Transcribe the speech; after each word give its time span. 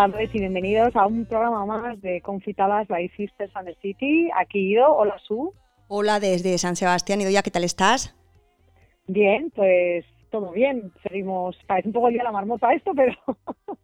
Tardes 0.00 0.34
y 0.34 0.38
bienvenidos 0.38 0.96
a 0.96 1.06
un 1.06 1.26
programa 1.26 1.66
más 1.66 2.00
de 2.00 2.22
Confitadas 2.22 2.88
by 2.88 3.06
Sisters 3.18 3.54
and 3.54 3.68
the 3.68 3.76
City. 3.82 4.30
Aquí 4.34 4.72
Ido, 4.72 4.96
hola 4.96 5.18
Su. 5.18 5.52
Hola 5.88 6.18
desde 6.18 6.56
San 6.56 6.74
Sebastián, 6.74 7.20
Ido, 7.20 7.28
¿ya 7.28 7.42
qué 7.42 7.50
tal 7.50 7.64
estás? 7.64 8.16
Bien, 9.08 9.52
pues 9.54 10.06
todo 10.30 10.52
bien. 10.52 10.90
Seguimos, 11.02 11.54
parece 11.66 11.88
un 11.88 11.92
poco 11.92 12.08
el 12.08 12.14
día 12.14 12.22
de 12.22 12.28
la 12.28 12.32
marmota 12.32 12.72
esto, 12.72 12.92
pero, 12.96 13.14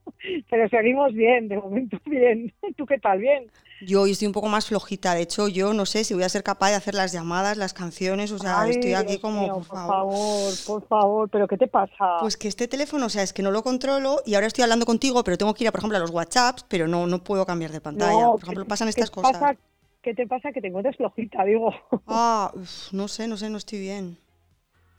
pero 0.50 0.66
seguimos 0.70 1.12
bien, 1.12 1.48
de 1.48 1.59
momento 1.59 1.98
bien. 2.06 2.51
¿Tú 2.78 2.87
qué 2.87 2.98
tal? 2.98 3.18
¿Bien? 3.18 3.51
Yo 3.80 4.02
hoy 4.02 4.12
estoy 4.12 4.26
un 4.26 4.32
poco 4.32 4.48
más 4.48 4.66
flojita, 4.66 5.14
de 5.14 5.20
hecho 5.22 5.48
yo 5.48 5.74
no 5.74 5.84
sé 5.84 6.02
si 6.04 6.14
voy 6.14 6.22
a 6.22 6.28
ser 6.30 6.42
capaz 6.42 6.70
de 6.70 6.76
hacer 6.76 6.94
las 6.94 7.12
llamadas, 7.12 7.58
las 7.58 7.74
canciones, 7.74 8.32
o 8.32 8.38
sea, 8.38 8.62
Ay, 8.62 8.70
estoy 8.70 8.94
aquí 8.94 9.18
como... 9.18 9.42
mío, 9.42 9.54
por 9.54 9.64
por 9.66 9.76
favor. 9.76 9.92
favor, 9.92 10.54
por 10.66 10.88
favor, 10.88 11.28
¿pero 11.30 11.46
qué 11.46 11.58
te 11.58 11.68
pasa? 11.68 12.16
Pues 12.20 12.38
que 12.38 12.48
este 12.48 12.68
teléfono, 12.68 13.06
o 13.06 13.08
sea, 13.10 13.22
es 13.22 13.34
que 13.34 13.42
no 13.42 13.50
lo 13.50 13.62
controlo 13.62 14.22
y 14.24 14.34
ahora 14.34 14.46
estoy 14.46 14.62
hablando 14.62 14.86
contigo, 14.86 15.22
pero 15.24 15.36
tengo 15.36 15.52
que 15.52 15.64
ir, 15.64 15.68
a, 15.68 15.72
por 15.72 15.80
ejemplo, 15.80 15.98
a 15.98 16.00
los 16.00 16.10
WhatsApps, 16.10 16.64
pero 16.68 16.88
no, 16.88 17.06
no 17.06 17.22
puedo 17.22 17.44
cambiar 17.44 17.70
de 17.70 17.82
pantalla. 17.82 18.24
No, 18.24 18.32
por 18.32 18.42
ejemplo, 18.44 18.64
¿qué- 18.64 18.68
pasan 18.70 18.86
qué 18.86 18.90
estas 18.92 19.10
cosas. 19.10 19.32
pasa? 19.32 19.56
¿Qué 20.02 20.14
te 20.14 20.26
pasa 20.26 20.52
que 20.52 20.60
te 20.60 20.68
encuentres 20.68 20.96
flojita, 20.96 21.45
digo? 21.45 21.70
Ah, 22.06 22.52
uf, 22.54 22.92
no 22.92 23.08
sé, 23.08 23.29
no 23.29 23.36
sé, 23.36 23.51
no 23.51 23.58
estoy 23.58 23.80
bien. 23.80 24.16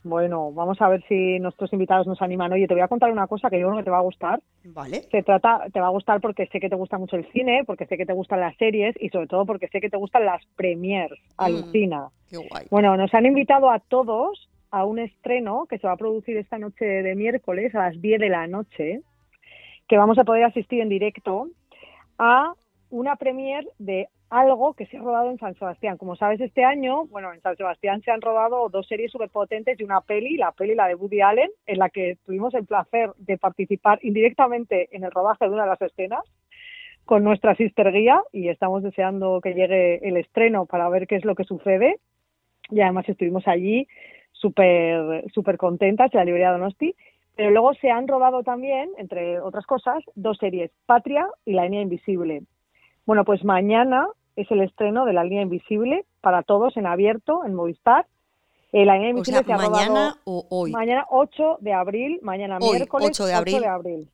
Bueno, 0.04 0.52
vamos 0.52 0.80
a 0.80 0.88
ver 0.88 1.04
si 1.08 1.38
nuestros 1.40 1.72
invitados 1.72 2.06
nos 2.06 2.22
animan. 2.22 2.52
Oye, 2.52 2.66
te 2.66 2.74
voy 2.74 2.82
a 2.82 2.88
contar 2.88 3.10
una 3.10 3.26
cosa 3.26 3.50
que 3.50 3.58
yo 3.58 3.66
creo 3.66 3.78
que 3.78 3.84
te 3.84 3.90
va 3.90 3.98
a 3.98 4.02
gustar. 4.02 4.40
Vale. 4.64 5.02
Se 5.10 5.22
trata, 5.22 5.66
te 5.72 5.80
va 5.80 5.88
a 5.88 5.90
gustar 5.90 6.20
porque 6.20 6.46
sé 6.46 6.60
que 6.60 6.68
te 6.68 6.76
gusta 6.76 6.98
mucho 6.98 7.16
el 7.16 7.30
cine, 7.32 7.64
porque 7.66 7.86
sé 7.86 7.96
que 7.96 8.06
te 8.06 8.12
gustan 8.12 8.40
las 8.40 8.56
series 8.56 8.94
y 9.00 9.08
sobre 9.08 9.26
todo 9.26 9.44
porque 9.44 9.68
sé 9.68 9.80
que 9.80 9.90
te 9.90 9.96
gustan 9.96 10.24
las 10.24 10.44
premiers. 10.56 11.18
Alucina. 11.36 12.08
Qué 12.30 12.36
guay. 12.36 12.66
Bueno, 12.70 12.96
nos 12.96 13.12
han 13.12 13.26
invitado 13.26 13.70
a 13.70 13.80
todos 13.80 14.48
a 14.70 14.84
un 14.84 14.98
estreno 14.98 15.66
que 15.68 15.78
se 15.78 15.86
va 15.86 15.94
a 15.94 15.98
producir 15.98 16.36
esta 16.36 16.58
noche 16.58 16.84
de 16.84 17.14
miércoles 17.14 17.74
a 17.74 17.88
las 17.88 18.00
10 18.00 18.20
de 18.20 18.28
la 18.28 18.46
noche, 18.46 19.00
que 19.88 19.96
vamos 19.96 20.18
a 20.18 20.24
poder 20.24 20.44
asistir 20.44 20.80
en 20.80 20.88
directo 20.88 21.48
a 22.18 22.52
una 22.90 23.16
premier 23.16 23.66
de 23.78 24.08
algo 24.30 24.74
que 24.74 24.86
se 24.86 24.98
ha 24.98 25.00
rodado 25.00 25.30
en 25.30 25.38
San 25.38 25.54
Sebastián. 25.54 25.96
Como 25.96 26.16
sabes, 26.16 26.40
este 26.40 26.64
año, 26.64 27.06
bueno, 27.06 27.32
en 27.32 27.40
San 27.40 27.56
Sebastián 27.56 28.02
se 28.02 28.10
han 28.10 28.20
rodado 28.20 28.68
dos 28.68 28.86
series 28.86 29.10
superpotentes 29.10 29.80
y 29.80 29.84
una 29.84 30.00
peli, 30.00 30.36
la 30.36 30.52
peli, 30.52 30.74
la 30.74 30.86
de 30.86 30.94
Woody 30.94 31.20
Allen, 31.20 31.50
en 31.66 31.78
la 31.78 31.88
que 31.88 32.18
tuvimos 32.26 32.52
el 32.54 32.66
placer 32.66 33.12
de 33.16 33.38
participar 33.38 33.98
indirectamente 34.02 34.88
en 34.92 35.04
el 35.04 35.10
rodaje 35.10 35.46
de 35.46 35.52
una 35.52 35.62
de 35.62 35.70
las 35.70 35.82
escenas 35.82 36.24
con 37.04 37.24
nuestra 37.24 37.54
sister 37.54 37.90
guía 37.90 38.20
y 38.32 38.48
estamos 38.48 38.82
deseando 38.82 39.40
que 39.40 39.54
llegue 39.54 40.06
el 40.06 40.18
estreno 40.18 40.66
para 40.66 40.90
ver 40.90 41.06
qué 41.06 41.16
es 41.16 41.24
lo 41.24 41.34
que 41.34 41.44
sucede 41.44 41.98
y 42.68 42.82
además 42.82 43.08
estuvimos 43.08 43.48
allí 43.48 43.88
súper 44.32 45.24
súper 45.32 45.56
contentas 45.56 46.12
en 46.12 46.18
la 46.18 46.24
librería 46.26 46.52
Donosti. 46.52 46.94
Pero 47.34 47.50
luego 47.50 47.72
se 47.74 47.90
han 47.90 48.08
rodado 48.08 48.42
también, 48.42 48.90
entre 48.98 49.40
otras 49.40 49.64
cosas, 49.64 50.02
dos 50.16 50.38
series, 50.38 50.72
Patria 50.86 51.26
y 51.44 51.52
La 51.52 51.64
línea 51.64 51.82
invisible. 51.82 52.42
Bueno, 53.06 53.24
pues 53.24 53.42
mañana 53.42 54.08
es 54.40 54.50
el 54.50 54.60
estreno 54.62 55.04
de 55.04 55.12
La 55.12 55.24
línea 55.24 55.42
invisible 55.42 56.04
para 56.20 56.42
todos 56.42 56.76
en 56.76 56.86
abierto, 56.86 57.44
en 57.44 57.54
Movistar. 57.54 58.06
Eh, 58.72 58.84
la 58.84 58.94
línea 58.94 59.08
O 59.08 59.10
invisible 59.12 59.38
sea, 59.38 59.46
se 59.46 59.52
ha 59.52 59.56
mañana 59.70 59.94
rodado 60.00 60.16
o 60.24 60.46
hoy. 60.50 60.70
mañana 60.72 61.06
8 61.10 61.58
de 61.60 61.72
abril, 61.72 62.18
mañana 62.22 62.58
Hoy, 62.60 62.76
miércoles 62.76 63.08
8 63.10 63.24
de 63.26 63.34
abril. 63.34 63.64
abril. 63.64 64.10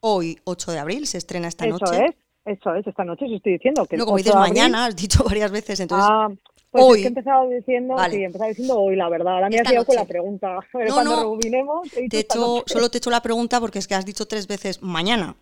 Hoy, 0.00 0.38
8 0.44 0.72
de 0.72 0.78
abril, 0.78 1.06
se 1.06 1.18
estrena 1.18 1.48
esta 1.48 1.66
Eso 1.66 1.78
noche. 1.78 2.04
es, 2.06 2.14
eso 2.44 2.74
es, 2.74 2.86
esta 2.86 3.04
noche 3.04 3.24
os 3.24 3.32
estoy 3.32 3.54
diciendo 3.54 3.86
que 3.86 3.96
No, 3.96 4.04
como 4.04 4.16
8 4.16 4.22
dices 4.24 4.34
mañana, 4.38 4.86
has 4.86 4.96
dicho 4.96 5.24
varias 5.24 5.50
veces, 5.50 5.80
entonces... 5.80 6.06
Ah, 6.10 6.28
pues 6.70 6.84
hoy. 6.84 6.92
es 6.98 7.02
que 7.02 7.04
he 7.04 7.08
empezado 7.08 7.48
diciendo, 7.48 7.94
Vale. 7.94 8.14
sí, 8.16 8.20
he 8.22 8.24
empezado 8.26 8.48
diciendo 8.48 8.80
hoy, 8.80 8.96
la 8.96 9.08
verdad. 9.08 9.34
Ahora 9.34 9.48
me 9.48 9.60
has 9.60 9.70
liado 9.70 9.86
con 9.86 9.94
la 9.94 10.04
pregunta. 10.04 10.58
Pero 10.72 10.88
No, 10.88 10.94
cuando 10.94 11.10
no. 11.12 11.20
rebobinemos, 11.22 11.96
he 11.96 12.08
te 12.08 12.18
hecho, 12.18 12.64
solo 12.66 12.88
te 12.90 12.96
he 12.96 12.98
hecho 12.98 13.10
la 13.10 13.22
pregunta 13.22 13.60
porque 13.60 13.78
es 13.78 13.86
que 13.86 13.94
has 13.94 14.04
dicho 14.04 14.26
tres 14.26 14.48
veces 14.48 14.82
mañana. 14.82 15.36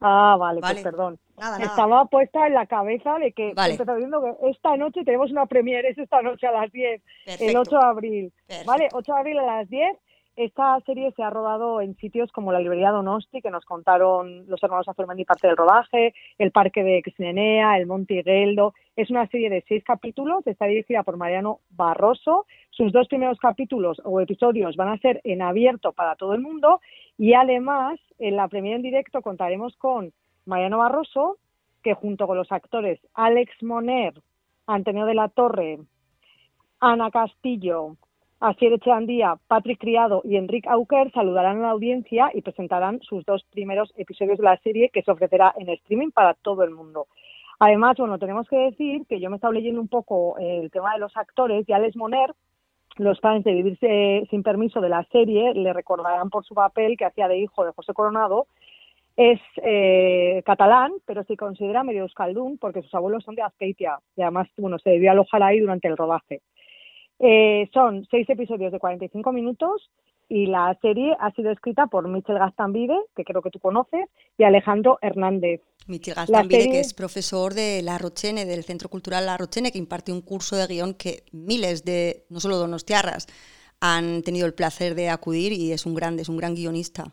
Ah, 0.00 0.36
vale, 0.38 0.60
Vale. 0.62 0.74
pues 0.76 0.82
perdón. 0.84 1.18
Nada, 1.36 1.58
nada. 1.58 1.70
Estaba 1.70 2.04
puesta 2.06 2.46
en 2.46 2.54
la 2.54 2.66
cabeza 2.66 3.18
de 3.18 3.32
que 3.32 3.52
Vale. 3.54 3.76
diciendo 3.76 4.22
que 4.22 4.50
esta 4.50 4.76
noche 4.76 5.04
tenemos 5.04 5.30
una 5.30 5.46
premiere, 5.46 5.88
es 5.88 5.98
esta 5.98 6.22
noche 6.22 6.46
a 6.46 6.52
las 6.52 6.70
10, 6.70 6.92
el 6.94 7.02
Perfecto. 7.24 7.60
8 7.60 7.70
de 7.70 7.84
abril. 7.84 8.32
Perfecto. 8.46 8.70
Vale, 8.70 8.88
8 8.92 9.12
de 9.12 9.18
abril 9.18 9.38
a 9.40 9.46
las 9.46 9.68
10. 9.68 9.96
Esta 10.36 10.80
serie 10.80 11.12
se 11.12 11.22
ha 11.22 11.30
rodado 11.30 11.80
en 11.80 11.94
sitios 11.96 12.32
como 12.32 12.50
la 12.50 12.58
librería 12.58 12.90
Donosti, 12.90 13.40
que 13.40 13.50
nos 13.50 13.64
contaron 13.64 14.48
los 14.48 14.60
hermanos 14.64 14.88
Azurmendi 14.88 15.24
parte 15.24 15.46
del 15.46 15.56
rodaje, 15.56 16.12
el 16.38 16.50
parque 16.50 16.82
de 16.82 17.02
Xenenea, 17.16 17.78
el 17.78 17.86
Monte 17.86 18.14
Higueldo. 18.14 18.74
Es 18.96 19.10
una 19.10 19.28
serie 19.28 19.48
de 19.48 19.64
seis 19.68 19.84
capítulos, 19.84 20.44
está 20.48 20.66
dirigida 20.66 21.04
por 21.04 21.16
Mariano 21.16 21.60
Barroso. 21.70 22.46
Sus 22.70 22.92
dos 22.92 23.06
primeros 23.06 23.38
capítulos 23.38 24.02
o 24.04 24.20
episodios 24.20 24.74
van 24.74 24.88
a 24.88 24.98
ser 24.98 25.20
en 25.22 25.40
abierto 25.40 25.92
para 25.92 26.16
todo 26.16 26.34
el 26.34 26.40
mundo 26.40 26.80
y 27.16 27.34
además 27.34 28.00
en 28.18 28.34
la 28.34 28.48
premiere 28.48 28.76
en 28.76 28.82
directo 28.82 29.22
contaremos 29.22 29.76
con 29.76 30.12
Mariano 30.46 30.78
Barroso, 30.78 31.38
que 31.82 31.94
junto 31.94 32.26
con 32.26 32.36
los 32.36 32.50
actores 32.52 33.00
Alex 33.14 33.62
Moner, 33.62 34.14
Antonio 34.66 35.04
de 35.04 35.14
la 35.14 35.28
Torre, 35.28 35.78
Ana 36.80 37.10
Castillo, 37.10 37.96
Asier 38.40 38.74
Echeandía, 38.74 39.38
Patrick 39.46 39.80
Criado 39.80 40.20
y 40.24 40.36
Enrique 40.36 40.68
Auker 40.68 41.10
saludarán 41.12 41.58
a 41.58 41.62
la 41.62 41.70
audiencia 41.70 42.30
y 42.34 42.42
presentarán 42.42 43.00
sus 43.00 43.24
dos 43.24 43.44
primeros 43.50 43.92
episodios 43.96 44.38
de 44.38 44.44
la 44.44 44.58
serie 44.58 44.90
que 44.90 45.02
se 45.02 45.10
ofrecerá 45.10 45.54
en 45.56 45.68
streaming 45.70 46.10
para 46.10 46.34
todo 46.34 46.62
el 46.62 46.70
mundo. 46.70 47.06
Además, 47.58 47.96
bueno, 47.96 48.18
tenemos 48.18 48.48
que 48.48 48.56
decir 48.56 49.06
que 49.08 49.20
yo 49.20 49.30
me 49.30 49.36
he 49.36 49.38
estado 49.38 49.52
leyendo 49.52 49.80
un 49.80 49.88
poco 49.88 50.38
eh, 50.38 50.60
el 50.62 50.70
tema 50.70 50.92
de 50.92 50.98
los 50.98 51.16
actores 51.16 51.66
y 51.68 51.72
Alex 51.72 51.96
Moner, 51.96 52.34
los 52.96 53.20
fans 53.20 53.44
de 53.44 53.54
Vivirse 53.54 54.26
sin 54.30 54.42
permiso 54.42 54.80
de 54.80 54.88
la 54.88 55.04
serie 55.04 55.54
le 55.54 55.72
recordarán 55.72 56.30
por 56.30 56.44
su 56.44 56.54
papel 56.54 56.96
que 56.96 57.04
hacía 57.04 57.28
de 57.28 57.38
hijo 57.38 57.64
de 57.64 57.72
José 57.72 57.92
Coronado. 57.92 58.46
Es 59.16 59.40
eh, 59.62 60.42
catalán, 60.44 60.92
pero 61.06 61.22
se 61.24 61.36
considera 61.36 61.84
medio 61.84 62.02
euskaldún 62.02 62.58
porque 62.58 62.82
sus 62.82 62.94
abuelos 62.94 63.22
son 63.24 63.34
de 63.36 63.42
Azpeitia 63.42 63.98
y 64.16 64.22
además 64.22 64.48
bueno, 64.56 64.78
se 64.78 64.90
debió 64.90 65.12
alojar 65.12 65.42
ahí 65.42 65.60
durante 65.60 65.86
el 65.88 65.96
rodaje. 65.96 66.42
Eh, 67.20 67.68
son 67.72 68.06
seis 68.10 68.28
episodios 68.28 68.72
de 68.72 68.78
45 68.80 69.32
minutos 69.32 69.90
y 70.28 70.46
la 70.46 70.76
serie 70.82 71.16
ha 71.20 71.30
sido 71.32 71.50
escrita 71.52 71.86
por 71.86 72.08
Michel 72.08 72.38
Gastambide, 72.38 72.96
que 73.14 73.24
creo 73.24 73.40
que 73.42 73.50
tú 73.50 73.60
conoces, 73.60 74.08
y 74.36 74.42
Alejandro 74.42 74.98
Hernández. 75.00 75.60
Michel 75.86 76.14
Gastambide, 76.14 76.62
serie- 76.62 76.72
que 76.72 76.80
es 76.80 76.94
profesor 76.94 77.54
de 77.54 77.82
La 77.82 77.98
Rochene, 77.98 78.46
del 78.46 78.64
Centro 78.64 78.88
Cultural 78.88 79.26
La 79.26 79.36
Rochene, 79.36 79.70
que 79.70 79.78
imparte 79.78 80.12
un 80.12 80.22
curso 80.22 80.56
de 80.56 80.66
guion 80.66 80.94
que 80.94 81.22
miles 81.30 81.84
de, 81.84 82.24
no 82.30 82.40
solo 82.40 82.56
donostiarras, 82.56 83.26
han 83.80 84.22
tenido 84.22 84.46
el 84.46 84.54
placer 84.54 84.94
de 84.94 85.10
acudir 85.10 85.52
y 85.52 85.72
es 85.72 85.84
un 85.86 85.94
grande, 85.94 86.22
es 86.22 86.28
un 86.28 86.38
gran 86.38 86.54
guionista. 86.54 87.04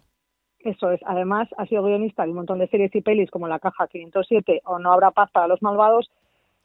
Eso 0.64 0.92
es. 0.92 1.02
Además, 1.06 1.50
ha 1.58 1.66
sido 1.66 1.84
guionista 1.84 2.24
de 2.24 2.30
un 2.30 2.38
montón 2.38 2.60
de 2.60 2.68
series 2.68 2.94
y 2.96 3.02
pelis 3.02 3.32
como 3.32 3.48
La 3.48 3.60
Caja 3.60 3.88
507 3.88 4.62
o 4.66 4.80
No 4.80 4.94
habrá 4.94 5.12
paz 5.12 5.32
para 5.32 5.48
los 5.48 5.62
malvados, 5.62 6.12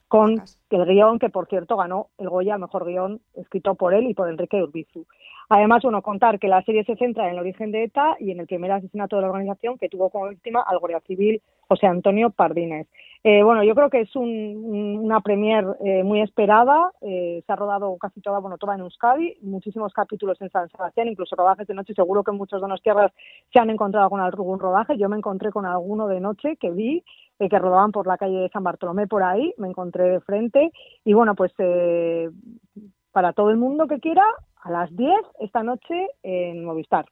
con 0.08 0.42
el 0.70 0.84
guion 0.84 1.18
que, 1.18 1.30
por 1.30 1.48
cierto, 1.48 1.76
ganó 1.76 2.08
el 2.18 2.28
Goya 2.28 2.58
Mejor 2.58 2.84
Guión 2.84 3.20
escrito 3.34 3.74
por 3.74 3.92
él 3.94 4.06
y 4.06 4.14
por 4.14 4.28
Enrique 4.28 4.62
Urbizu. 4.62 5.04
Además, 5.48 5.82
bueno, 5.82 6.02
contar 6.02 6.38
que 6.38 6.48
la 6.48 6.62
serie 6.62 6.84
se 6.84 6.96
centra 6.96 7.24
en 7.24 7.32
el 7.32 7.38
origen 7.38 7.72
de 7.72 7.84
ETA 7.84 8.16
y 8.20 8.30
en 8.30 8.40
el 8.40 8.46
primer 8.46 8.70
asesinato 8.72 9.16
de 9.16 9.22
la 9.22 9.28
organización 9.28 9.78
que 9.78 9.88
tuvo 9.88 10.10
como 10.10 10.28
víctima 10.28 10.62
al 10.66 10.78
guardia 10.78 11.00
civil 11.00 11.42
José 11.68 11.86
Antonio 11.86 12.30
Pardines. 12.30 12.86
Eh, 13.28 13.42
bueno, 13.42 13.64
yo 13.64 13.74
creo 13.74 13.90
que 13.90 14.02
es 14.02 14.14
un- 14.14 14.28
un- 14.64 14.98
una 14.98 15.20
premier 15.20 15.64
eh, 15.84 16.04
muy 16.04 16.20
esperada. 16.20 16.92
eh, 17.00 17.42
se 17.44 17.52
ha 17.52 17.56
rodado 17.56 17.96
casi 17.98 18.20
toda, 18.20 18.38
bueno, 18.38 18.56
toda 18.56 18.76
en 18.76 18.82
Euskadi, 18.82 19.36
muchísimos 19.42 19.92
capítulos 19.92 20.40
en 20.40 20.48
San 20.50 20.68
Sebastián, 20.70 21.08
incluso 21.08 21.34
rodajes 21.34 21.66
de 21.66 21.74
noche. 21.74 21.92
Seguro 21.92 22.22
que 22.22 22.30
muchos 22.30 22.62
de 22.62 22.68
los 22.68 22.80
tierras 22.82 23.10
se 23.52 23.58
han 23.58 23.70
encontrado 23.70 24.08
con 24.10 24.20
algún 24.20 24.60
rodaje. 24.60 24.96
Yo 24.96 25.08
me 25.08 25.16
encontré 25.16 25.50
con 25.50 25.66
alguno 25.66 26.06
de 26.06 26.20
noche 26.20 26.56
que 26.56 26.70
vi 26.70 27.02
eh, 27.40 27.48
que 27.48 27.58
rodaban 27.58 27.90
por 27.90 28.06
la 28.06 28.16
calle 28.16 28.38
de 28.38 28.48
San 28.50 28.62
Bartolomé 28.62 29.08
por 29.08 29.24
ahí, 29.24 29.52
me 29.58 29.66
encontré 29.68 30.04
de 30.04 30.20
frente 30.20 30.70
y 31.04 31.12
bueno, 31.12 31.34
pues 31.34 31.52
eh, 31.58 32.30
para 33.10 33.32
todo 33.32 33.50
el 33.50 33.56
mundo 33.56 33.88
que 33.88 33.98
quiera, 33.98 34.24
a 34.62 34.70
las 34.70 34.94
10 34.96 35.18
esta 35.40 35.64
noche 35.64 36.06
en 36.22 36.64
Movistar. 36.64 37.06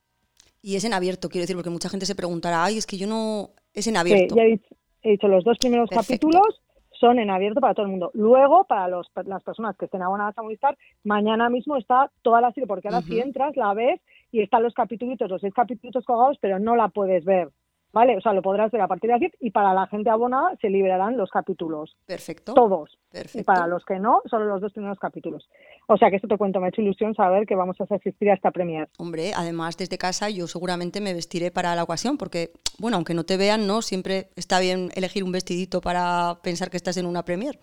Y 0.62 0.76
es 0.76 0.84
en 0.84 0.94
abierto, 0.94 1.28
quiero 1.28 1.42
decir, 1.42 1.56
porque 1.56 1.70
mucha 1.70 1.88
gente 1.88 2.06
se 2.06 2.14
preguntará, 2.14 2.62
ay, 2.64 2.78
es 2.78 2.86
que 2.86 2.98
yo 2.98 3.08
no... 3.08 3.48
Es 3.74 3.88
en 3.88 3.94
Sí, 3.94 3.98
abierto. 4.00 4.36
ya 4.36 4.42
he 4.44 4.46
dicho, 4.46 4.74
he 5.04 5.10
dicho, 5.12 5.28
los 5.28 5.44
dos 5.44 5.58
primeros 5.58 5.88
Perfecto. 5.90 6.26
capítulos 6.28 6.60
son 6.98 7.18
en 7.18 7.30
abierto 7.30 7.60
para 7.60 7.74
todo 7.74 7.86
el 7.86 7.90
mundo. 7.90 8.10
Luego, 8.14 8.64
para 8.64 8.88
los, 8.88 9.10
las 9.26 9.42
personas 9.42 9.76
que 9.76 9.84
estén 9.84 10.02
abonadas 10.02 10.36
a 10.38 10.42
Movistar, 10.42 10.76
mañana 11.04 11.48
mismo 11.48 11.76
está 11.76 12.10
toda 12.22 12.40
la 12.40 12.52
serie, 12.52 12.66
porque 12.66 12.88
ahora 12.88 13.02
si 13.02 13.20
entras, 13.20 13.56
la 13.56 13.74
ves 13.74 14.00
y 14.32 14.40
están 14.40 14.62
los 14.62 14.74
capítulos, 14.74 15.18
los 15.28 15.40
seis 15.40 15.52
capítulos 15.54 16.04
colgados, 16.04 16.38
pero 16.40 16.58
no 16.58 16.74
la 16.74 16.88
puedes 16.88 17.24
ver. 17.24 17.50
¿Vale? 17.94 18.16
O 18.16 18.20
sea, 18.20 18.32
lo 18.32 18.42
podrás 18.42 18.72
ver 18.72 18.80
a 18.80 18.88
partir 18.88 19.08
de 19.08 19.14
las 19.14 19.20
10 19.20 19.32
y 19.40 19.50
para 19.52 19.72
la 19.72 19.86
gente 19.86 20.10
abonada 20.10 20.56
se 20.60 20.68
liberarán 20.68 21.16
los 21.16 21.30
capítulos. 21.30 21.96
Perfecto. 22.06 22.52
Todos. 22.52 22.98
Perfecto. 23.10 23.38
Y 23.38 23.44
para 23.44 23.68
los 23.68 23.84
que 23.84 24.00
no, 24.00 24.20
solo 24.28 24.46
los 24.46 24.60
dos 24.60 24.72
primeros 24.72 24.98
capítulos. 24.98 25.48
O 25.86 25.96
sea 25.96 26.10
que 26.10 26.16
esto 26.16 26.26
te 26.26 26.36
cuento, 26.36 26.58
me 26.58 26.66
ha 26.66 26.68
hecho 26.70 26.82
ilusión 26.82 27.14
saber 27.14 27.46
que 27.46 27.54
vamos 27.54 27.80
a 27.80 27.84
asistir 27.84 28.30
a 28.30 28.34
esta 28.34 28.50
premier. 28.50 28.88
Hombre, 28.98 29.30
además 29.36 29.76
desde 29.76 29.96
casa 29.96 30.28
yo 30.28 30.48
seguramente 30.48 31.00
me 31.00 31.14
vestiré 31.14 31.52
para 31.52 31.76
la 31.76 31.84
ocasión, 31.84 32.18
porque, 32.18 32.50
bueno, 32.80 32.96
aunque 32.96 33.14
no 33.14 33.22
te 33.22 33.36
vean, 33.36 33.68
¿no? 33.68 33.80
Siempre 33.80 34.30
está 34.34 34.58
bien 34.58 34.90
elegir 34.96 35.22
un 35.22 35.30
vestidito 35.30 35.80
para 35.80 36.38
pensar 36.42 36.70
que 36.70 36.76
estás 36.76 36.96
en 36.96 37.06
una 37.06 37.24
premier. 37.24 37.60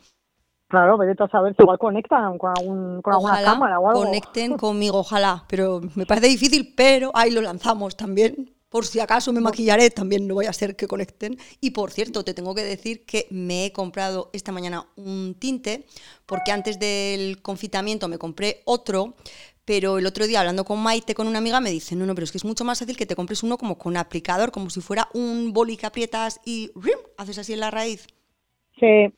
Claro, 0.70 0.98
vete 0.98 1.22
a 1.22 1.28
saber 1.28 1.54
si 1.58 1.64
igual 1.64 1.78
conectan 1.78 2.38
con, 2.38 2.54
algún, 2.58 3.02
con 3.02 3.14
alguna 3.14 3.34
Ojalá 3.34 3.52
cámara 3.52 3.80
o 3.80 3.90
algo. 3.90 4.04
conecten 4.06 4.56
conmigo, 4.56 5.00
ojalá. 5.00 5.44
Pero 5.50 5.82
me 5.96 6.06
parece 6.06 6.28
difícil, 6.28 6.74
pero 6.78 7.12
ahí 7.14 7.32
lo 7.32 7.42
lanzamos 7.42 7.98
también. 7.98 8.54
Por 8.72 8.86
si 8.86 9.02
acaso 9.02 9.34
me 9.34 9.42
maquillaré, 9.42 9.90
también 9.90 10.28
no 10.28 10.36
voy 10.36 10.46
a 10.46 10.54
ser 10.54 10.78
que 10.78 10.88
conecten. 10.88 11.38
Y 11.60 11.72
por 11.72 11.92
cierto, 11.92 12.24
te 12.24 12.34
tengo 12.34 12.56
que 12.56 12.64
decir 12.64 13.06
que 13.06 13.28
me 13.30 13.66
he 13.66 13.74
comprado 13.74 14.30
esta 14.32 14.54
mañana 14.54 14.88
un 14.96 15.36
tinte, 15.38 15.86
porque 16.26 16.54
antes 16.54 16.80
del 16.80 17.42
confitamiento 17.42 18.08
me 18.08 18.18
compré 18.18 18.62
otro, 18.64 19.16
pero 19.66 19.98
el 19.98 20.06
otro 20.06 20.26
día 20.26 20.40
hablando 20.40 20.64
con 20.64 20.80
Maite, 20.80 21.14
con 21.14 21.28
una 21.28 21.40
amiga, 21.40 21.60
me 21.60 21.70
dice, 21.70 21.98
no, 21.98 22.06
no, 22.06 22.16
pero 22.16 22.24
es 22.24 22.32
que 22.32 22.38
es 22.38 22.46
mucho 22.46 22.64
más 22.64 22.80
fácil 22.80 22.96
que 22.96 23.06
te 23.06 23.16
compres 23.18 23.44
uno 23.44 23.58
como 23.58 23.78
con 23.78 23.98
aplicador, 23.98 24.54
como 24.54 24.70
si 24.70 24.80
fuera 24.80 25.10
un 25.14 25.52
boli 25.52 25.76
que 25.76 25.86
aprietas 25.86 26.40
y 26.46 26.72
¡rim! 26.74 26.98
haces 27.18 27.40
así 27.40 27.52
en 27.52 27.60
la 27.60 27.72
raíz. 27.72 28.08
Sí. 28.80 29.14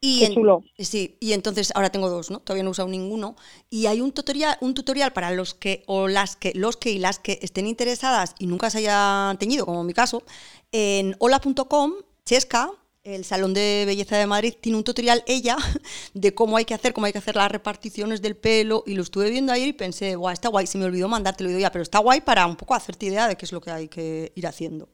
Y 0.00 0.20
Qué 0.20 0.34
chulo. 0.34 0.62
Sí, 0.78 1.16
y 1.20 1.32
entonces 1.32 1.72
ahora 1.74 1.90
tengo 1.90 2.08
dos, 2.08 2.30
¿no? 2.30 2.40
Todavía 2.40 2.62
no 2.62 2.70
he 2.70 2.72
usado 2.72 2.88
ninguno. 2.88 3.36
Y 3.68 3.86
hay 3.86 4.00
un 4.00 4.12
tutorial, 4.12 4.56
un 4.60 4.74
tutorial 4.74 5.12
para 5.12 5.32
los 5.32 5.54
que, 5.54 5.82
o 5.86 6.06
las 6.06 6.36
que, 6.36 6.52
los 6.54 6.76
que 6.76 6.92
y 6.92 6.98
las 6.98 7.18
que 7.18 7.38
estén 7.42 7.66
interesadas 7.66 8.34
y 8.38 8.46
nunca 8.46 8.70
se 8.70 8.78
hayan 8.78 9.38
teñido, 9.38 9.66
como 9.66 9.80
en 9.80 9.86
mi 9.86 9.94
caso, 9.94 10.22
en 10.70 11.16
hola.com, 11.18 11.94
Chesca, 12.24 12.70
el 13.02 13.24
Salón 13.24 13.54
de 13.54 13.84
Belleza 13.86 14.16
de 14.16 14.26
Madrid, 14.26 14.54
tiene 14.60 14.78
un 14.78 14.84
tutorial 14.84 15.24
ella 15.26 15.56
de 16.14 16.34
cómo 16.34 16.56
hay 16.56 16.64
que 16.64 16.74
hacer, 16.74 16.92
cómo 16.92 17.06
hay 17.06 17.12
que 17.12 17.18
hacer 17.18 17.34
las 17.34 17.50
reparticiones 17.50 18.22
del 18.22 18.36
pelo. 18.36 18.84
Y 18.86 18.94
lo 18.94 19.02
estuve 19.02 19.30
viendo 19.30 19.52
ayer 19.52 19.68
y 19.68 19.72
pensé, 19.72 20.14
guau, 20.14 20.32
está 20.32 20.48
guay, 20.48 20.66
se 20.66 20.78
me 20.78 20.84
olvidó 20.84 21.08
mandártelo 21.08 21.50
ya, 21.58 21.72
pero 21.72 21.82
está 21.82 21.98
guay 21.98 22.20
para 22.20 22.46
un 22.46 22.56
poco 22.56 22.74
hacerte 22.74 23.06
idea 23.06 23.26
de 23.26 23.36
qué 23.36 23.46
es 23.46 23.52
lo 23.52 23.60
que 23.60 23.70
hay 23.70 23.88
que 23.88 24.32
ir 24.36 24.46
haciendo. 24.46 24.88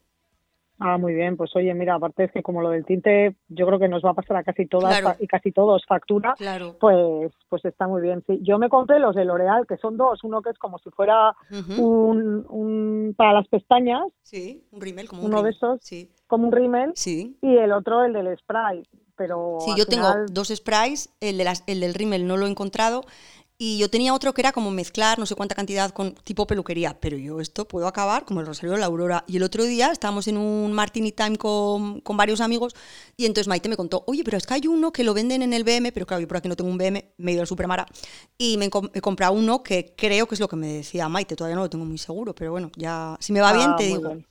Ah, 0.79 0.97
muy 0.97 1.13
bien. 1.13 1.37
Pues 1.37 1.55
oye, 1.55 1.73
mira, 1.73 1.95
aparte 1.95 2.25
es 2.25 2.31
que 2.31 2.43
como 2.43 2.61
lo 2.61 2.69
del 2.69 2.85
tinte, 2.85 3.35
yo 3.47 3.65
creo 3.65 3.79
que 3.79 3.87
nos 3.87 4.03
va 4.03 4.09
a 4.11 4.13
pasar 4.13 4.37
a 4.37 4.43
casi 4.43 4.65
todas 4.67 4.99
Claro. 4.99 5.15
y 5.19 5.27
casi 5.27 5.51
todos 5.51 5.85
factura. 5.87 6.33
Claro. 6.37 6.75
Pues, 6.79 7.31
pues 7.49 7.63
está 7.65 7.87
muy 7.87 8.01
bien. 8.01 8.23
Sí, 8.27 8.39
yo 8.41 8.57
me 8.59 8.67
compré 8.69 8.99
los 8.99 9.15
de 9.15 9.23
L'Oreal, 9.25 9.65
que 9.67 9.77
son 9.77 9.95
dos. 9.97 10.23
Uno 10.23 10.41
que 10.41 10.49
es 10.49 10.57
como 10.57 10.77
si 10.79 10.89
fuera 10.91 11.33
un, 11.77 12.45
un 12.49 13.13
para 13.17 13.33
las 13.33 13.47
pestañas, 13.47 14.03
Sí, 14.21 14.63
un 14.71 14.81
rímel, 14.81 15.07
como 15.07 15.21
un 15.23 15.27
uno 15.33 15.43
de 15.43 15.51
esos. 15.51 15.79
Sí, 15.81 16.09
como 16.27 16.47
un 16.47 16.51
rímel, 16.51 16.91
sí. 16.95 17.37
y 17.41 17.55
el 17.57 17.71
otro 17.71 18.03
el 18.03 18.13
del 18.13 18.37
spray. 18.37 18.83
Pero 19.17 19.59
Sí, 19.61 19.71
yo 19.77 19.85
tengo 19.85 20.07
dos 20.29 20.49
sprays, 20.49 21.09
el, 21.21 21.37
de 21.37 21.45
las- 21.45 21.63
el 21.67 21.79
del 21.79 21.93
rímel 21.93 22.27
no 22.27 22.35
lo 22.35 22.47
he 22.47 22.49
encontrado 22.49 23.05
y 23.57 23.77
yo 23.77 23.89
tenía 23.89 24.13
otro 24.13 24.33
que 24.33 24.41
era 24.41 24.51
como 24.51 24.69
mezclar 24.71 25.17
no 25.17 25.25
sé 25.25 25.35
cuánta 25.35 25.55
cantidad 25.55 25.91
con 25.91 26.13
tipo 26.15 26.45
peluquería, 26.45 26.99
pero 26.99 27.17
yo 27.17 27.39
esto 27.39 27.67
puedo 27.67 27.87
acabar 27.87 28.25
como 28.25 28.41
el 28.41 28.45
Rosario 28.47 28.71
de 28.73 28.79
la 28.79 28.87
Aurora. 28.87 29.23
Y 29.27 29.37
el 29.37 29.43
otro 29.43 29.63
día 29.63 29.91
estábamos 29.91 30.27
en 30.27 30.37
un 30.37 30.73
Martini 30.73 31.11
Time 31.13 31.37
con, 31.37 32.01
con 32.01 32.17
varios 32.17 32.41
amigos 32.41 32.75
y 33.15 33.25
entonces 33.25 33.47
Maite 33.47 33.69
me 33.69 33.77
contó, 33.77 34.03
oye, 34.07 34.23
pero 34.23 34.37
es 34.37 34.45
que 34.45 34.55
hay 34.55 34.67
uno 34.67 34.91
que 34.91 35.03
lo 35.05 35.13
venden 35.13 35.41
en 35.41 35.53
el 35.53 35.63
BM, 35.63 35.91
pero 35.93 36.05
claro, 36.05 36.21
yo 36.21 36.27
por 36.27 36.37
aquí 36.37 36.49
no 36.49 36.55
tengo 36.55 36.69
un 36.69 36.77
BM, 36.77 37.13
me 37.17 37.31
he 37.31 37.33
ido 37.35 37.41
al 37.41 37.47
Supermara 37.47 37.85
y 38.37 38.57
me, 38.57 38.65
he 38.65 38.69
com- 38.69 38.89
he 38.93 39.01
comprado 39.01 39.33
uno 39.33 39.63
que 39.63 39.93
creo 39.97 40.27
que 40.27 40.35
es 40.35 40.41
lo 40.41 40.47
que 40.49 40.55
me 40.57 40.67
decía 40.73 41.07
Maite, 41.09 41.35
todavía 41.35 41.55
no 41.55 41.61
lo 41.63 41.69
tengo 41.69 41.85
muy 41.85 41.97
seguro, 41.97 42.35
pero 42.35 42.51
bueno, 42.51 42.71
ya 42.75 43.17
si 43.19 43.31
me 43.33 43.41
va 43.41 43.53
bien 43.53 43.73
Ah, 43.73 43.75
te 43.75 43.83
muy 43.85 43.99
digo. 43.99 44.01
bien. 44.01 44.25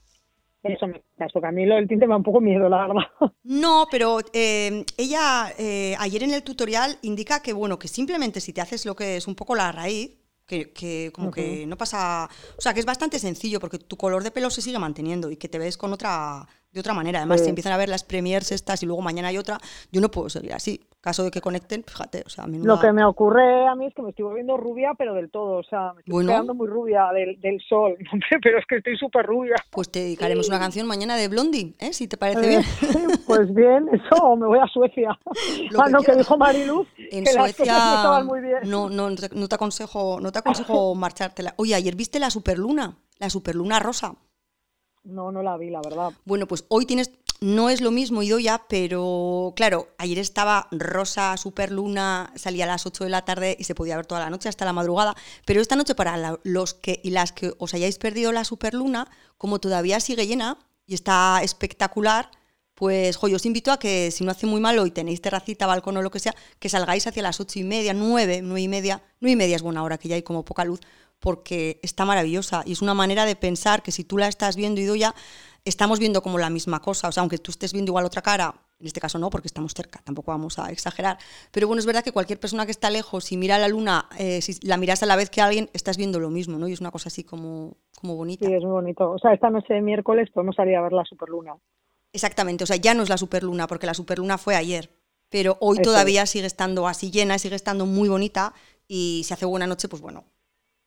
Eso 0.73 0.87
me 0.87 1.03
das, 1.17 1.31
porque 1.31 1.47
a 1.47 1.51
mí 1.51 1.65
lo 1.65 1.75
del 1.75 1.87
tinte 1.87 2.05
me 2.07 2.11
da 2.13 2.17
un 2.17 2.23
poco 2.23 2.41
miedo, 2.41 2.67
la 2.69 2.87
verdad. 2.87 3.03
No, 3.43 3.87
pero 3.91 4.19
eh, 4.33 4.83
ella 4.97 5.53
eh, 5.57 5.95
ayer 5.99 6.23
en 6.23 6.33
el 6.33 6.43
tutorial 6.43 6.97
indica 7.03 7.41
que 7.41 7.53
bueno, 7.53 7.77
que 7.79 7.87
simplemente 7.87 8.41
si 8.41 8.51
te 8.53 8.61
haces 8.61 8.85
lo 8.85 8.95
que 8.95 9.17
es 9.17 9.27
un 9.27 9.35
poco 9.35 9.55
la 9.55 9.71
raíz, 9.71 10.11
que, 10.45 10.71
que 10.73 11.11
como 11.13 11.31
que 11.31 11.65
no 11.65 11.75
pasa, 11.75 12.29
o 12.57 12.61
sea, 12.61 12.73
que 12.73 12.79
es 12.79 12.85
bastante 12.85 13.17
sencillo 13.17 13.59
porque 13.59 13.79
tu 13.79 13.97
color 13.97 14.23
de 14.23 14.29
pelo 14.31 14.49
se 14.51 14.61
sigue 14.61 14.77
manteniendo 14.77 15.31
y 15.31 15.37
que 15.37 15.49
te 15.49 15.57
ves 15.57 15.75
con 15.77 15.91
otra 15.93 16.47
de 16.71 16.79
otra 16.81 16.93
manera. 16.93 17.19
Además, 17.19 17.39
Sí. 17.39 17.45
si 17.45 17.49
empiezan 17.49 17.71
a 17.73 17.77
ver 17.77 17.87
las 17.89 18.03
premiers 18.03 18.51
estas 18.51 18.83
y 18.83 18.85
luego 18.85 19.01
mañana 19.01 19.29
hay 19.29 19.37
otra, 19.37 19.59
yo 19.91 20.01
no 20.01 20.11
puedo 20.11 20.29
seguir 20.29 20.53
así. 20.53 20.81
Caso 21.05 21.23
de 21.23 21.29
que 21.29 21.39
conecten, 21.39 21.83
fíjate, 21.87 22.23
o 22.25 22.29
sea, 22.29 22.47
menuda- 22.47 22.65
Lo 22.73 22.79
que 22.79 22.91
me 22.91 23.05
ocurre 23.05 23.67
a 23.67 23.75
mí 23.75 23.85
es 23.85 23.93
que 23.93 24.01
me 24.01 24.09
estoy 24.09 24.25
volviendo 24.25 24.57
rubia, 24.57 24.93
pero 24.97 25.13
del 25.13 25.29
todo. 25.29 25.57
O 25.59 25.63
sea, 25.63 25.93
me 25.93 25.99
estoy 25.99 26.11
Bueno. 26.11 26.31
quedando 26.31 26.55
muy 26.55 26.65
rubia 26.67 27.09
del, 27.13 27.39
del 27.41 27.61
sol. 27.69 27.95
Pero 28.43 28.57
es 28.57 28.65
que 28.65 28.77
estoy 28.77 28.97
súper 28.97 29.23
rubia. 29.27 29.53
pues 29.69 29.91
te 29.91 29.99
dedicaremos 29.99 30.47
una 30.49 30.57
canción 30.57 30.87
mañana 30.87 31.15
de 31.15 31.27
Blondie, 31.27 31.75
¿eh? 31.77 31.93
Si 31.93 32.07
te 32.07 32.17
parece 32.17 32.47
bien. 32.47 32.61
Eh, 32.81 33.17
pues 33.27 33.53
bien, 33.53 33.87
eso, 33.93 34.35
me 34.35 34.47
voy 34.47 34.57
a 34.57 34.65
Suecia. 34.65 35.09
Lo 35.69 35.81
ah, 35.81 35.85
que 35.85 35.91
no, 35.91 36.01
que 36.01 36.15
dijo 36.15 36.37
Mariluz 36.37 36.87
En 36.97 37.23
que 37.23 37.33
las 37.33 37.51
Suecia 37.55 37.65
cosas 37.75 37.85
no 37.85 37.95
estaban 37.97 38.25
muy 38.25 38.41
bien. 38.41 38.57
no, 38.63 38.89
no, 38.89 39.09
no 39.11 39.15
te- 39.15 39.29
no 39.35 39.47
te 39.47 39.53
aconsejo, 39.55 40.19
no 40.19 40.31
te 40.31 40.39
aconsejo 40.39 40.95
marchártela. 40.95 41.53
Oye, 41.57 41.75
ayer 41.75 41.95
viste 41.95 42.19
la 42.19 42.31
superluna, 42.31 42.97
la 43.19 43.29
superluna 43.29 43.77
rosa. 43.79 44.15
No, 45.03 45.31
no 45.31 45.43
la 45.43 45.55
vi, 45.55 45.69
la 45.69 45.81
verdad. 45.83 46.09
Bueno, 46.25 46.47
pues 46.47 46.65
hoy 46.69 46.87
tienes, 46.87 47.11
no 47.41 47.69
es 47.69 47.81
lo 47.81 47.91
mismo 47.91 48.23
ya, 48.23 48.65
pero 48.67 49.53
claro, 49.55 49.89
ayer 49.97 50.19
estaba 50.19 50.67
rosa, 50.71 51.35
superluna, 51.37 52.31
salía 52.35 52.63
a 52.63 52.67
las 52.67 52.85
8 52.85 53.03
de 53.03 53.09
la 53.09 53.25
tarde 53.25 53.55
y 53.59 53.65
se 53.65 53.75
podía 53.75 53.97
ver 53.97 54.05
toda 54.05 54.21
la 54.21 54.29
noche 54.29 54.49
hasta 54.49 54.65
la 54.65 54.73
madrugada, 54.73 55.15
pero 55.45 55.61
esta 55.61 55.75
noche 55.75 55.95
para 55.95 56.37
los 56.43 56.73
que 56.73 57.01
y 57.03 57.11
las 57.11 57.31
que 57.31 57.53
os 57.57 57.73
hayáis 57.73 57.97
perdido 57.97 58.31
la 58.31 58.45
superluna, 58.45 59.09
como 59.37 59.59
todavía 59.59 59.99
sigue 59.99 60.27
llena 60.27 60.57
y 60.87 60.93
está 60.93 61.41
espectacular, 61.43 62.31
pues 62.73 63.15
jo, 63.15 63.27
os 63.27 63.45
invito 63.45 63.71
a 63.71 63.79
que 63.79 64.11
si 64.11 64.23
no 64.23 64.31
hace 64.31 64.45
muy 64.45 64.59
malo 64.59 64.85
y 64.85 64.91
tenéis 64.91 65.21
terracita, 65.21 65.65
balcón 65.65 65.97
o 65.97 66.01
lo 66.01 66.11
que 66.11 66.19
sea, 66.19 66.35
que 66.59 66.69
salgáis 66.69 67.07
hacia 67.07 67.23
las 67.23 67.39
ocho 67.39 67.59
y 67.59 67.63
media, 67.63 67.93
nueve, 67.93 68.41
nueve 68.43 68.61
y 68.61 68.67
media, 68.67 69.01
nueve 69.21 69.31
y 69.33 69.35
media 69.35 69.55
es 69.55 69.61
buena 69.61 69.83
hora, 69.83 69.97
que 69.97 70.09
ya 70.09 70.15
hay 70.15 70.23
como 70.23 70.43
poca 70.43 70.65
luz, 70.65 70.81
porque 71.19 71.79
está 71.83 72.05
maravillosa 72.05 72.63
y 72.65 72.73
es 72.73 72.81
una 72.81 72.93
manera 72.93 73.25
de 73.25 73.35
pensar 73.35 73.81
que 73.81 73.91
si 73.91 74.03
tú 74.03 74.17
la 74.17 74.27
estás 74.27 74.55
viendo 74.57 74.81
y 74.81 74.99
ya 74.99 75.15
estamos 75.65 75.99
viendo 75.99 76.21
como 76.21 76.37
la 76.37 76.49
misma 76.49 76.79
cosa, 76.79 77.07
o 77.07 77.11
sea, 77.11 77.21
aunque 77.21 77.39
tú 77.39 77.51
estés 77.51 77.73
viendo 77.73 77.89
igual 77.89 78.05
otra 78.05 78.21
cara, 78.21 78.53
en 78.79 78.85
este 78.85 78.99
caso 79.01 79.17
no, 79.17 79.29
porque 79.29 79.47
estamos 79.47 79.73
cerca, 79.73 79.99
tampoco 80.03 80.31
vamos 80.31 80.59
a 80.59 80.71
exagerar, 80.71 81.17
pero 81.51 81.67
bueno, 81.67 81.79
es 81.79 81.85
verdad 81.85 82.03
que 82.03 82.11
cualquier 82.11 82.39
persona 82.39 82.65
que 82.65 82.71
está 82.71 82.89
lejos 82.91 83.31
y 83.31 83.37
mira 83.37 83.57
la 83.57 83.67
luna, 83.67 84.07
eh, 84.17 84.41
si 84.41 84.65
la 84.65 84.77
miras 84.77 85.01
a 85.01 85.07
la 85.07 85.15
vez 85.15 85.29
que 85.29 85.41
alguien, 85.41 85.69
estás 85.73 85.97
viendo 85.97 86.19
lo 86.19 86.29
mismo, 86.29 86.57
¿no? 86.59 86.67
Y 86.67 86.73
es 86.73 86.81
una 86.81 86.91
cosa 86.91 87.09
así 87.09 87.23
como, 87.23 87.77
como 87.99 88.15
bonita. 88.15 88.45
Sí, 88.45 88.53
es 88.53 88.61
muy 88.61 88.71
bonito. 88.71 89.11
O 89.11 89.17
sea, 89.17 89.33
esta 89.33 89.49
noche 89.49 89.73
de 89.73 89.81
miércoles 89.81 90.29
podemos 90.31 90.55
salir 90.55 90.75
a 90.75 90.81
ver 90.83 90.93
la 90.93 91.03
superluna. 91.03 91.55
Exactamente, 92.13 92.63
o 92.63 92.67
sea, 92.67 92.77
ya 92.77 92.93
no 92.93 93.03
es 93.03 93.09
la 93.09 93.17
superluna, 93.17 93.67
porque 93.67 93.87
la 93.87 93.93
superluna 93.93 94.37
fue 94.37 94.55
ayer, 94.55 94.89
pero 95.29 95.57
hoy 95.59 95.77
Eso 95.77 95.91
todavía 95.91 96.25
sigue 96.27 96.45
estando 96.45 96.87
así 96.87 97.11
llena, 97.11 97.39
sigue 97.39 97.55
estando 97.55 97.85
muy 97.85 98.07
bonita 98.07 98.53
y 98.87 99.23
si 99.25 99.33
hace 99.33 99.45
buena 99.45 99.67
noche, 99.67 99.89
pues 99.89 100.01
bueno, 100.01 100.23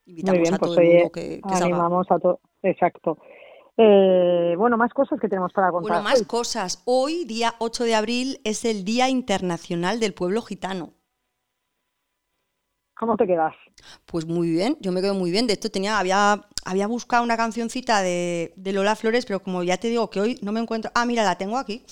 invitamos 0.06 0.38
Muy 0.38 0.42
bien, 0.42 0.54
a 0.54 0.58
todo 0.58 0.74
pues 0.74 0.78
el 0.78 0.86
oye, 0.86 0.98
mundo 0.98 1.12
que, 1.12 1.40
salga. 1.42 1.64
animamos 1.64 2.06
a 2.10 2.18
todo. 2.18 2.40
Exacto. 2.62 3.18
Eh, 3.80 4.54
bueno, 4.58 4.76
más 4.76 4.92
cosas 4.92 5.20
que 5.20 5.28
tenemos 5.28 5.52
para 5.52 5.70
contar. 5.70 5.88
Bueno, 5.92 6.02
más 6.02 6.18
hoy. 6.20 6.26
cosas. 6.26 6.82
Hoy, 6.84 7.24
día 7.24 7.54
8 7.60 7.84
de 7.84 7.94
abril, 7.94 8.40
es 8.42 8.64
el 8.64 8.84
Día 8.84 9.08
Internacional 9.08 10.00
del 10.00 10.14
Pueblo 10.14 10.42
Gitano. 10.42 10.94
¿Cómo 12.98 13.16
te 13.16 13.28
quedas? 13.28 13.54
Pues 14.06 14.26
muy 14.26 14.50
bien, 14.50 14.76
yo 14.80 14.90
me 14.90 15.00
quedo 15.00 15.14
muy 15.14 15.30
bien. 15.30 15.46
De 15.46 15.52
esto 15.52 15.70
tenía, 15.70 16.00
había, 16.00 16.44
había 16.64 16.88
buscado 16.88 17.22
una 17.22 17.36
cancioncita 17.36 18.02
de, 18.02 18.52
de 18.56 18.72
Lola 18.72 18.96
Flores, 18.96 19.24
pero 19.24 19.40
como 19.40 19.62
ya 19.62 19.76
te 19.76 19.86
digo 19.86 20.10
que 20.10 20.20
hoy 20.20 20.36
no 20.42 20.50
me 20.50 20.58
encuentro. 20.58 20.90
Ah, 20.96 21.06
mira, 21.06 21.22
la 21.22 21.38
tengo 21.38 21.56
aquí. 21.56 21.84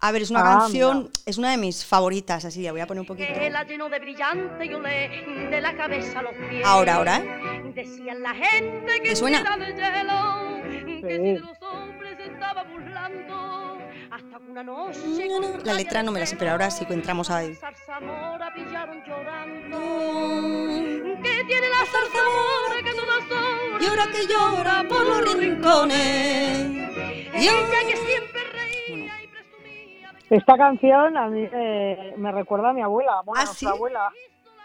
A 0.00 0.10
ver, 0.12 0.22
es 0.22 0.30
una 0.30 0.40
Ah, 0.40 0.58
canción, 0.60 0.98
mira. 1.00 1.10
es 1.26 1.36
una 1.36 1.50
de 1.50 1.58
mis 1.58 1.84
favoritas, 1.84 2.46
así, 2.46 2.62
la 2.62 2.72
voy 2.72 2.80
a 2.80 2.86
poner 2.86 3.02
un 3.02 3.06
poquito. 3.06 3.28
que 3.34 3.50
la 3.50 3.64
llenó 3.64 3.90
de 3.90 3.98
brillante 3.98 4.64
y 4.64 4.72
olé 4.72 5.48
de 5.50 5.60
la 5.60 5.76
cabeza 5.76 6.20
a 6.20 6.22
los 6.22 6.32
pies. 6.48 6.64
Ahora, 6.64 6.94
ahora, 6.94 7.18
¿eh? 7.18 7.72
Decían 7.74 8.22
la 8.22 8.32
gente 8.32 9.02
que 9.02 9.10
¿Te 9.10 9.16
suena? 9.16 9.42
hielo, 9.44 9.50
que 11.06 11.16
Sí. 11.16 11.22
si 11.22 11.32
de 11.34 11.40
los 11.40 11.62
hombres 11.62 12.16
se 12.16 12.26
estaba 12.32 12.62
burlando, 12.64 13.78
hasta 14.10 14.38
que 14.38 14.50
una 14.50 14.62
noche 14.62 15.28
No, 15.28 15.40
no, 15.40 15.58
la 15.64 15.72
letra 15.74 16.02
no 16.02 16.12
me 16.12 16.20
la 16.20 16.26
sé, 16.26 16.36
pero 16.36 16.52
ahora 16.52 16.70
sí 16.70 16.84
que 16.86 16.94
entramos 16.94 17.30
ahí. 17.30 17.54
Zarzamora 17.54 18.52
pillaron 18.54 19.02
llorando. 19.04 19.78
Que 21.22 21.44
tiene 21.44 21.68
la 21.68 21.84
zarzamora 21.86 22.82
que 22.84 22.92
todas 22.92 23.30
horas 23.30 23.82
Y 23.82 23.86
ahora 23.86 24.04
que 24.12 24.26
llora 24.26 24.84
por 24.88 25.06
los 25.06 25.36
rincones. 25.36 26.66
Y 27.34 27.48
ella 27.48 27.80
que 27.88 27.96
siempre 27.96 28.40
reía 28.52 29.22
y 29.22 29.26
presumía 29.26 30.12
de 30.28 30.36
Esta 30.36 30.56
canción 30.56 31.16
a 31.16 31.28
mí 31.28 31.48
eh, 31.52 32.14
me 32.16 32.30
recuerda 32.32 32.70
a 32.70 32.72
mi 32.72 32.82
abuela, 32.82 33.22
bueno, 33.24 33.40
¿Ah, 33.40 33.42
a 33.42 33.46
nuestra 33.46 33.54
sí? 33.70 33.74
abuela. 33.76 34.10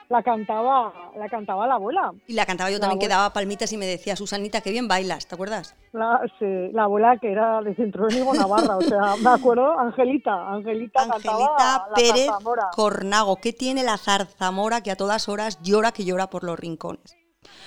La 0.09 0.23
cantaba, 0.23 0.91
la 1.15 1.29
cantaba 1.29 1.67
la 1.67 1.75
abuela. 1.75 2.11
Y 2.25 2.33
la 2.33 2.47
cantaba 2.47 2.71
yo 2.71 2.77
La 2.77 2.81
también, 2.81 2.99
que 2.99 3.07
daba 3.07 3.31
palmitas 3.31 3.71
y 3.73 3.77
me 3.77 3.85
decía, 3.85 4.15
Susanita, 4.15 4.61
qué 4.61 4.71
bien 4.71 4.87
bailas, 4.87 5.27
¿te 5.27 5.35
acuerdas? 5.35 5.75
La, 5.93 6.19
sí, 6.39 6.71
la 6.73 6.83
abuela 6.85 7.17
que 7.17 7.31
era 7.31 7.61
de 7.61 7.75
Centrónigo 7.75 8.33
Navarra, 8.33 8.77
o 8.77 8.81
sea, 8.81 9.15
me 9.21 9.29
acuerdo, 9.29 9.77
Angelita, 9.77 10.33
Angelita, 10.51 11.03
Angelita 11.03 11.87
Pérez. 11.95 12.27
Cornago, 12.75 13.35
¿qué 13.35 13.53
tiene 13.53 13.83
la 13.83 13.97
zarzamora 13.97 14.81
que 14.81 14.89
a 14.89 14.95
todas 14.95 15.29
horas 15.29 15.61
llora 15.61 15.91
que 15.91 16.05
llora 16.05 16.27
por 16.27 16.43
los 16.43 16.57
rincones? 16.57 17.15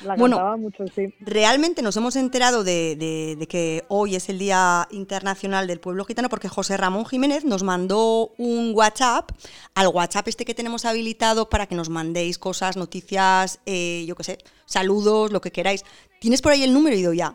La 0.04 0.16
Bueno. 0.16 0.56
mucho, 0.56 0.84
sí. 0.94 1.14
Realmente 1.20 1.80
nos 1.82 1.96
hemos 1.96 2.16
enterado 2.16 2.64
de, 2.64 2.96
de- 2.96 3.36
de 3.38 3.46
que 3.46 3.84
hoy 3.88 4.16
es 4.16 4.28
el 4.28 4.38
Día 4.38 4.88
Internacional 4.90 5.66
del 5.66 5.78
Pueblo 5.80 6.04
Gitano 6.04 6.28
porque 6.28 6.48
José 6.48 6.76
Ramón 6.76 7.06
Jiménez 7.06 7.44
nos 7.44 7.62
mandó 7.62 8.32
un 8.38 8.72
WhatsApp, 8.74 9.30
al 9.74 9.88
WhatsApp 9.88 10.26
este 10.28 10.44
que 10.44 10.54
tenemos 10.54 10.84
habilitado 10.84 11.48
para 11.48 11.66
que 11.66 11.74
nos 11.76 11.88
mandéis 11.88 12.38
cosas, 12.38 12.76
noticias, 12.76 13.60
eh, 13.66 14.04
yo 14.06 14.16
qué 14.16 14.24
sé, 14.24 14.38
saludos, 14.66 15.32
lo 15.32 15.40
que 15.40 15.52
queráis. 15.52 15.84
¿Tienes 16.20 16.42
por 16.42 16.52
ahí 16.52 16.64
el 16.64 16.72
número, 16.74 16.96
Ido, 16.96 17.12
ya? 17.12 17.34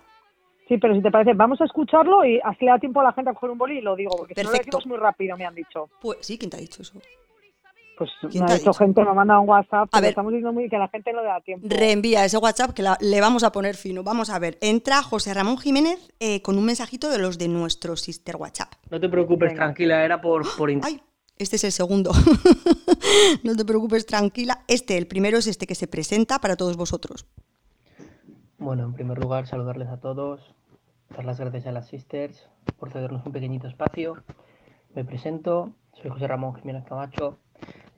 Sí, 0.68 0.78
pero 0.78 0.94
si 0.94 1.02
te 1.02 1.10
parece, 1.12 1.32
vamos 1.34 1.62
a 1.62 1.64
escucharlo 1.66 2.26
y 2.26 2.42
así 2.44 2.66
le 2.66 2.72
da 2.72 2.80
tiempo 2.80 3.00
a 3.00 3.06
la 3.06 3.14
gente 3.14 3.30
a 3.32 3.34
coger 3.34 3.52
un 3.52 3.58
boli 3.58 3.78
y 3.78 3.82
lo 3.82 3.96
digo, 3.96 4.12
porque 4.18 4.34
si 4.36 4.42
no 4.42 4.48
lo 4.48 4.50
Perfecto. 4.52 4.78
decimos 4.78 4.88
muy 4.88 4.98
rápido, 4.98 5.38
me 5.38 5.46
han 5.46 5.56
dicho. 5.56 5.90
Pues 6.02 6.18
sí, 6.22 6.38
¿quién 6.38 6.50
te 6.52 6.58
ha 6.58 6.60
dicho 6.60 6.82
eso? 6.82 6.94
Pues 7.98 8.12
¿Quién 8.22 8.44
me 8.44 8.48
te 8.48 8.54
ha 8.54 8.56
ha 8.56 8.58
dicho 8.60 8.70
dicho? 8.72 8.74
gente, 8.80 9.04
me 9.04 9.10
ha 9.10 9.14
mandado 9.14 9.42
un 9.42 9.50
WhatsApp, 9.50 9.90
pero 9.92 10.02
ver. 10.02 10.10
estamos 10.12 10.32
diciendo 10.32 10.54
muy 10.54 10.70
que 10.70 10.78
la 10.78 10.88
gente 10.90 11.12
no 11.14 11.22
le 11.22 11.28
da 11.28 11.42
tiempo. 11.42 11.68
Reenvía 11.70 12.26
ese 12.26 12.38
WhatsApp 12.38 12.72
que 12.72 12.84
la- 12.84 12.98
le 13.02 13.20
vamos 13.22 13.44
a 13.44 13.52
poner 13.52 13.76
fino. 13.76 14.04
Vamos 14.04 14.30
a 14.30 14.38
ver. 14.38 14.58
Entra 14.62 15.02
José 15.02 15.34
Ramón 15.34 15.58
Jiménez 15.58 16.12
eh, 16.20 16.42
con 16.44 16.58
un 16.60 16.66
mensajito 16.66 17.10
de 17.10 17.18
los 17.18 17.38
de 17.40 17.48
nuestro 17.48 17.96
sister 17.98 18.36
WhatsApp. 18.36 18.72
No 18.92 19.00
te 19.00 19.10
preocupes, 19.10 19.50
Venga. 19.50 19.64
tranquila, 19.66 20.06
era 20.06 20.22
por, 20.22 20.46
por 20.58 20.70
in- 20.70 20.82
Ay, 20.84 21.02
este 21.40 21.56
es 21.56 21.64
el 21.64 21.72
segundo. 21.72 22.12
no 23.44 23.56
te 23.56 23.66
preocupes, 23.66 24.06
tranquila. 24.06 24.64
Este, 24.68 24.98
el 24.98 25.08
primero 25.08 25.38
es 25.40 25.48
este 25.48 25.66
que 25.66 25.76
se 25.76 25.88
presenta 25.88 26.40
para 26.40 26.56
todos 26.56 26.78
vosotros. 26.78 27.26
Bueno, 28.60 28.84
en 28.86 28.94
primer 28.94 29.18
lugar, 29.20 29.48
saludarles 29.48 29.88
a 29.90 29.98
todos, 30.00 30.54
dar 31.10 31.26
las 31.26 31.40
gracias 31.40 31.68
a 31.68 31.72
las 31.72 31.88
sisters 31.88 32.48
por 32.80 32.92
cedernos 32.92 33.26
un 33.26 33.32
pequeñito 33.32 33.68
espacio. 33.68 34.16
Me 34.96 35.06
presento, 35.06 35.72
soy 36.02 36.10
José 36.10 36.28
Ramón 36.28 36.56
Jiménez 36.56 36.84
Camacho, 36.86 37.38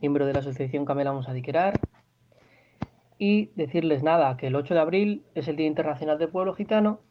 miembro 0.01 0.25
de 0.25 0.33
la 0.33 0.39
Asociación 0.39 0.85
Camela 0.85 1.13
Musadiquerar. 1.13 1.79
Y 3.17 3.47
decirles 3.55 4.01
nada, 4.01 4.37
que 4.37 4.47
el 4.47 4.55
8 4.55 4.73
de 4.73 4.79
abril 4.79 5.25
es 5.35 5.47
el 5.47 5.55
Día 5.57 5.67
Internacional 5.67 6.17
del 6.17 6.29
Pueblo 6.29 6.53
Gitano 6.53 7.01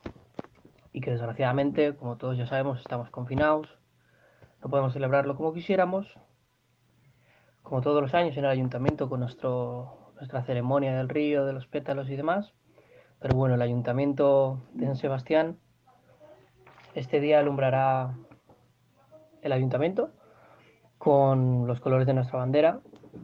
y 0.93 1.01
que 1.01 1.11
desgraciadamente, 1.11 1.95
como 1.97 2.17
todos 2.17 2.39
ya 2.39 2.47
sabemos, 2.47 2.81
estamos 2.81 3.11
confinados, 3.11 3.79
no 4.63 4.71
podemos 4.71 4.93
celebrarlo 4.93 5.37
como 5.37 5.53
quisiéramos. 5.53 6.19
Como 7.63 7.83
todos 7.83 8.01
los 8.01 8.15
años 8.15 8.37
en 8.37 8.45
el 8.45 8.51
ayuntamiento 8.51 9.09
con 9.09 9.21
nuestro, 9.21 10.13
nuestra 10.17 10.43
ceremonia 10.45 10.97
del 10.97 11.09
río, 11.09 11.45
de 11.45 11.53
los 11.53 11.67
pétalos 11.67 12.09
y 12.09 12.17
demás. 12.17 12.55
Pero 13.21 13.37
bueno, 13.37 13.57
el 13.57 13.63
ayuntamiento 13.63 14.63
de 14.73 14.87
San 14.87 14.97
Sebastián 14.97 15.59
este 16.95 17.21
día 17.21 17.39
alumbrará 17.39 18.17
el 19.43 19.53
ayuntamiento 19.53 20.11
con 20.99 21.67
los 21.67 21.81
colores 21.81 22.07
de 22.07 22.15
nuestra 22.15 22.39
bandera. 22.39 22.81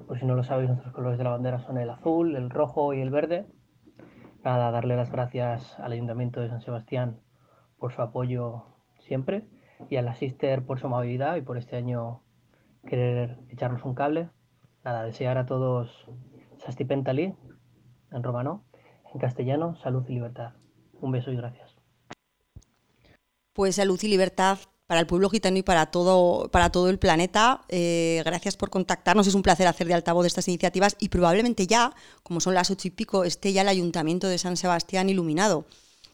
Por 0.07 0.19
si 0.19 0.25
no 0.25 0.35
lo 0.35 0.45
sabéis, 0.45 0.71
nuestros 0.71 0.95
colores 0.95 1.19
de 1.19 1.25
la 1.25 1.31
bandera 1.31 1.59
son 1.59 1.79
el 1.79 1.91
azul, 1.91 2.37
el 2.37 2.51
rojo 2.51 2.95
y 2.95 3.01
el 3.01 3.11
verde. 3.11 3.47
Nada, 4.45 4.71
darle 4.71 4.97
las 4.97 5.11
gracias 5.11 5.79
al 5.81 5.93
ayuntamiento 5.93 6.41
de 6.41 6.49
San 6.49 6.61
Sebastián 6.61 7.21
por 7.79 7.93
su 7.93 8.03
apoyo 8.03 8.65
siempre 9.01 9.47
y 9.91 9.97
a 9.97 10.03
la 10.03 10.17
por 10.67 10.81
su 10.81 10.87
amabilidad 10.87 11.37
y 11.37 11.43
por 11.43 11.59
este 11.59 11.77
año 11.77 12.23
querer 12.87 13.39
echarnos 13.49 13.85
un 13.85 13.95
cable. 13.95 14.31
Nada, 14.85 15.05
desear 15.05 15.39
a 15.39 15.47
todos 15.47 16.07
Sasti 16.59 16.85
Pentali 16.85 17.35
en 18.13 18.23
romano, 18.23 18.65
en 19.13 19.21
castellano, 19.21 19.77
salud 19.77 20.05
y 20.09 20.15
libertad. 20.15 20.53
Un 21.01 21.13
beso 21.13 21.31
y 21.33 21.37
gracias. 21.37 21.75
Pues 23.53 23.77
salud 23.77 23.99
y 24.03 24.09
libertad 24.09 24.59
para 24.87 25.01
el 25.01 25.07
pueblo 25.07 25.31
gitano 25.31 25.57
y 25.57 25.63
para 25.63 25.87
todo, 25.87 26.49
para 26.51 26.71
todo 26.71 26.91
el 26.91 26.99
planeta. 26.99 27.63
Eh, 27.69 28.23
gracias 28.25 28.57
por 28.57 28.71
contactarnos. 28.71 29.27
Es 29.27 29.35
un 29.35 29.43
placer 29.43 29.67
hacer 29.67 29.87
de 29.87 29.95
altavoz 29.95 30.27
estas 30.27 30.49
iniciativas 30.49 30.97
y 31.01 31.09
probablemente 31.09 31.67
ya, 31.67 31.93
como 32.23 32.41
son 32.41 32.55
las 32.55 32.71
ocho 32.71 32.89
y 32.89 32.91
pico, 32.91 33.25
esté 33.25 33.53
ya 33.53 33.63
el 33.63 33.69
ayuntamiento 33.69 34.29
de 34.29 34.39
San 34.39 34.57
Sebastián 34.57 35.09
iluminado 35.09 35.65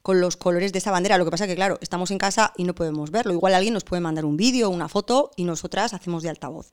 con 0.03 0.21
los 0.21 0.37
colores 0.37 0.73
de 0.73 0.79
esa 0.79 0.91
bandera. 0.91 1.19
Lo 1.19 1.25
que 1.25 1.31
pasa 1.31 1.47
que, 1.47 1.57
claro, 1.57 1.79
estamos 1.81 2.11
en 2.11 2.19
casa 2.19 2.53
y 2.57 2.65
no 2.65 2.75
podemos 2.75 3.11
verlo. 3.11 3.33
Igual 3.33 3.55
alguien 3.55 3.75
nos 3.75 3.85
puede 3.85 4.01
mandar 4.01 4.25
un 4.25 4.37
vídeo, 4.37 4.71
una 4.71 4.89
foto 4.89 5.31
y 5.37 5.45
nosotras 5.45 5.93
hacemos 5.93 6.23
de 6.23 6.31
altavoz. 6.31 6.73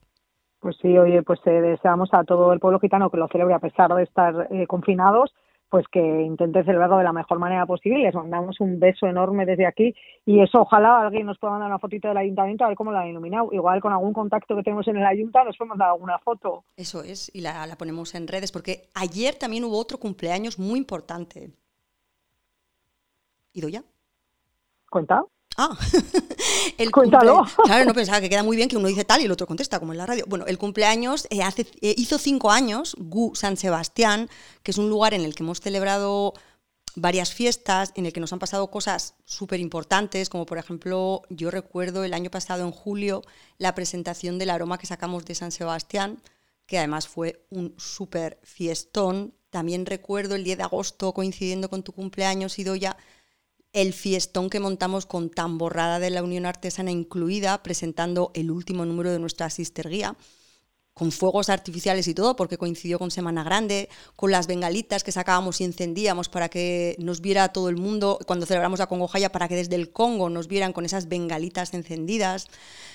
Pues 0.60 0.76
sí, 0.82 0.98
oye, 0.98 1.22
pues 1.24 1.40
eh, 1.46 1.62
deseamos 1.62 2.10
a 2.14 2.24
todo 2.24 2.52
el 2.54 2.60
pueblo 2.60 2.80
gitano 2.80 3.10
que 3.10 3.18
lo 3.18 3.28
celebre 3.28 3.54
a 3.54 3.60
pesar 3.60 3.94
de 3.94 4.04
estar 4.04 4.48
eh, 4.50 4.66
confinados, 4.66 5.34
pues 5.70 5.86
que 5.92 6.00
intente 6.00 6.64
celebrarlo 6.64 6.98
de 6.98 7.04
la 7.04 7.14
mejor 7.14 7.40
manera 7.40 7.66
posible. 7.66 8.04
Les 8.04 8.16
mandamos 8.16 8.60
un 8.60 8.80
beso 8.80 9.06
enorme 9.08 9.46
desde 9.46 9.66
aquí 9.66 9.94
y 10.26 10.42
eso 10.42 10.62
ojalá 10.62 11.02
alguien 11.02 11.26
nos 11.26 11.38
pueda 11.38 11.54
mandar 11.54 11.70
una 11.70 11.80
fotito 11.80 12.08
del 12.08 12.18
ayuntamiento 12.18 12.64
a 12.64 12.70
ver 12.70 12.78
cómo 12.78 12.92
lo 12.92 12.98
han 12.98 13.08
iluminado. 13.08 13.50
Igual 13.52 13.82
con 13.82 13.92
algún 13.92 14.14
contacto 14.14 14.56
que 14.56 14.64
tenemos 14.64 14.88
en 14.88 14.98
el 14.98 15.06
ayuntamiento 15.06 15.28
nos 15.46 15.58
podemos 15.58 15.78
dar 15.78 15.90
alguna 15.90 16.18
foto. 16.20 16.64
Eso 16.76 17.04
es, 17.04 17.34
y 17.34 17.42
la, 17.42 17.66
la 17.68 17.76
ponemos 17.76 18.16
en 18.16 18.28
redes, 18.28 18.52
porque 18.52 18.90
ayer 18.96 19.36
también 19.36 19.64
hubo 19.64 19.78
otro 19.78 19.98
cumpleaños 19.98 20.58
muy 20.58 20.80
importante. 20.80 21.52
¿Ido 23.54 23.70
ya? 23.70 23.84
¿Cuenta? 24.90 25.24
Ah, 25.58 25.76
el 26.78 26.92
Cuéntalo. 26.92 27.38
cumple- 27.46 27.64
Claro, 27.66 27.86
no 27.86 27.94
pensaba 27.94 28.22
que 28.22 28.30
queda 28.30 28.44
muy 28.44 28.56
bien 28.56 28.70
que 28.70 28.78
uno 28.78 28.88
dice 28.88 29.06
tal 29.06 29.22
y 29.22 29.26
el 29.26 29.32
otro 29.32 29.48
contesta, 29.48 29.80
como 29.80 29.92
en 29.94 29.98
la 29.98 30.06
radio. 30.06 30.26
Bueno, 30.28 30.46
el 30.46 30.58
cumpleaños 30.58 31.28
eh, 31.30 31.42
hace, 31.44 31.66
eh, 31.82 31.96
hizo 31.98 32.18
cinco 32.18 32.52
años, 32.52 32.96
GU 33.00 33.34
San 33.36 33.58
Sebastián, 33.58 34.30
que 34.64 34.72
es 34.72 34.78
un 34.78 34.90
lugar 34.90 35.14
en 35.14 35.22
el 35.26 35.34
que 35.36 35.44
hemos 35.44 35.60
celebrado 35.60 36.34
varias 36.96 37.32
fiestas, 37.34 37.92
en 37.96 38.06
el 38.08 38.14
que 38.14 38.20
nos 38.20 38.34
han 38.34 38.40
pasado 38.40 38.70
cosas 38.72 39.16
súper 39.26 39.60
importantes, 39.60 40.30
como 40.30 40.46
por 40.46 40.58
ejemplo, 40.58 41.22
yo 41.30 41.52
recuerdo 41.52 42.04
el 42.04 42.14
año 42.14 42.32
pasado 42.32 42.64
en 42.64 42.72
julio 42.72 43.22
la 43.58 43.76
presentación 43.76 44.38
del 44.40 44.50
aroma 44.50 44.78
que 44.78 44.88
sacamos 44.88 45.26
de 45.26 45.36
San 45.36 45.52
Sebastián, 45.52 46.20
que 46.66 46.78
además 46.80 47.08
fue 47.08 47.46
un 47.50 47.74
súper 47.78 48.40
fiestón. 48.44 49.34
También 49.52 49.86
recuerdo 49.86 50.36
el 50.36 50.44
10 50.44 50.58
de 50.58 50.64
agosto, 50.64 51.14
coincidiendo 51.14 51.70
con 51.70 51.82
tu 51.84 51.94
cumpleaños, 51.94 52.58
Idoya, 52.60 52.98
el 53.74 53.94
fiestón 53.94 54.50
que 54.50 54.60
montamos 54.60 55.06
con 55.06 55.30
Tamborrada 55.30 56.00
de 56.00 56.10
la 56.10 56.24
Unión 56.24 56.46
Artesana 56.46 56.92
incluida, 56.92 57.62
presentando 57.64 58.32
el 58.34 58.52
último 58.52 58.86
número 58.86 59.12
de 59.12 59.20
nuestra 59.20 59.50
Sister 59.50 59.90
Guía, 59.90 60.16
con 60.98 61.12
fuegos 61.12 61.50
artificiales 61.50 62.08
y 62.08 62.16
todo, 62.16 62.36
porque 62.36 62.58
coincidió 62.58 62.98
con 62.98 63.12
Semana 63.12 63.44
Grande, 63.44 63.88
con 64.16 64.32
las 64.32 64.48
bengalitas 64.48 65.04
que 65.04 65.12
sacábamos 65.12 65.62
y 65.62 65.64
encendíamos 65.64 66.28
para 66.28 66.50
que 66.50 66.96
nos 66.98 67.22
viera 67.22 67.50
todo 67.50 67.70
el 67.70 67.78
mundo, 67.78 68.18
cuando 68.26 68.48
celebramos 68.48 68.80
la 68.80 68.88
Congojaya, 68.88 69.32
para 69.32 69.48
que 69.48 69.56
desde 69.56 69.76
el 69.76 69.92
Congo 69.92 70.30
nos 70.30 70.48
vieran 70.48 70.74
con 70.74 70.86
esas 70.86 71.08
bengalitas 71.08 71.76
encendidas. 71.76 72.48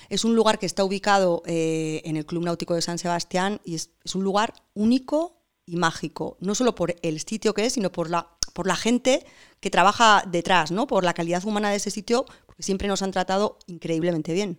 Es 0.09 0.25
un 0.25 0.35
lugar 0.35 0.59
que 0.59 0.65
está 0.65 0.83
ubicado 0.83 1.43
eh, 1.45 2.01
en 2.03 2.17
el 2.17 2.25
Club 2.25 2.43
Náutico 2.43 2.75
de 2.75 2.81
San 2.81 2.97
Sebastián 2.97 3.61
y 3.63 3.75
es, 3.75 3.91
es 4.03 4.15
un 4.15 4.23
lugar 4.25 4.53
único 4.73 5.37
y 5.65 5.77
mágico, 5.77 6.35
no 6.41 6.55
solo 6.55 6.75
por 6.75 6.95
el 7.03 7.21
sitio 7.21 7.53
que 7.53 7.65
es, 7.65 7.73
sino 7.73 7.89
por 7.89 8.09
la, 8.09 8.27
por 8.53 8.67
la 8.67 8.75
gente 8.75 9.19
que 9.59 9.69
trabaja 9.69 10.23
detrás, 10.29 10.71
¿no? 10.71 10.87
por 10.87 11.03
la 11.03 11.13
calidad 11.13 11.43
humana 11.45 11.69
de 11.69 11.77
ese 11.77 11.89
sitio, 11.91 12.25
porque 12.45 12.63
siempre 12.63 12.87
nos 12.87 13.01
han 13.01 13.11
tratado 13.11 13.57
increíblemente 13.67 14.33
bien. 14.33 14.57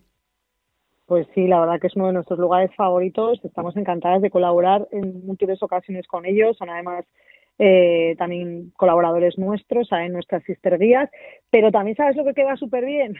Pues 1.06 1.26
sí, 1.34 1.46
la 1.46 1.60
verdad 1.60 1.80
que 1.80 1.88
es 1.88 1.96
uno 1.96 2.06
de 2.06 2.14
nuestros 2.14 2.38
lugares 2.38 2.70
favoritos. 2.76 3.38
Estamos 3.44 3.76
encantadas 3.76 4.22
de 4.22 4.30
colaborar 4.30 4.88
en 4.90 5.26
múltiples 5.26 5.62
ocasiones 5.62 6.06
con 6.06 6.24
ellos. 6.24 6.56
Son 6.56 6.70
además 6.70 7.04
eh, 7.58 8.14
también 8.16 8.72
colaboradores 8.76 9.36
nuestros, 9.36 9.86
saben 9.88 10.14
nuestras 10.14 10.42
sister 10.44 10.78
guías. 10.78 11.10
Pero 11.50 11.70
también 11.70 11.94
sabes 11.96 12.16
lo 12.16 12.24
que 12.24 12.32
queda 12.32 12.56
súper 12.56 12.86
bien. 12.86 13.16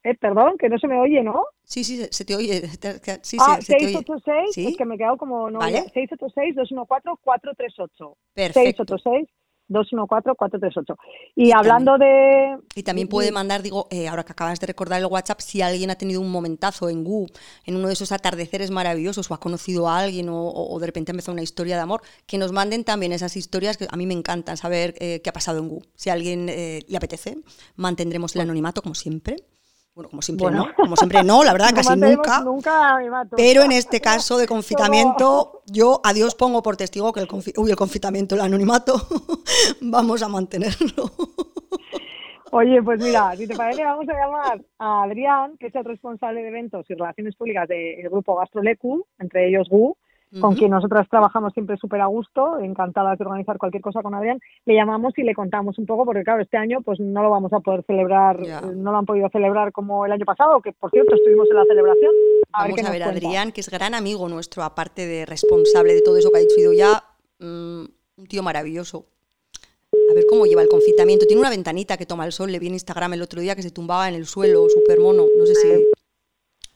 Eh, 0.04 0.14
perdón, 0.20 0.56
que 0.56 0.68
no 0.68 0.78
se 0.78 0.86
me 0.86 1.00
oye, 1.00 1.20
¿no? 1.24 1.46
Sí, 1.64 1.82
sí, 1.82 1.96
se- 1.96 2.12
se 2.12 2.24
te 2.24 2.36
oye. 2.36 2.62
Sí, 3.22 3.38
ah, 3.40 3.56
se, 3.56 3.62
se 3.62 3.72
te 3.72 3.78
oye. 3.86 3.92
686, 3.94 4.54
Sí. 4.54 4.68
es 4.68 4.76
que 4.76 4.84
me 4.84 4.94
he 4.94 4.98
quedado 4.98 5.16
como 5.16 5.50
no. 5.50 5.58
Vale. 5.58 5.80
686-214-438. 5.92 8.16
Perfecto. 8.32 8.84
686-214-438. 9.68 10.96
Y, 11.34 11.48
Y 11.48 11.52
hablando 11.52 11.98
de... 11.98 12.56
Y 12.74 12.82
también 12.82 13.08
puede 13.08 13.32
mandar, 13.32 13.62
digo, 13.62 13.86
eh, 13.90 14.08
ahora 14.08 14.24
que 14.24 14.32
acabas 14.32 14.60
de 14.60 14.66
recordar 14.66 15.00
el 15.00 15.06
WhatsApp, 15.06 15.40
si 15.40 15.62
alguien 15.62 15.90
ha 15.90 15.94
tenido 15.96 16.20
un 16.20 16.30
momentazo 16.30 16.88
en 16.88 17.04
GU, 17.04 17.26
en 17.64 17.76
uno 17.76 17.88
de 17.88 17.92
esos 17.94 18.12
atardeceres 18.12 18.70
maravillosos, 18.70 19.30
o 19.30 19.34
ha 19.34 19.40
conocido 19.40 19.88
a 19.88 19.98
alguien, 19.98 20.28
o, 20.28 20.40
o- 20.48 20.74
o 20.74 20.78
de 20.80 20.86
repente 20.86 21.10
ha 21.10 21.14
empezado 21.14 21.32
una 21.32 21.42
historia 21.42 21.76
de 21.76 21.82
amor, 21.82 22.02
que 22.26 22.38
nos 22.38 22.52
manden 22.52 22.84
también 22.84 23.12
esas 23.12 23.36
historias 23.36 23.76
que 23.76 23.86
a 23.90 23.96
mí 23.96 24.06
me 24.06 24.14
encantan 24.14 24.56
saber 24.56 24.94
eh, 24.98 25.20
qué 25.22 25.30
ha 25.30 25.32
pasado 25.32 25.58
en 25.58 25.68
GU. 25.68 25.82
Si 25.94 26.10
a 26.10 26.12
alguien 26.14 26.48
eh, 26.48 26.84
le 26.88 26.96
apetece, 26.96 27.38
mantendremos 27.76 28.34
el 28.34 28.42
anonimato 28.42 28.82
como 28.82 28.94
siempre. 28.94 29.36
Bueno, 29.96 30.10
como 30.10 30.20
siempre 30.20 30.44
Bueno. 30.44 30.66
no, 30.66 30.74
como 30.74 30.94
siempre 30.94 31.24
no, 31.24 31.42
la 31.42 31.52
verdad, 31.54 31.68
no 31.70 31.76
casi 31.76 31.96
nunca. 31.96 32.40
Nunca. 32.42 32.98
Pero 33.34 33.62
en 33.62 33.72
este 33.72 33.98
caso 34.02 34.36
de 34.36 34.46
confitamiento, 34.54 35.62
yo 35.64 36.02
a 36.04 36.12
Dios 36.12 36.34
pongo 36.34 36.62
por 36.62 36.76
testigo 36.76 37.14
que 37.14 37.20
el, 37.20 37.26
confi- 37.26 37.54
uy, 37.56 37.70
el 37.70 37.76
confitamiento, 37.76 38.34
el 38.34 38.42
anonimato, 38.42 38.92
vamos 39.80 40.22
a 40.22 40.28
mantenerlo. 40.28 41.10
Oye, 42.52 42.82
pues 42.82 43.02
mira, 43.02 43.34
si 43.36 43.46
te 43.46 43.56
parece, 43.56 43.84
vamos 43.84 44.06
a 44.08 44.12
llamar 44.12 44.60
a 44.78 45.02
Adrián, 45.04 45.56
que 45.58 45.66
es 45.68 45.74
el 45.74 45.84
responsable 45.84 46.42
de 46.42 46.48
eventos 46.48 46.84
y 46.90 46.94
relaciones 46.94 47.34
públicas 47.34 47.66
del 47.66 48.08
grupo 48.10 48.36
Gastrolecu, 48.36 49.04
entre 49.18 49.48
ellos 49.48 49.66
GU, 49.70 49.96
con 50.40 50.54
quien 50.54 50.70
nosotras 50.70 51.08
trabajamos 51.08 51.52
siempre 51.52 51.76
súper 51.76 52.00
a 52.00 52.06
gusto, 52.06 52.58
encantadas 52.58 53.18
de 53.18 53.24
organizar 53.24 53.58
cualquier 53.58 53.82
cosa 53.82 54.02
con 54.02 54.14
Adrián. 54.14 54.38
Le 54.64 54.74
llamamos 54.74 55.16
y 55.16 55.22
le 55.22 55.34
contamos 55.34 55.78
un 55.78 55.86
poco, 55.86 56.04
porque 56.04 56.24
claro, 56.24 56.42
este 56.42 56.56
año 56.56 56.80
pues 56.82 57.00
no 57.00 57.22
lo 57.22 57.30
vamos 57.30 57.52
a 57.52 57.60
poder 57.60 57.84
celebrar, 57.86 58.40
eh, 58.40 58.60
no 58.74 58.92
lo 58.92 58.98
han 58.98 59.06
podido 59.06 59.28
celebrar 59.30 59.72
como 59.72 60.04
el 60.04 60.12
año 60.12 60.24
pasado, 60.24 60.60
que 60.60 60.72
por 60.72 60.90
cierto 60.90 61.14
estuvimos 61.14 61.48
en 61.50 61.56
la 61.56 61.64
celebración. 61.64 62.12
A 62.52 62.64
ver 62.64 62.72
Vamos 62.72 62.80
qué 62.80 62.86
a 62.86 62.90
ver. 62.90 63.02
Adrián, 63.04 63.52
que 63.52 63.60
es 63.60 63.70
gran 63.70 63.94
amigo 63.94 64.28
nuestro, 64.28 64.62
aparte 64.62 65.06
de 65.06 65.26
responsable 65.26 65.94
de 65.94 66.02
todo 66.02 66.16
eso 66.16 66.30
que 66.30 66.38
ha 66.38 66.40
dicho 66.40 66.72
ya, 66.72 67.02
mm, 67.38 67.84
un 68.18 68.26
tío 68.28 68.42
maravilloso. 68.42 69.06
A 70.10 70.14
ver 70.14 70.24
cómo 70.28 70.46
lleva 70.46 70.62
el 70.62 70.68
confitamiento. 70.68 71.26
Tiene 71.26 71.40
una 71.40 71.50
ventanita 71.50 71.96
que 71.96 72.06
toma 72.06 72.26
el 72.26 72.32
sol. 72.32 72.50
Le 72.52 72.58
vi 72.58 72.68
en 72.68 72.74
Instagram 72.74 73.14
el 73.14 73.22
otro 73.22 73.40
día 73.40 73.54
que 73.56 73.62
se 73.62 73.70
tumbaba 73.70 74.08
en 74.08 74.14
el 74.14 74.26
suelo, 74.26 74.68
súper 74.68 75.00
mono. 75.00 75.26
No 75.36 75.46
sé 75.46 75.54
si. 75.54 75.68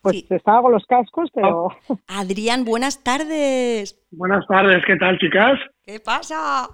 Pues 0.03 0.17
Sí. 0.17 0.27
estaba 0.31 0.63
con 0.63 0.73
los 0.73 0.85
cascos, 0.87 1.31
pero 1.35 1.69
Adrián, 2.09 2.65
buenas 2.65 3.05
tardes. 3.05 4.01
Buenas 4.11 4.47
tardes, 4.47 4.83
¿qué 4.87 4.97
tal, 4.97 5.19
chicas? 5.19 5.59
¿Qué 5.85 6.01
pasa? 6.01 6.69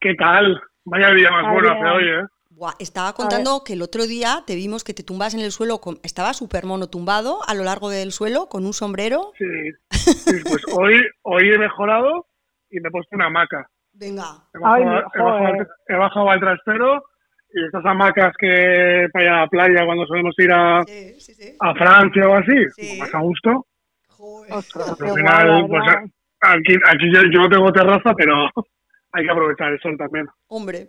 ¿Qué 0.00 0.14
tal? 0.14 0.60
Vaya 0.84 1.10
día 1.10 1.30
más 1.30 1.52
bueno 1.52 1.70
hace 1.72 1.84
hoy, 1.84 2.04
¿eh? 2.04 2.26
Buah, 2.50 2.74
estaba 2.80 3.12
contando 3.14 3.62
que 3.64 3.74
el 3.74 3.82
otro 3.82 4.06
día 4.06 4.42
te 4.46 4.56
vimos 4.56 4.84
que 4.84 4.92
te 4.92 5.02
tumbas 5.04 5.32
en 5.34 5.40
el 5.40 5.52
suelo. 5.52 5.78
con- 5.80 6.00
Estaba 6.02 6.34
súper 6.34 6.66
mono 6.66 6.88
tumbado 6.88 7.38
a 7.46 7.54
lo 7.54 7.62
largo 7.64 7.88
del 7.88 8.10
suelo 8.12 8.48
con 8.48 8.66
un 8.66 8.72
sombrero. 8.72 9.32
Sí. 9.38 9.44
Sí, 9.90 10.36
Pues 10.44 10.62
hoy, 10.76 11.00
hoy 11.22 11.50
he 11.52 11.58
mejorado 11.58 12.26
y 12.70 12.80
me 12.80 12.88
he 12.88 12.90
puesto 12.90 13.14
una 13.16 13.26
hamaca. 13.26 13.70
Venga. 13.92 14.44
He 14.54 14.58
bajado, 14.58 14.74
Ay, 14.74 14.82
he 14.82 14.86
bajado 14.86 15.28
al- 15.28 15.52
joder. 15.52 15.68
he 15.88 15.94
bajado 15.96 16.30
al 16.30 16.40
trastero 16.40 17.04
y 17.52 17.64
estas 17.64 17.84
hamacas 17.84 18.34
que 18.38 19.08
para 19.12 19.24
ir 19.24 19.30
a 19.30 19.40
la 19.40 19.46
playa 19.48 19.84
cuando 19.86 20.06
solemos 20.06 20.34
ir 20.38 20.52
a, 20.52 20.82
Sí, 20.86 21.20
sí, 21.20 21.34
sí. 21.34 21.56
a 21.60 21.74
Francia 21.74 22.28
o 22.28 22.34
así, 22.34 22.52
Sí. 22.76 22.86
pues 22.86 22.98
más 22.98 23.14
a 23.14 23.18
gusto. 23.20 23.66
Joder. 24.08 24.52
ostras, 24.52 25.00
Al 25.00 25.14
final, 25.14 25.66
pues 25.68 25.82
aquí, 26.40 26.74
aquí 26.86 27.12
yo, 27.14 27.20
yo 27.32 27.40
no 27.42 27.48
tengo 27.48 27.72
terraza, 27.72 28.12
pero 28.16 28.34
hay 29.12 29.24
que 29.24 29.30
aprovechar 29.30 29.72
el 29.72 29.80
sol 29.80 29.96
también. 29.96 30.26
Hombre. 30.48 30.88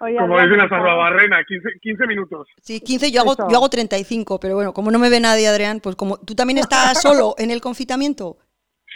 Oye, 0.00 0.16
Como 0.18 0.38
dice 0.40 0.52
una 0.54 0.64
estamos- 0.64 0.96
Barrena, 0.96 1.42
15, 1.46 1.68
15 1.80 2.06
minutos. 2.06 2.48
Sí, 2.60 2.80
15, 2.80 3.10
yo 3.12 3.22
hago, 3.22 3.32
Eso. 3.32 3.46
yo 3.48 3.56
hago 3.56 3.68
35, 3.70 4.38
pero 4.40 4.56
bueno, 4.56 4.74
como 4.74 4.90
no 4.90 4.98
me 4.98 5.08
ve 5.08 5.20
nadie, 5.20 5.46
Adrián, 5.48 5.80
pues 5.80 5.94
como 5.96 6.18
tú 6.18 6.34
también 6.34 6.58
estás 6.58 7.00
solo 7.02 7.34
en 7.38 7.50
el 7.50 7.60
confitamiento, 7.60 8.38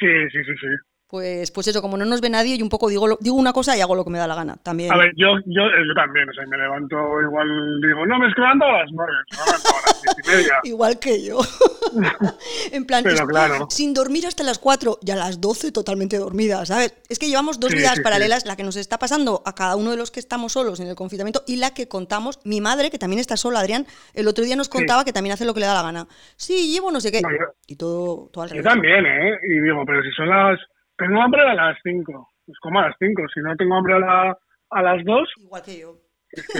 Sí, 0.00 0.06
sí, 0.30 0.38
sí, 0.44 0.52
sí. 0.60 0.66
Pues, 1.08 1.50
pues 1.50 1.66
eso, 1.68 1.80
como 1.82 1.96
no 1.96 2.04
nos 2.04 2.20
ve 2.20 2.28
nadie, 2.30 2.56
yo 2.58 2.64
un 2.64 2.68
poco 2.70 2.88
digo, 2.88 3.16
digo 3.20 3.36
una 3.36 3.52
cosa 3.52 3.76
y 3.76 3.80
hago 3.80 3.94
lo 3.94 4.04
que 4.04 4.10
me 4.10 4.18
da 4.18 4.26
la 4.26 4.34
gana. 4.34 4.56
También. 4.62 4.92
A 4.92 4.96
ver, 4.96 5.12
yo, 5.16 5.28
yo, 5.46 5.62
yo 5.62 5.94
también, 5.94 6.28
o 6.28 6.32
sea, 6.34 6.44
me 6.46 6.56
levanto 6.58 6.96
igual, 7.22 7.48
digo, 7.80 8.06
no, 8.06 8.18
me 8.18 8.28
es 8.28 8.34
que 8.34 8.40
levanto 8.42 8.64
a 8.66 8.72
las 8.82 8.90
nueve, 8.92 9.12
me 9.30 9.36
levanto 9.46 9.68
a 9.68 9.86
las 9.86 10.02
diez 10.02 10.14
y 10.24 10.28
media. 10.36 10.54
Igual 10.64 10.98
que 10.98 11.24
yo. 11.24 11.38
en 12.72 12.84
plan, 12.84 13.02
Pero 13.04 13.26
claro. 13.26 13.66
sin 13.70 13.94
dormir 13.94 14.26
hasta 14.26 14.42
las 14.42 14.58
4 14.58 14.98
y 15.02 15.10
a 15.10 15.16
las 15.16 15.40
12 15.40 15.72
totalmente 15.72 16.18
dormida, 16.18 16.64
¿sabes? 16.66 16.94
Es 17.08 17.18
que 17.18 17.28
llevamos 17.28 17.58
dos 17.60 17.70
Sí, 17.70 17.76
vidas 17.78 17.92
sí, 17.92 17.96
sí. 17.98 18.02
paralelas, 18.02 18.44
la 18.46 18.56
que 18.56 18.64
nos 18.64 18.76
está 18.76 18.98
pasando 18.98 19.42
a 19.46 19.54
cada 19.54 19.76
uno 19.76 19.90
de 19.90 19.96
los 19.96 20.10
que 20.10 20.20
estamos 20.20 20.52
solos 20.52 20.80
en 20.80 20.88
el 20.88 20.94
confitamiento 20.94 21.42
y 21.46 21.56
la 21.56 21.72
que 21.72 21.88
contamos, 21.88 22.38
mi 22.44 22.60
madre, 22.60 22.90
que 22.90 22.98
también 22.98 23.20
está 23.20 23.36
sola, 23.36 23.60
Adrián, 23.60 23.86
el 24.14 24.28
otro 24.28 24.44
día 24.44 24.56
nos 24.56 24.68
contaba 24.68 25.04
que 25.04 25.12
también 25.12 25.32
hace 25.32 25.44
lo 25.44 25.54
que 25.54 25.60
le 25.60 25.66
da 25.66 25.74
la 25.74 25.82
gana. 25.82 26.06
Sí, 26.36 26.70
llevo 26.72 26.90
no 26.92 27.00
sé 27.00 27.10
qué. 27.12 27.22
No, 27.22 27.30
yo- 27.30 27.54
Y 27.66 27.76
todo, 27.76 28.28
todo 28.32 28.44
al 28.44 28.52
Yo 28.52 28.62
también, 28.62 29.06
¿eh? 29.06 29.38
Y 29.48 29.60
digo, 29.60 29.82
pero 29.86 30.02
si 30.02 30.10
son 30.12 30.28
las... 30.28 30.58
Tengo 30.98 31.22
hambre 31.22 31.42
a 31.42 31.54
las 31.54 31.78
cinco, 31.82 32.28
pues 32.44 32.58
como 32.60 32.80
a 32.80 32.88
las 32.88 32.96
cinco. 32.98 33.22
Si 33.32 33.40
no 33.40 33.54
tengo 33.56 33.76
hambre 33.76 33.94
a, 33.94 33.98
la, 34.00 34.38
a 34.70 34.82
las 34.82 35.04
dos, 35.04 35.28
Igual 35.38 35.62
que 35.64 35.80
yo. 35.80 35.94
es 36.32 36.46
que, 36.48 36.58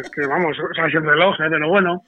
es 0.00 0.10
que 0.10 0.26
vamos, 0.26 0.56
o 0.58 0.74
sea, 0.74 0.86
el 0.86 0.92
reloj, 1.04 1.34
¿eh? 1.40 1.46
Pero 1.50 1.68
bueno, 1.68 2.00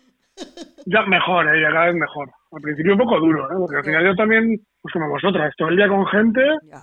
ya 0.87 1.03
mejor, 1.03 1.47
¿eh? 1.55 1.61
Ya 1.61 1.69
cada 1.71 1.87
vez 1.87 1.95
mejor. 1.95 2.29
Al 2.53 2.63
principio 2.63 2.93
un 2.93 2.99
poco 2.99 3.21
duro, 3.21 3.45
¿eh? 3.51 3.55
Porque 3.59 3.77
al 3.77 3.85
final 3.85 4.05
yo 4.05 4.15
también, 4.17 4.57
pues 4.81 4.93
como 4.93 5.09
vosotras, 5.11 5.55
todo 5.57 5.69
el 5.69 5.77
día 5.77 5.89
con 5.89 6.07
gente, 6.07 6.41
Ya, 6.63 6.81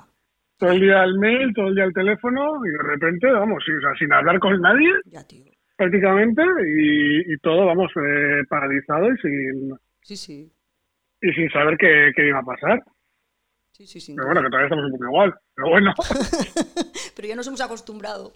todo 0.59 0.71
el 0.71 0.79
día 0.81 1.03
el 1.03 1.17
mail, 1.17 1.51
todo 1.55 1.67
el 1.69 1.75
día 1.75 1.85
el 1.85 1.93
teléfono, 1.93 2.59
y 2.65 2.69
de 2.69 2.83
repente, 2.83 3.31
vamos, 3.31 3.63
o 3.63 3.81
sea, 3.81 3.93
sin 3.97 4.13
hablar 4.13 4.37
con 4.39 4.61
nadie, 4.61 4.91
ya, 5.05 5.23
tío. 5.27 5.45
prácticamente, 5.75 6.43
y, 6.67 7.33
y 7.33 7.37
todo, 7.39 7.65
vamos, 7.65 7.91
eh, 7.97 8.43
paralizado 8.47 9.11
y 9.11 9.17
sin, 9.17 9.75
Sí, 10.01 10.15
sí. 10.15 10.51
y 11.21 11.31
sin 11.33 11.49
saber 11.49 11.75
qué, 11.77 12.11
qué 12.15 12.27
iba 12.27 12.39
a 12.39 12.43
pasar. 12.43 12.79
Sí, 13.75 13.85
sí, 13.87 13.99
sin 13.99 14.15
Pero 14.15 14.27
bueno, 14.27 14.41
que 14.41 14.47
todavía 14.47 14.67
estamos 14.67 14.85
un 14.85 14.91
poco 14.93 15.03
igual. 15.05 15.35
Pero 15.53 15.69
bueno, 15.69 15.91
Pero 17.15 17.27
ya 17.27 17.35
nos 17.35 17.47
hemos 17.47 17.59
acostumbrado. 17.61 18.31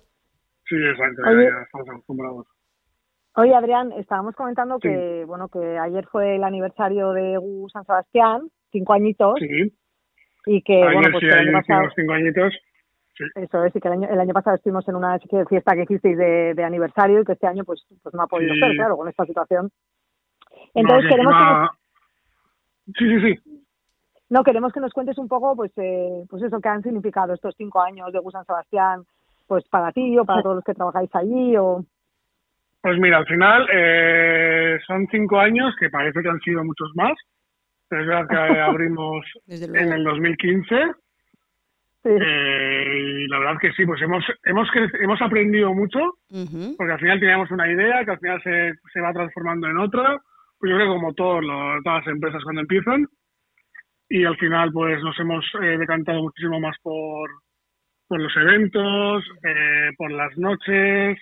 sí, 0.68 0.76
exacto, 0.76 1.22
ya- 1.32 1.62
estamos 1.64 1.90
acostumbrados. 1.90 2.48
Oye, 3.36 3.56
Adrián, 3.56 3.94
estábamos 3.94 4.36
comentando 4.36 4.80
que, 4.80 5.24
bueno, 5.26 5.48
que 5.48 5.78
ayer 5.78 6.06
fue 6.12 6.36
el 6.36 6.44
aniversario 6.44 7.12
de 7.14 7.38
Gu 7.38 7.70
San 7.70 7.86
Sebastián, 7.86 8.50
cinco 8.72 8.92
añitos, 8.94 9.36
Sí, 9.40 9.74
y 10.46 10.62
que, 10.62 10.74
ayer 10.84 10.94
bueno, 10.94 11.08
pues 11.12 11.22
sí, 11.22 11.28
que 11.30 11.34
ayer 11.36 11.54
pasado, 11.54 11.88
cinco 11.96 12.12
añitos. 12.14 12.54
eso 13.36 13.64
es, 13.64 13.76
y 13.76 13.80
que 13.80 13.88
el 13.88 13.94
año, 13.94 14.10
el 14.10 14.20
año 14.20 14.34
pasado 14.34 14.58
estuvimos 14.58 14.86
en 14.90 14.96
una 14.96 15.18
fiesta 15.48 15.74
que 15.76 15.84
hicisteis 15.84 16.18
de, 16.18 16.54
de 16.54 16.64
aniversario 16.66 17.22
y 17.22 17.24
que 17.24 17.32
este 17.34 17.48
año, 17.48 17.64
pues, 17.64 17.86
pues 18.04 18.14
no 18.14 18.24
ha 18.24 18.28
podido 18.28 18.54
Sí. 18.56 18.60
ser, 18.60 18.76
claro, 18.76 18.98
con 18.98 19.08
esta 19.08 19.24
situación. 19.26 19.70
No, 20.52 20.82
Entonces 20.82 21.06
y 21.06 21.10
queremos 21.10 21.34
que 21.34 21.80
Sí, 22.98 23.06
sí, 23.08 23.22
sí. 23.22 23.49
No 24.30 24.44
queremos 24.44 24.72
que 24.74 24.80
nos 24.80 24.94
cuentes 24.94 25.18
un 25.18 25.28
poco, 25.28 25.56
pues, 25.56 25.72
eh, 25.78 26.24
pues 26.30 26.44
eso 26.44 26.60
que 26.60 26.70
han 26.70 26.84
significado 26.84 27.34
estos 27.34 27.56
cinco 27.58 27.82
años 27.82 28.12
de 28.14 28.20
San 28.32 28.46
Sebastián, 28.46 29.04
pues 29.48 29.68
para 29.70 29.92
ti 29.92 30.18
o 30.18 30.26
para 30.26 30.42
todos 30.44 30.56
los 30.58 30.64
que 30.66 30.74
trabajáis 30.76 31.10
allí 31.16 31.56
o 31.58 31.84
Pues 32.82 32.98
mira, 33.00 33.18
al 33.18 33.26
final 33.26 33.68
eh, 33.74 34.78
son 34.86 35.08
cinco 35.12 35.40
años 35.40 35.76
que 35.80 35.90
parece 35.90 36.22
que 36.22 36.30
han 36.30 36.40
sido 36.40 36.64
muchos 36.64 36.92
más. 36.96 37.14
Pero 37.90 38.04
es 38.04 38.08
verdad 38.08 38.28
que 38.30 38.36
abrimos 38.62 39.26
en 39.82 39.92
el 39.94 40.04
2015 40.04 40.76
sí, 42.04 42.10
eh, 42.10 42.86
y 43.24 43.28
la 43.28 43.40
verdad 43.40 43.60
que 43.60 43.72
sí, 43.74 43.86
pues 43.86 44.02
hemos, 44.02 44.24
hemos, 44.46 44.68
hemos 45.02 45.22
aprendido 45.22 45.74
mucho 45.74 46.00
porque 46.78 46.94
al 46.94 47.00
final 47.00 47.20
teníamos 47.20 47.50
una 47.52 47.68
idea 47.70 48.06
que 48.06 48.12
al 48.12 48.20
final 48.20 48.42
se, 48.44 48.74
se 48.94 49.02
va 49.02 49.12
transformando 49.12 49.68
en 49.68 49.78
otra. 49.80 50.18
Pues 50.60 50.70
yo 50.70 50.76
creo 50.78 50.88
que 50.88 50.94
como 51.00 51.14
todos 51.14 51.44
los- 51.44 51.84
todas 51.84 52.06
las 52.06 52.14
empresas 52.14 52.44
cuando 52.44 52.62
empiezan. 52.62 53.08
Y 54.10 54.26
al 54.26 54.36
final 54.38 54.72
pues 54.74 55.02
nos 55.04 55.18
hemos 55.20 55.46
eh, 55.62 55.78
decantado 55.78 56.22
muchísimo 56.24 56.60
más 56.60 56.76
por, 56.82 57.30
por 58.08 58.20
los 58.20 58.36
eventos, 58.36 59.24
eh, 59.44 59.92
por 59.96 60.12
las 60.12 60.36
noches, 60.36 61.20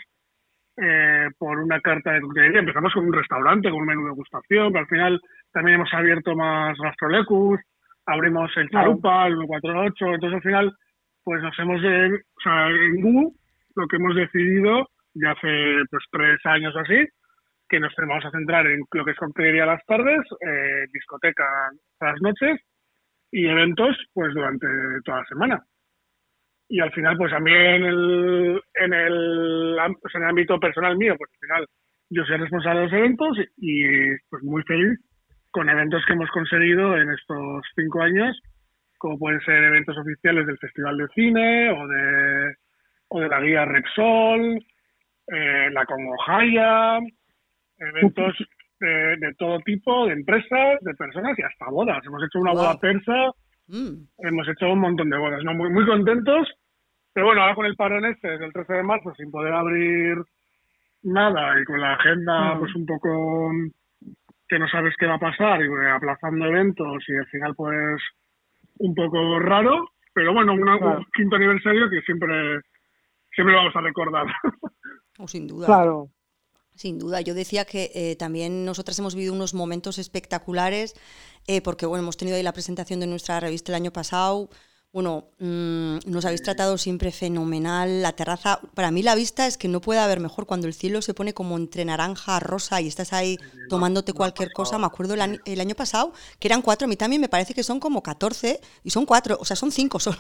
eh, 0.78 1.28
por 1.38 1.60
una 1.60 1.82
carta 1.82 2.14
de 2.14 2.22
coctelería. 2.22 2.62
Empezamos 2.62 2.94
con 2.94 3.06
un 3.06 3.14
restaurante, 3.14 3.70
con 3.70 3.82
un 3.82 3.88
menú 3.88 4.04
de 4.04 4.12
degustación, 4.12 4.72
que 4.72 4.80
al 4.80 4.88
final 4.88 5.22
también 5.52 5.76
hemos 5.76 5.94
abierto 5.94 6.34
más 6.36 6.78
Gastrolecus, 6.82 7.60
abrimos 8.06 8.56
el. 8.56 8.70
Charupa, 8.70 9.28
el 9.28 9.36
148, 9.36 10.06
entonces 10.06 10.36
al 10.36 10.42
final 10.42 10.76
pues 11.24 11.44
nos 11.44 11.60
hemos, 11.60 11.82
o 11.82 12.42
sea, 12.42 12.70
en 12.70 13.02
GU 13.02 13.36
lo 13.76 13.86
que 13.88 13.98
hemos 13.98 14.16
decidido 14.16 14.88
ya 15.14 15.32
hace 15.32 15.84
pues 15.92 16.04
tres 16.10 16.40
años 16.46 16.74
o 16.74 16.80
así, 16.80 17.06
que 17.68 17.80
nos 17.82 17.94
vamos 17.98 18.24
a 18.24 18.32
centrar 18.32 18.66
en 18.68 18.82
lo 18.92 19.04
que 19.04 19.12
es 19.12 19.18
coctelería 19.18 19.64
a 19.64 19.74
las 19.74 19.86
tardes, 19.86 20.22
eh, 20.40 20.86
discoteca 20.94 21.44
a 22.00 22.06
las 22.06 22.22
noches 22.22 22.62
y 23.32 23.48
eventos 23.48 23.96
pues 24.14 24.34
durante 24.34 24.68
toda 25.04 25.20
la 25.20 25.26
semana. 25.26 25.64
Y 26.70 26.80
al 26.82 26.92
final, 26.92 27.16
pues 27.18 27.32
a 27.32 27.40
mí 27.40 27.52
en 27.52 27.86
el, 27.86 28.62
en 28.76 28.94
el, 28.94 29.78
en 29.80 30.22
el 30.22 30.30
ámbito 30.30 30.60
personal 30.60 30.98
mío, 30.98 31.16
pues 31.18 31.32
al 31.34 31.48
final 31.48 31.68
yo 32.10 32.24
soy 32.26 32.38
responsable 32.38 32.80
de 32.80 32.86
los 32.86 32.94
eventos 32.94 33.38
y 33.58 34.18
pues 34.30 34.44
muy 34.44 34.64
feliz 34.64 35.00
con 35.52 35.70
eventos 35.70 36.04
que 36.06 36.14
hemos 36.14 36.30
conseguido 36.32 36.98
en 36.98 37.10
estos 37.12 37.66
cinco 37.76 38.02
años, 38.02 38.40
como 38.98 39.18
pueden 39.18 39.40
ser 39.42 39.64
eventos 39.64 39.98
oficiales 39.98 40.46
del 40.46 40.58
Festival 40.58 40.98
de 40.98 41.08
Cine 41.16 41.72
o 41.72 41.88
de, 41.88 42.56
o 43.10 43.22
de 43.22 43.28
la 43.28 43.42
guía 43.42 43.66
Repsol, 43.66 44.58
eh, 45.28 45.70
la 45.72 45.86
Congo 45.86 46.16
Jaya, 46.26 47.00
eventos 47.78 48.36
de, 48.80 49.18
de 49.18 49.34
todo 49.38 49.60
tipo, 49.60 50.06
de 50.08 50.14
empresas, 50.14 50.80
de 50.82 50.94
personas 50.96 51.38
y 51.38 51.42
hasta 51.44 51.70
bodas. 51.70 52.04
Hemos 52.06 52.24
hecho 52.24 52.40
una 52.40 52.54
boda 52.54 52.78
persa 52.80 53.32
Mm. 53.70 54.08
hemos 54.20 54.48
hecho 54.48 54.72
un 54.72 54.80
montón 54.80 55.10
de 55.10 55.18
bodas, 55.18 55.44
¿no? 55.44 55.54
Muy, 55.54 55.70
muy 55.70 55.86
contentos, 55.86 56.48
pero 57.12 57.26
bueno, 57.26 57.42
ahora 57.42 57.54
con 57.56 57.66
el 57.66 57.76
parón 57.76 58.06
este 58.06 58.30
desde 58.30 58.46
el 58.46 58.54
13 58.54 58.74
de 58.76 58.84
marzo, 58.84 59.14
sin 59.18 59.30
poder 59.30 59.52
abrir 59.54 60.16
nada 61.04 61.60
y 61.60 61.66
con 61.66 61.82
la 61.82 61.94
agenda 61.96 62.56
Mm. 62.56 62.60
pues 62.60 62.76
un 62.76 62.86
poco 62.86 63.52
que 64.48 64.58
no 64.60 64.68
sabes 64.70 64.94
qué 64.98 65.06
va 65.06 65.16
a 65.16 65.20
pasar 65.20 65.60
y 65.62 65.66
eh, 65.66 65.90
aplazando 65.90 66.46
eventos 66.46 67.04
y 67.10 67.18
al 67.18 67.26
final 67.28 67.56
pues 67.56 68.02
un 68.80 68.96
poco 68.96 69.38
raro, 69.40 69.90
pero 70.14 70.34
bueno, 70.34 70.54
una- 70.54 70.78
Claro. 70.78 71.00
un 71.00 71.06
quinto 71.14 71.36
aniversario 71.36 71.90
que 71.90 72.02
siempre 72.04 72.62
siempre 73.36 73.54
vamos 73.56 73.76
a 73.76 73.82
recordar. 73.82 74.26
Oh, 75.20 75.28
sin 75.28 75.48
duda. 75.48 75.66
claro. 75.66 76.08
Sin 76.78 77.00
duda, 77.00 77.22
yo 77.22 77.34
decía 77.34 77.66
que 77.66 77.92
eh, 77.96 78.16
también 78.18 78.64
nosotras 78.64 79.00
hemos 79.00 79.16
vivido 79.16 79.34
unos 79.34 79.56
momentos 79.56 79.98
espectaculares, 79.98 80.94
eh, 81.48 81.60
porque 81.62 81.88
bueno, 81.88 82.04
hemos 82.04 82.18
tenido 82.18 82.38
ahí 82.38 82.44
la 82.44 82.54
presentación 82.54 83.00
de 83.00 83.08
nuestra 83.08 83.40
revista 83.40 83.72
el 83.72 83.78
año 83.78 83.92
pasado. 83.92 84.50
Bueno, 84.94 85.26
mm, 85.40 85.98
nos 86.08 86.26
habéis 86.26 86.42
tratado 86.42 86.78
siempre 86.78 87.12
fenomenal. 87.12 88.02
La 88.02 88.14
terraza, 88.14 88.60
para 88.74 88.90
mí 88.90 89.04
la 89.04 89.14
vista 89.16 89.46
es 89.46 89.58
que 89.58 89.68
no 89.68 89.80
puede 89.80 90.00
haber 90.00 90.20
mejor 90.20 90.48
cuando 90.48 90.66
el 90.66 90.74
cielo 90.74 91.02
se 91.04 91.14
pone 91.14 91.34
como 91.34 91.56
entre 91.58 91.86
naranja, 91.86 92.40
rosa 92.40 92.82
y 92.82 92.88
estás 92.88 93.14
ahí 93.14 93.38
tomándote 93.70 94.14
cualquier 94.14 94.52
cosa. 94.54 94.80
Me 94.80 94.86
acuerdo 94.88 95.14
el, 95.14 95.22
año- 95.22 95.40
el 95.46 95.60
año 95.60 95.76
pasado 95.76 96.14
que 96.40 96.48
eran 96.48 96.62
cuatro, 96.64 96.86
a 96.86 96.88
mí 96.90 96.96
también 96.96 97.22
me 97.22 97.30
parece 97.30 97.54
que 97.54 97.62
son 97.64 97.80
como 97.80 98.02
14 98.02 98.60
y 98.84 98.90
son 98.90 99.06
cuatro, 99.06 99.38
o 99.40 99.46
sea, 99.46 99.56
son 99.56 99.72
cinco 99.72 100.00
solo. 100.00 100.18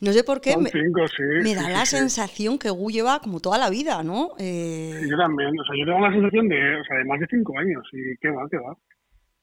No 0.00 0.12
sé 0.12 0.22
por 0.22 0.40
qué. 0.40 0.52
Son 0.52 0.62
Me, 0.62 0.70
cinco, 0.70 1.00
sí. 1.08 1.22
me 1.42 1.48
sí, 1.48 1.54
da 1.54 1.64
sí, 1.64 1.72
la 1.72 1.86
sensación 1.86 2.58
que 2.58 2.70
Gu 2.70 2.90
lleva 2.90 3.18
como 3.20 3.40
toda 3.40 3.58
la 3.58 3.68
vida, 3.70 4.02
¿no? 4.04 4.30
Eh, 4.38 5.00
Yo 5.10 5.16
también, 5.16 5.48
o 5.58 5.64
sea, 5.64 5.74
yo 5.76 5.86
tengo 5.86 6.06
la 6.06 6.12
sensación 6.12 6.46
de, 6.48 6.56
o 6.80 6.84
sea, 6.84 6.98
de 6.98 7.04
más 7.06 7.18
de 7.18 7.26
cinco 7.30 7.58
años 7.58 7.82
y 7.92 8.16
qué 8.20 8.28
va, 8.30 8.46
qué 8.48 8.58
va. 8.58 8.76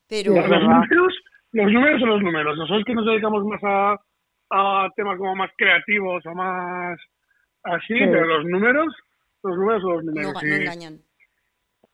pero 0.07 0.33
Los, 0.35 0.47
números, 0.47 1.13
los 1.51 1.71
números 1.73 1.99
son 1.99 2.09
los 2.09 2.21
números. 2.21 2.57
Nosotros 2.57 2.83
que 2.85 2.93
nos 2.93 3.05
dedicamos 3.05 3.43
más 3.45 3.59
a, 3.63 3.95
a 4.51 4.89
temas 4.95 5.17
como 5.17 5.35
más 5.35 5.49
creativos 5.57 6.25
o 6.25 6.33
más 6.35 6.99
así, 7.63 7.93
Sí. 7.93 7.99
pero 7.99 8.25
los 8.25 8.45
números, 8.45 8.87
los 9.43 9.57
números 9.57 9.81
son 9.81 9.91
los 9.93 10.03
No, 10.05 10.11
números. 10.11 10.33
no 10.33 10.39
sí, 10.39 10.47
engañan. 10.47 10.93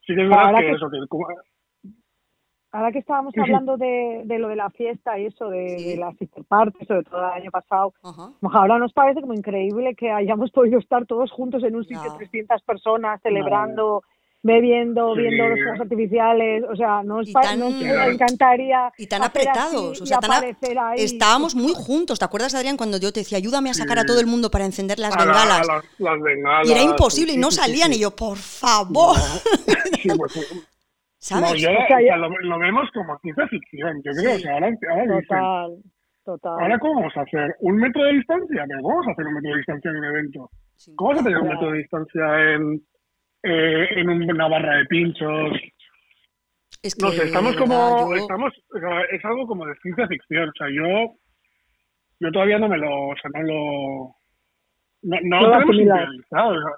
sí 0.06 0.13
es 0.13 0.17
verdad 0.17 0.46
Ahora 0.46 0.60
que 0.60 0.65
que- 0.67 0.72
eso, 0.74 0.89
que 0.89 1.08
como- 1.08 1.28
Ahora 2.74 2.91
que 2.91 3.00
estábamos 3.00 3.32
Sí, 3.34 3.39
sí. 3.39 3.41
hablando 3.50 3.78
de, 3.78 4.24
de 4.26 4.39
lo 4.39 4.50
de 4.50 4.56
la 4.58 4.70
fiesta 4.70 5.17
y 5.17 5.28
eso, 5.28 5.50
de, 5.50 5.80
Sí. 5.80 5.89
de 5.91 5.98
la 5.98 6.12
sister 6.13 6.43
party, 6.43 6.86
sobre 6.86 7.04
todo 7.04 7.20
el 7.20 7.41
año 7.41 7.50
pasado, 7.50 7.93
Ajá. 8.04 8.30
pues 8.41 8.54
ahora 8.56 8.78
nos 8.78 8.91
parece 8.93 9.22
como 9.22 9.34
increíble 9.34 9.96
que 9.96 10.12
hayamos 10.12 10.52
podido 10.52 10.78
estar 10.80 11.06
todos 11.06 11.32
juntos 11.32 11.63
en 11.63 11.76
un 11.78 11.84
sitio, 11.84 12.04
Ya. 12.12 12.17
300 12.17 12.62
personas 12.63 13.22
celebrando, 13.22 14.04
bebiendo, 14.48 15.14
Sí. 15.14 15.22
viendo 15.22 15.48
los 15.50 15.60
fuegos 15.60 15.82
artificiales, 15.82 16.64
o 16.72 16.76
sea, 16.76 17.04
nos, 17.04 17.32
tan- 17.32 17.60
nos 17.60 17.74
encantaría 18.14 18.92
Y 18.98 19.06
tan 19.08 19.22
apretados, 19.24 20.02
o 20.02 20.06
sea, 20.06 20.18
tan 20.20 20.32
a- 20.32 20.96
estábamos 20.96 21.54
muy 21.54 21.74
juntos. 21.76 22.18
¿Te 22.18 22.26
acuerdas, 22.26 22.56
Adrián, 22.56 22.78
cuando 22.78 22.98
yo 22.98 23.12
te 23.14 23.20
decía, 23.20 23.38
ayúdame 23.38 23.70
a 23.70 23.74
sacar 23.76 24.00
a 24.00 24.06
todo 24.06 24.20
el 24.20 24.26
mundo 24.28 24.50
para 24.50 24.66
encender 24.66 24.98
las 25.00 25.14
a 25.16 25.20
la- 25.20 25.26
bengalas? 25.26 25.70
a 25.70 25.74
las, 25.76 25.86
las 26.00 26.22
bengalas. 26.22 26.68
y 26.68 26.72
era 26.72 26.82
imposible 26.82 27.34
y 27.34 27.38
no 27.38 27.52
salían. 27.52 27.92
sí. 27.92 27.98
Y 27.98 28.02
yo, 28.02 28.16
por 28.16 28.38
favor, 28.38 29.16
Sí, 30.02 30.10
pues, 30.18 30.32
¿sabes? 31.20 31.52
No, 31.52 31.56
yo, 31.58 31.70
O 31.70 31.74
sea, 31.88 31.98
o 31.98 32.00
yo- 32.00 32.06
sea, 32.08 32.18
lo, 32.18 32.30
lo 32.30 32.60
vemos 32.60 32.90
como 32.94 33.18
ciencia 33.20 33.48
ficción. 33.48 34.02
Yo 34.04 34.12
creo 34.14 34.36
Sí. 34.38 34.44
que 34.44 34.50
ahora, 34.50 34.68
ahora 34.90 35.04
dicen, 35.04 35.22
Total, 35.28 35.72
total. 36.24 36.54
¿ahora 36.62 36.80
cómo 36.80 36.96
vamos 37.02 37.18
a 37.18 37.22
hacer? 37.22 37.56
¿Un 37.62 37.76
metro 37.78 38.04
de 38.04 38.14
distancia? 38.14 38.66
¿Pero 38.68 38.82
cómo 38.82 38.96
vamos 38.96 39.08
a 39.08 39.12
hacer 39.12 39.26
un 39.28 39.34
metro 39.36 39.52
de 39.52 39.58
distancia 39.58 39.92
en 39.92 39.98
un 39.98 40.06
evento? 40.06 40.50
Sin 40.76 40.96
¿Cómo 40.96 41.10
vas 41.12 41.20
a 41.20 41.24
tener 41.24 41.40
un 41.40 41.48
metro 41.48 41.72
de 41.72 41.78
distancia 41.80 42.54
en, 42.54 42.82
eh, 43.48 43.88
en 44.02 44.10
una 44.10 44.48
barra 44.48 44.78
de 44.78 44.86
pinchos? 44.86 45.52
Es 46.84 46.96
que, 46.96 47.06
No 47.06 47.12
sé, 47.12 47.24
estamos 47.26 47.56
como, 47.56 48.14
yo- 48.14 48.16
estamos, 48.22 48.54
o 48.76 48.80
sea, 48.80 49.02
es 49.12 49.26
algo 49.26 49.48
como 49.48 49.66
de 49.66 49.76
ciencia 49.82 50.08
ficción. 50.08 50.50
O 50.50 50.54
sea, 50.58 50.68
yo, 50.70 51.16
yo 52.20 52.32
todavía 52.32 52.60
no 52.60 52.68
me 52.70 52.78
lo, 52.78 53.10
o 53.10 53.16
sea, 53.22 53.32
no 53.34 53.42
lo, 53.44 54.16
no, 55.04 55.18
no 55.24 55.42
No 55.42 55.52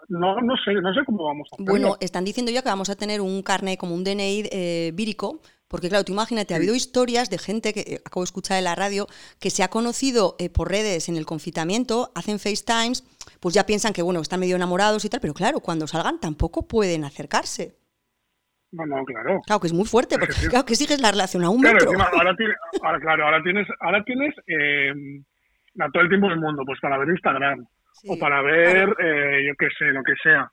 no, 0.09 0.41
no 0.41 0.55
sé, 0.57 0.73
no 0.73 0.93
sé 0.93 1.03
cómo 1.05 1.25
vamos 1.25 1.47
a 1.51 1.55
hacerlo. 1.55 1.71
Bueno, 1.71 1.95
están 1.99 2.25
diciendo 2.25 2.51
ya 2.51 2.61
que 2.61 2.69
vamos 2.69 2.89
a 2.89 2.95
tener 2.95 3.21
un 3.21 3.41
carnet 3.41 3.77
como 3.79 3.95
un 3.95 4.03
DNI 4.03 4.43
eh, 4.51 4.91
vírico, 4.93 5.41
porque 5.69 5.87
claro, 5.87 6.03
tú 6.03 6.11
imagínate, 6.11 6.53
ha 6.53 6.57
habido 6.57 6.75
historias 6.75 7.29
de 7.29 7.37
gente 7.37 7.73
que 7.73 7.81
eh, 7.81 8.01
acabo 8.03 8.21
de 8.21 8.25
escuchar 8.25 8.57
en 8.57 8.63
la 8.65 8.75
radio 8.75 9.07
que 9.39 9.49
se 9.51 9.63
ha 9.63 9.69
conocido 9.69 10.35
eh, 10.39 10.49
por 10.49 10.69
redes 10.69 11.07
en 11.09 11.15
el 11.15 11.25
confitamiento, 11.25 12.11
hacen 12.15 12.39
FaceTimes, 12.39 13.03
pues 13.39 13.53
ya 13.55 13.65
piensan 13.65 13.93
que 13.93 14.01
bueno, 14.01 14.19
están 14.19 14.39
medio 14.39 14.55
enamorados 14.55 15.05
y 15.05 15.09
tal, 15.09 15.21
pero 15.21 15.33
claro, 15.33 15.59
cuando 15.61 15.87
salgan 15.87 16.19
tampoco 16.19 16.67
pueden 16.67 17.05
acercarse. 17.05 17.75
no, 18.71 18.85
no, 18.85 19.03
claro. 19.05 19.41
Claro 19.45 19.59
que 19.61 19.67
es 19.67 19.73
muy 19.73 19.85
fuerte, 19.85 20.17
porque 20.19 20.33
Sí. 20.33 20.47
claro 20.47 20.65
que 20.65 20.75
sigues 20.75 20.99
la 21.01 21.11
relación 21.11 21.43
a 21.43 21.49
un 21.49 21.61
Claro, 21.61 21.75
metro. 21.75 21.91
encima, 21.91 22.09
ahora, 22.23 22.35
tiene- 22.35 22.55
ahora, 22.83 22.99
claro, 22.99 23.25
ahora 23.25 23.43
tienes, 23.43 23.67
ahora 23.79 24.03
tienes 24.03 24.33
eh, 24.47 24.91
a 25.79 25.89
todo 25.91 26.03
el 26.03 26.09
tiempo 26.09 26.29
del 26.29 26.39
mundo, 26.39 26.63
pues 26.65 26.79
para 26.81 26.97
ver 26.97 27.09
Instagram 27.09 27.65
Sí, 27.93 28.07
o 28.09 28.17
para 28.19 28.41
ver, 28.41 28.89
eh, 28.99 29.45
yo 29.47 29.53
qué 29.57 29.67
sé, 29.77 29.85
lo 29.85 30.01
que 30.03 30.13
sea. 30.23 30.51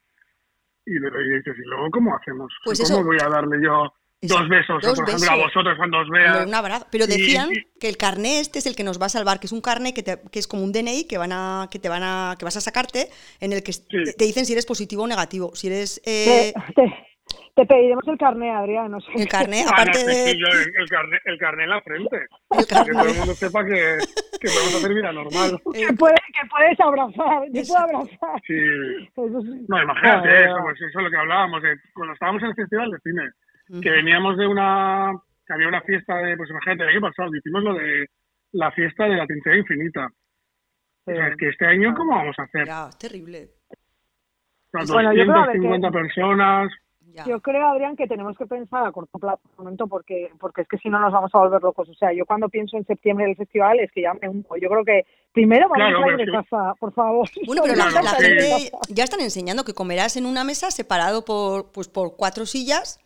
Y, 0.87 0.95
luego- 0.95 1.21
y 1.21 1.37
dices, 1.39 1.55
¿y 1.59 1.69
luego 1.69 1.91
cómo 1.91 2.17
hacemos? 2.17 2.53
Pues 2.65 2.81
¿Cómo 2.81 3.01
eso- 3.01 3.05
voy 3.05 3.19
a 3.21 3.29
darle 3.29 3.59
yo 3.63 3.93
dos 4.23 4.49
besos, 4.49 4.83
dos 4.83 4.99
por 4.99 5.09
ejemplo, 5.09 5.31
a 5.31 5.37
vosotros 5.37 5.77
cuando 5.77 5.99
os 6.01 6.09
vea? 6.11 6.45
Un 6.47 6.55
abrazo. 6.55 6.87
Pero 6.91 7.07
decían 7.07 7.51
y- 7.53 7.79
que 7.79 7.89
el 7.89 7.97
carné 7.97 8.41
este 8.41 8.59
es 8.59 8.67
el 8.67 8.75
que 8.75 8.85
nos 8.85 9.01
va 9.01 9.07
a 9.07 9.11
salvar, 9.11 9.39
que 9.41 9.47
es 9.47 9.53
un 9.53 9.61
carné 9.61 9.93
que, 9.95 10.03
te- 10.03 10.21
que 10.33 10.39
es 10.39 10.47
como 10.49 10.65
un 10.65 10.73
DNI 10.73 11.07
que 11.07 11.19
van 11.19 11.33
a, 11.33 11.69
que 11.71 11.79
te 11.79 11.89
van 11.89 12.03
a, 12.03 12.35
que 12.39 12.45
vas 12.45 12.57
a 12.57 12.61
sacarte, 12.61 13.09
en 13.41 13.53
el 13.53 13.63
que 13.63 13.73
te, 13.73 14.13
te 14.13 14.25
dicen 14.25 14.47
si 14.47 14.53
eres 14.53 14.67
positivo 14.67 15.03
o 15.05 15.07
negativo. 15.07 15.55
Si 15.55 15.67
eres 15.69 16.01
eh, 16.07 16.53
Te, 16.75 16.83
te- 16.83 17.07
te 17.55 17.67
pediremos 17.67 18.05
el 18.07 18.19
carnet, 18.19 18.53
Adrián. 18.55 18.91
No 18.91 19.01
sé. 19.01 19.09
el 19.17 19.29
carné, 19.29 19.65
Ah, 19.67 19.71
aparte 19.73 20.05
de 20.05 20.35
yo, 20.39 20.47
el, 20.47 20.73
el 20.79 20.89
carné, 20.89 21.19
el 21.25 21.39
carné 21.39 21.65
en 21.65 21.71
la 21.71 21.81
frente. 21.83 22.17
el 22.17 22.67
Que 22.67 22.75
todo 22.75 22.83
el 22.85 22.93
carné. 22.95 23.13
mundo 23.15 23.35
sepa 23.35 23.65
que, 23.65 23.99
que 24.41 24.49
podemos 24.49 24.75
hacer 24.77 24.95
vida 24.95 25.13
normal. 25.13 25.61
Que, 25.73 25.93
puedes, 25.95 26.21
que 26.33 26.49
puedes 26.51 26.81
abrazar, 26.81 27.43
yo 27.53 27.63
puedo 27.63 27.79
abrazar. 27.79 28.41
Sí. 28.47 28.55
Eso. 28.55 29.41
No, 29.69 29.83
imagínate 29.83 30.45
eso, 30.45 30.57
pues 30.63 30.77
eso 30.81 30.99
es 30.99 31.05
lo 31.05 31.11
que 31.11 31.17
hablábamos, 31.17 31.63
de 31.63 31.77
cuando 31.95 32.13
estábamos 32.15 32.43
en 32.43 32.49
el 32.49 32.55
festival 32.55 32.91
de 32.91 32.99
cine, 33.03 33.23
que 33.83 33.91
veníamos 33.91 34.37
de 34.37 34.47
una, 34.47 35.13
que 35.47 35.53
había 35.53 35.69
una 35.69 35.81
fiesta 35.83 36.17
de, 36.19 36.37
pues 36.37 36.51
imagínate, 36.51 36.83
el 36.85 36.89
año 36.91 37.01
pasado 37.01 37.35
hicimos 37.35 37.63
lo 37.63 37.75
de 37.75 38.07
la 38.53 38.71
fiesta 38.73 39.05
de 39.05 39.17
la 39.17 39.27
trinchera 39.27 39.57
infinita. 39.57 40.09
O 41.07 41.13
sea, 41.13 41.29
es 41.29 41.37
que 41.37 41.49
este 41.49 41.67
año, 41.67 41.95
¿cómo 41.95 42.17
vamos 42.17 42.37
a 42.39 42.43
hacer? 42.45 42.67
Ya, 42.67 42.87
es 42.89 42.99
terrible. 42.99 43.49
O 44.73 44.85
sea, 44.85 44.95
Bueno, 44.95 45.13
yo 45.15 45.23
creo, 45.25 45.37
a 45.37 45.47
ver, 45.47 45.57
250 45.57 45.89
que- 45.89 45.93
personas. 45.93 46.73
Ya. 47.13 47.25
Yo 47.25 47.41
creo, 47.41 47.69
Adrián, 47.69 47.97
que 47.97 48.07
tenemos 48.09 48.37
que 48.37 48.45
pensar 48.45 48.85
a 48.87 48.93
corto 48.93 49.19
plazo, 49.19 49.41
un 49.57 49.65
momento, 49.65 49.87
porque, 49.87 50.29
porque 50.39 50.63
es 50.63 50.69
que 50.69 50.77
si 50.77 50.91
no 50.91 50.99
nos 50.99 51.13
vamos 51.13 51.31
a 51.35 51.39
volver 51.39 51.63
locos. 51.63 51.89
O 51.89 51.95
sea, 51.95 52.13
yo 52.13 52.27
cuando 52.27 52.49
pienso 52.51 52.77
en 52.77 52.85
septiembre 52.85 53.25
del 53.27 53.37
festival 53.37 53.81
es 53.81 53.91
que 53.93 54.03
ya 54.03 54.13
me 54.15 54.29
hundo. 54.29 54.49
Yo 54.61 54.69
creo 54.69 54.85
que 54.85 55.07
primero 55.33 55.67
vamos 55.69 55.77
Claro, 55.89 56.05
a 56.05 56.11
ir 56.13 56.27
de 56.27 56.33
casa, 56.33 56.75
por 56.79 56.93
favor. 56.93 57.27
Bueno, 57.47 57.63
pero 57.65 57.75
la, 57.77 57.87
Claro, 57.87 58.05
la 58.05 58.11
sí. 58.11 58.25
gente 58.27 58.71
ya 58.91 59.05
están 59.05 59.21
enseñando 59.21 59.65
que 59.65 59.73
comerás 59.73 60.17
en 60.19 60.27
una 60.27 60.45
mesa 60.45 60.71
separado 60.71 61.25
por, 61.25 61.73
pues, 61.73 61.89
por 61.89 62.17
cuatro 62.17 62.45
sillas, 62.45 62.99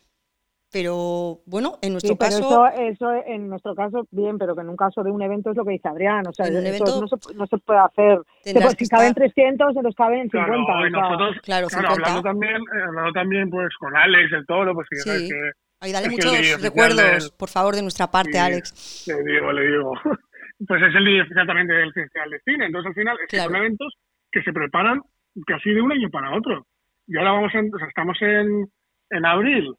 pero 0.72 1.38
bueno, 1.46 1.78
en 1.82 1.92
nuestro 1.92 2.12
Sí, 2.14 2.16
pero 2.18 2.30
caso, 2.30 2.66
eso, 2.66 3.10
eso 3.12 3.22
en 3.26 3.48
nuestro 3.48 3.74
caso, 3.74 4.06
bien, 4.10 4.38
pero 4.38 4.54
que 4.54 4.62
en 4.62 4.68
un 4.68 4.76
caso 4.76 5.02
de 5.02 5.10
un 5.10 5.20
evento 5.22 5.50
es 5.50 5.56
lo 5.56 5.64
que 5.64 5.72
dice 5.72 5.88
Adrián. 5.88 6.26
O 6.26 6.32
sea, 6.32 6.46
En 6.46 6.56
un 6.56 6.66
eso 6.66 6.68
evento 6.84 7.00
no, 7.00 7.08
se, 7.08 7.34
no 7.34 7.46
se 7.46 7.58
puede 7.58 7.80
hacer. 7.80 8.18
Si 8.44 8.54
caben 8.88 9.08
estar- 9.10 9.14
300, 9.14 9.68
entonces 9.68 9.94
caben 9.96 10.30
50. 10.30 10.50
Claro, 10.52 10.56
o 10.56 10.86
y 10.86 10.90
sea, 10.90 11.00
nosotros, 11.00 11.36
Claro, 11.42 11.66
claro, 11.68 11.68
50. 11.68 11.92
hablando 11.92 12.22
también, 12.22 12.56
eh, 12.56 12.82
hablando 12.88 13.12
también 13.12 13.50
pues 13.50 13.68
con 13.78 13.96
Alex, 13.96 14.32
el 14.32 14.46
toro, 14.46 14.74
pues 14.74 14.88
que 14.90 14.96
sabes 14.96 15.22
Sí. 15.22 15.28
que 15.28 15.50
ahí 15.80 15.92
dale 15.92 16.10
muchos 16.10 16.62
recuerdos, 16.62 16.96
del- 16.96 17.30
por 17.38 17.48
favor, 17.48 17.74
de 17.74 17.82
nuestra 17.82 18.10
parte, 18.10 18.32
Sí, 18.32 18.38
Alex. 18.38 19.04
Le 19.08 19.32
digo, 19.32 19.52
le 19.52 19.66
digo. 19.66 19.92
Pues 20.68 20.82
es 20.82 20.94
el 20.94 21.06
día 21.06 21.22
oficial 21.22 21.46
también 21.46 21.66
del 21.68 21.90
Festival 21.94 22.28
de 22.28 22.40
Cine. 22.44 22.66
Entonces, 22.66 22.88
al 22.88 22.94
final, 22.94 23.16
es 23.16 23.28
que 23.30 23.36
Claro. 23.38 23.48
son 23.50 23.56
eventos 23.60 23.94
que 24.30 24.42
se 24.42 24.52
preparan 24.52 25.00
casi 25.46 25.70
de 25.70 25.80
un 25.80 25.90
año 25.90 26.10
para 26.10 26.36
otro. 26.36 26.66
Y 27.06 27.16
ahora 27.16 27.32
vamos 27.32 27.54
en, 27.54 27.74
o 27.74 27.78
sea, 27.78 27.88
estamos 27.88 28.18
en, 28.20 28.68
en 29.08 29.24
abril 29.24 29.72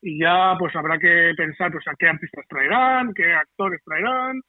y 0.00 0.20
ya 0.20 0.54
pues 0.58 0.74
habrá 0.76 0.98
que 0.98 1.32
pensar 1.36 1.72
pues 1.72 1.86
a 1.88 1.92
qué 1.98 2.08
artistas 2.08 2.44
traerán, 2.48 3.12
qué 3.14 3.32
actores 3.32 3.80
traerán, 3.84 4.40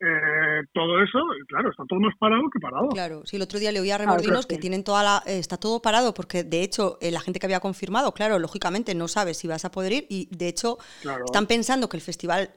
eh, 0.00 0.62
todo 0.72 1.02
eso. 1.02 1.18
Y 1.40 1.46
claro, 1.46 1.70
está 1.70 1.84
todo 1.88 2.00
más 2.00 2.14
parado 2.18 2.42
que 2.52 2.58
parado. 2.60 2.88
Claro, 2.88 3.22
sí, 3.24 3.36
el 3.36 3.42
otro 3.42 3.58
día 3.58 3.72
le 3.72 3.80
oí 3.80 3.90
a 3.90 3.98
Remordinos 3.98 4.46
que 4.46 4.58
tienen 4.58 4.84
toda 4.84 5.02
la... 5.02 5.22
eh, 5.26 5.38
está 5.38 5.56
todo 5.56 5.80
parado 5.80 6.14
porque, 6.14 6.42
de 6.44 6.62
hecho, 6.62 6.98
eh, 7.00 7.10
la 7.10 7.20
gente 7.20 7.38
que 7.38 7.46
había 7.46 7.60
confirmado, 7.60 8.12
claro, 8.12 8.38
lógicamente 8.38 8.94
no 8.94 9.08
sabe 9.08 9.34
si 9.34 9.46
vas 9.48 9.64
a 9.64 9.70
poder 9.70 9.92
ir 9.92 10.06
y, 10.08 10.28
de 10.36 10.48
hecho, 10.48 10.78
Claro. 11.02 11.24
están 11.24 11.46
pensando 11.46 11.88
que 11.88 11.96
el 11.96 12.02
festival 12.02 12.50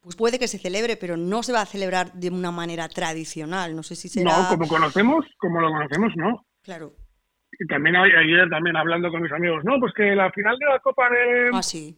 pues 0.00 0.16
puede 0.16 0.38
que 0.38 0.48
se 0.48 0.58
celebre, 0.58 0.98
pero 0.98 1.16
no 1.16 1.42
se 1.42 1.52
va 1.52 1.62
a 1.62 1.66
celebrar 1.66 2.12
de 2.12 2.28
una 2.28 2.50
manera 2.50 2.90
tradicional. 2.90 3.74
No 3.74 3.82
sé 3.82 3.96
si 3.96 4.10
será... 4.10 4.36
No, 4.36 4.48
como 4.50 4.68
conocemos, 4.68 5.24
como 5.38 5.62
lo 5.62 5.70
conocemos, 5.70 6.12
no. 6.16 6.44
Claro. 6.62 6.92
Y 7.58 7.66
también 7.66 7.96
a- 7.96 8.02
ayer 8.02 8.48
también 8.50 8.76
hablando 8.76 9.10
con 9.10 9.22
mis 9.22 9.32
amigos, 9.32 9.64
no, 9.64 9.78
pues 9.80 9.92
que 9.94 10.14
la 10.14 10.30
final 10.32 10.58
de 10.58 10.66
la 10.66 10.78
Copa 10.80 11.08
de, 11.10 11.50
Ah, 11.52 11.62
sí. 11.62 11.96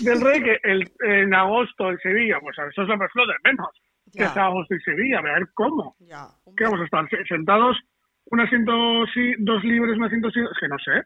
del 0.00 0.20
Rey 0.20 0.42
que 0.42 0.58
el, 0.64 0.90
en 1.00 1.34
agosto 1.34 1.90
en 1.90 1.98
Sevilla, 1.98 2.38
pues 2.40 2.56
eso 2.58 2.82
es 2.82 2.88
lo 2.88 2.94
es 2.94 3.10
lo 3.14 3.26
de 3.26 3.34
menos. 3.44 3.68
Que 4.12 4.20
Ya. 4.20 4.26
es 4.26 4.36
agosto 4.36 4.74
en 4.74 4.80
Sevilla, 4.80 5.18
a 5.18 5.22
ver 5.22 5.48
cómo. 5.54 5.94
Ya. 6.00 6.26
¿Qué 6.56 6.64
vamos 6.64 6.80
a 6.80 6.84
estar 6.84 7.08
se- 7.10 7.24
sentados? 7.26 7.76
Un 8.30 8.40
asiento 8.40 8.72
sí, 9.14 9.32
dos 9.38 9.62
libres, 9.64 9.96
un 9.96 10.04
asiento 10.04 10.30
sí, 10.30 10.40
es 10.40 10.58
que 10.58 10.68
no 10.68 10.78
sé. 10.78 11.02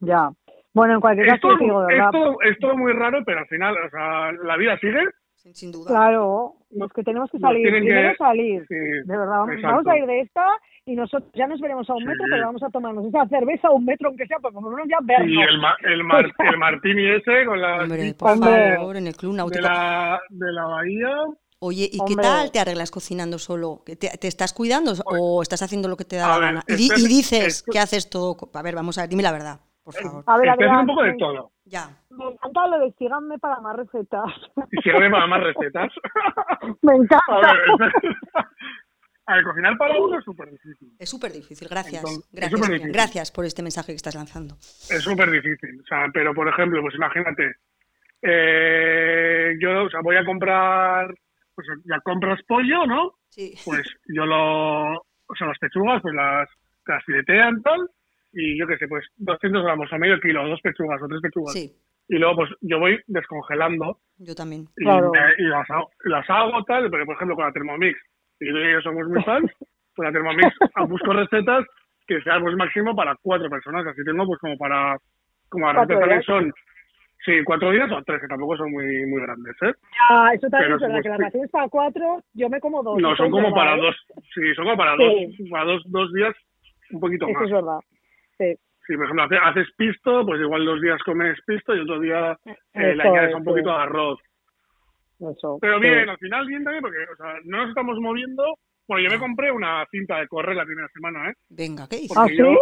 Ya. 0.00 0.30
Bueno, 0.74 0.94
en 0.94 1.00
cualquier 1.00 1.26
caso, 1.28 1.56
te 1.56 1.64
digo, 1.64 1.86
de 1.86 1.92
es, 1.94 1.98
verdad. 1.98 2.10
todo, 2.12 2.42
es 2.42 2.58
todo 2.58 2.76
muy 2.76 2.92
raro, 2.92 3.22
pero 3.24 3.40
al 3.40 3.46
final, 3.46 3.74
o 3.86 3.90
sea, 3.90 4.32
la 4.32 4.56
vida 4.56 4.78
sigue. 4.78 5.02
Sin, 5.34 5.54
sin 5.54 5.72
duda. 5.72 5.88
Claro, 5.88 6.54
los 6.70 6.92
que 6.92 7.02
tenemos 7.02 7.30
que 7.30 7.38
salir, 7.38 7.70
primero 7.70 8.10
que- 8.10 8.16
salir. 8.16 8.66
sí, 8.68 8.74
de 8.74 9.04
verdad, 9.06 9.38
vamos, 9.46 9.62
vamos 9.62 9.86
a 9.86 9.96
ir 9.96 10.06
de 10.06 10.20
esta 10.20 10.46
y 10.86 10.94
nosotros 10.94 11.28
ya 11.34 11.46
nos 11.48 11.60
veremos 11.60 11.88
a 11.90 11.94
un 11.94 12.00
Sí. 12.00 12.06
metro, 12.06 12.24
pero 12.30 12.46
vamos 12.46 12.62
a 12.62 12.70
tomarnos 12.70 13.04
esa 13.06 13.26
cerveza 13.26 13.68
a 13.68 13.72
un 13.72 13.84
metro, 13.84 14.08
aunque 14.08 14.26
sea, 14.26 14.38
pues 14.40 14.54
por 14.54 14.62
lo 14.62 14.70
menos 14.70 14.86
ya 14.88 14.98
vernos. 15.02 15.28
Y 15.28 15.40
el, 15.42 15.58
ma- 15.60 15.76
el, 15.82 16.04
mar- 16.04 16.32
el 16.38 16.56
martini 16.58 17.06
ese 17.10 17.44
con 17.44 17.60
la 17.60 17.82
Hombre, 17.82 18.14
por 18.14 18.38
favor, 18.38 18.96
en 18.96 19.06
el 19.08 19.16
club 19.16 19.32
de 19.32 19.36
náutico. 19.38 19.62
la, 19.62 20.20
de 20.30 20.52
la 20.52 20.64
bahía. 20.66 21.10
Oye, 21.58 21.88
¿y 21.90 21.98
qué 22.06 22.14
tal 22.14 22.52
te 22.52 22.60
arreglas 22.60 22.90
cocinando 22.92 23.38
solo? 23.38 23.82
¿Que 23.84 23.96
¿Te, 23.96 24.08
te 24.16 24.28
estás 24.28 24.52
cuidando 24.52 24.92
o 25.06 25.42
estás 25.42 25.62
haciendo 25.62 25.88
lo 25.88 25.96
que 25.96 26.04
te 26.04 26.16
da 26.16 26.26
A 26.26 26.28
la 26.28 26.38
ver, 26.38 26.44
gana? 26.46 26.62
Y, 26.68 26.74
dices 27.08 27.46
esto- 27.46 27.72
que 27.72 27.78
haces 27.80 28.08
todo... 28.08 28.36
A 28.54 28.62
ver, 28.62 28.74
vamos 28.76 28.96
a 28.98 29.02
ver, 29.02 29.10
dime 29.10 29.22
la 29.24 29.32
verdad, 29.32 29.58
por 29.82 29.94
favor. 29.94 30.22
A 30.26 30.38
ver, 30.38 30.50
haciendo 30.50 30.72
Adrián, 30.74 30.80
un 30.82 30.86
poco 30.86 31.02
de 31.02 31.12
me- 31.12 31.18
todo. 31.18 31.50
Ya. 31.64 31.88
Me 32.10 32.26
encanta 32.26 32.66
lo 32.68 32.78
de 32.78 32.92
síganme 32.92 33.38
para 33.38 33.58
más 33.60 33.74
recetas. 33.74 34.24
Y 34.70 34.82
sígueme 34.82 35.10
para 35.10 35.26
más 35.26 35.42
recetas. 35.42 35.90
me 36.82 36.92
A 36.92 36.96
encanta. 36.96 37.36
ver, 37.40 37.44
a 37.46 37.76
ver, 37.78 37.92
cocinar 39.44 39.76
para 39.76 39.98
uno 39.98 40.18
es 40.18 40.24
súper 40.24 40.50
difícil. 40.50 40.92
Es 40.98 41.08
súper 41.10 41.32
difícil, 41.32 41.68
gracias. 41.68 42.02
Entonces, 42.04 42.28
gracias, 42.32 42.50
súper 42.52 42.64
Adrián, 42.64 42.78
difícil. 42.78 42.92
gracias 42.92 43.32
por 43.32 43.44
este 43.44 43.62
mensaje 43.62 43.92
que 43.92 43.96
estás 43.96 44.14
lanzando. 44.14 44.54
Es 44.54 45.02
súper 45.02 45.30
difícil. 45.30 45.80
O 45.80 45.86
sea, 45.86 46.06
pero 46.12 46.32
por 46.34 46.48
ejemplo, 46.48 46.80
pues 46.82 46.94
imagínate, 46.94 47.54
eh, 48.22 49.54
yo 49.60 49.84
o 49.84 49.90
sea, 49.90 50.00
voy 50.02 50.16
a 50.16 50.24
comprar, 50.24 51.12
pues 51.54 51.66
ya 51.84 52.00
compras 52.00 52.40
pollo, 52.46 52.86
¿no? 52.86 53.12
Sí. 53.28 53.54
Pues 53.64 53.86
yo 54.08 54.24
lo, 54.26 54.94
o 54.94 55.34
sea, 55.36 55.46
las 55.46 55.58
pechugas, 55.58 56.00
pues 56.02 56.14
las, 56.14 56.48
las 56.86 57.04
filetean 57.04 57.62
tal, 57.62 57.88
y 58.32 58.58
yo 58.58 58.66
qué 58.66 58.76
sé, 58.78 58.88
pues 58.88 59.04
200 59.16 59.62
gramos 59.62 59.92
o 59.92 59.98
medio 59.98 60.20
kilo, 60.20 60.46
dos 60.48 60.60
pechugas 60.60 61.00
o 61.02 61.06
tres 61.08 61.20
pechugas. 61.20 61.52
Sí, 61.52 61.72
Y 62.08 62.16
luego 62.16 62.36
pues 62.36 62.50
yo 62.60 62.78
voy 62.78 63.00
descongelando 63.06 64.00
yo 64.18 64.34
también. 64.34 64.66
y, 64.76 64.84
Claro. 64.84 65.10
me- 65.12 65.34
y 65.44 65.48
las, 65.48 65.68
hago, 65.70 65.90
las 66.04 66.28
hago 66.30 66.64
tal, 66.64 66.90
porque 66.90 67.06
por 67.06 67.16
ejemplo 67.16 67.36
con 67.36 67.44
la 67.46 67.52
Thermomix, 67.52 67.98
y 68.40 68.50
tú 68.50 68.56
y 68.58 68.72
yo 68.72 68.80
somos 68.82 69.06
muy 69.08 69.22
fans, 69.24 69.50
con 69.96 70.04
la 70.06 70.12
Thermomix 70.12 70.54
busco 70.88 71.12
recetas 71.12 71.64
que 72.06 72.20
sea 72.22 72.38
pues 72.40 72.54
máximo 72.56 72.94
para 72.94 73.16
cuatro 73.22 73.48
personas. 73.50 73.86
Así 73.86 74.02
tengo 74.04 74.26
pues 74.26 74.38
como 74.40 74.56
para, 74.56 74.96
como 75.48 75.64
Cuatro 75.72 75.98
también 75.98 76.18
días. 76.20 76.24
son, 76.26 76.52
sí, 77.24 77.42
cuatro 77.44 77.70
días 77.72 77.90
o 77.90 78.02
tres, 78.04 78.20
que 78.20 78.28
tampoco 78.28 78.56
son 78.56 78.70
muy, 78.70 79.06
muy 79.06 79.20
grandes, 79.22 79.56
¿eh? 79.62 79.72
Ah, 80.08 80.30
eso 80.34 80.48
también 80.48 80.72
es 80.74 80.80
verdad, 80.80 80.94
pues, 80.94 81.02
que 81.02 81.08
la 81.08 81.16
ración 81.16 81.44
es 81.44 81.50
para 81.50 81.68
cuatro, 81.68 82.22
yo 82.34 82.48
me 82.48 82.60
como 82.60 82.82
dos. 82.82 83.00
No, 83.00 83.08
eso 83.08 83.16
son 83.24 83.30
como 83.32 83.52
para 83.54 83.74
¿eh? 83.76 83.80
dos, 83.80 83.96
sí, 84.34 84.54
son 84.54 84.64
como 84.66 84.76
para 84.76 84.96
Sí. 84.96 85.36
dos, 85.38 85.50
para 85.50 85.64
dos, 85.64 85.82
dos 85.86 86.12
días, 86.12 86.34
un 86.90 87.00
poquito 87.00 87.26
Eso 87.28 87.34
más. 87.38 87.46
es 87.46 87.52
verdad. 87.52 87.78
Sí. 88.38 88.56
Si, 88.86 88.94
por 88.94 89.04
ejemplo, 89.06 89.24
hace- 89.24 89.38
haces 89.38 89.66
pisto, 89.76 90.24
pues 90.24 90.40
igual 90.40 90.64
dos 90.64 90.80
días 90.80 91.02
comes 91.02 91.36
pisto 91.44 91.74
y 91.74 91.80
otro 91.80 91.98
día 91.98 92.38
eh, 92.44 92.54
le 92.74 92.92
Eso 92.92 93.02
añades 93.02 93.30
es, 93.30 93.34
un 93.34 93.44
poquito 93.44 93.70
de 93.70 93.82
arroz. 93.82 94.20
Eso. 95.18 95.58
Pero 95.60 95.76
sí. 95.76 95.82
bien, 95.82 96.08
al 96.08 96.18
final 96.18 96.46
bien 96.46 96.64
también, 96.64 96.82
porque 96.82 96.98
o 97.12 97.16
sea, 97.16 97.34
no 97.44 97.58
nos 97.58 97.68
estamos 97.70 97.98
moviendo. 98.00 98.44
Bueno, 98.88 99.04
yo 99.04 99.10
me 99.10 99.18
compré 99.18 99.50
una 99.50 99.84
cinta 99.90 100.20
de 100.20 100.28
correr 100.28 100.54
la 100.56 100.64
primera 100.64 100.88
semana, 100.94 101.30
¿eh? 101.30 101.34
Venga, 101.48 101.88
¿qué 101.88 101.96
dices? 101.96 102.16
¿Ah, 102.16 102.26
sí? 102.28 102.36
yo- 102.36 102.56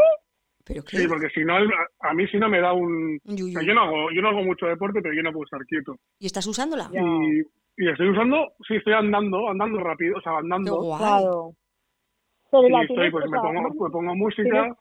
¿Pero 0.66 0.82
qué? 0.82 0.96
Sí, 0.96 1.06
porque 1.08 1.28
si 1.28 1.44
no, 1.44 1.56
a 2.00 2.14
mí 2.14 2.26
si 2.28 2.38
no 2.38 2.48
me 2.48 2.58
da 2.60 2.72
un... 2.72 3.18
Un 3.22 3.34
o 3.34 3.36
yuyu. 3.36 3.52
sea, 3.52 3.62
yo 3.62 3.74
no 3.74 3.82
hago, 3.82 4.10
yo 4.12 4.22
no 4.22 4.28
hago 4.30 4.42
mucho 4.42 4.64
deporte, 4.66 5.00
pero 5.02 5.14
yo 5.14 5.22
no 5.22 5.30
puedo 5.30 5.44
estar 5.44 5.60
quieto. 5.66 5.96
¿Y 6.18 6.24
estás 6.24 6.46
usándola? 6.46 6.88
Y, 6.90 7.40
y 7.84 7.88
estoy 7.90 8.08
usando, 8.08 8.52
sí, 8.66 8.76
estoy 8.76 8.94
andando, 8.94 9.50
andando 9.50 9.78
rápido, 9.80 10.16
o 10.16 10.20
sea, 10.22 10.32
Qué 10.32 10.38
andando. 10.38 10.76
guay. 10.76 10.98
Claro. 10.98 11.52
Pero 12.50 12.66
Y 12.68 12.70
la 12.70 12.80
estoy, 12.80 12.96
tienes, 12.96 13.12
pues 13.12 13.24
me 13.26 13.30
sea, 13.32 13.42
pongo, 13.42 13.62
me 13.84 13.90
pongo 13.90 14.14
música. 14.14 14.42
tienes- 14.42 14.76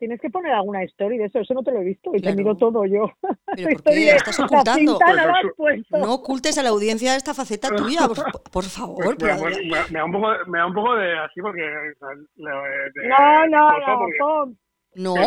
Tienes 0.00 0.18
que 0.20 0.30
poner 0.30 0.52
alguna 0.52 0.82
story 0.84 1.18
de 1.18 1.26
eso, 1.26 1.38
eso 1.40 1.52
no 1.54 1.62
te 1.62 1.70
lo 1.70 1.80
he 1.80 1.84
visto 1.84 2.10
y 2.14 2.20
Claro. 2.20 2.36
te 2.36 2.42
miro 2.42 2.56
todo 2.56 2.86
yo. 2.86 3.12
¿Pero 3.54 3.68
por 3.68 3.72
Story 3.76 3.96
qué? 3.96 4.04
de- 4.06 4.16
¿Estás 4.16 4.38
La 4.38 4.44
ocultando? 4.46 4.92
cinta 4.98 5.06
no 5.06 5.14
la 5.14 5.34
Pues. 5.56 5.80
No 5.90 6.14
ocultes 6.14 6.56
a 6.58 6.62
la 6.62 6.70
audiencia 6.70 7.14
esta 7.16 7.34
faceta 7.34 7.68
tuya, 7.68 8.08
por, 8.08 8.50
por 8.50 8.64
favor. 8.64 9.04
Pues, 9.04 9.16
pero 9.20 9.34
me, 9.36 9.46
Adrián. 9.46 9.68
me- 9.68 9.90
me 9.92 9.98
da 9.98 10.04
un 10.06 10.12
poco, 10.12 10.28
me 10.46 10.58
da 10.58 10.66
un 10.66 10.74
poco 10.74 10.94
de 10.96 11.18
así 11.18 11.40
porque... 11.42 11.60
de- 11.60 13.08
No, 13.08 13.46
no, 13.46 13.58
cosa 13.68 13.90
no, 13.92 13.98
porque-. 13.98 14.18
No, 14.94 15.14
no, 15.14 15.22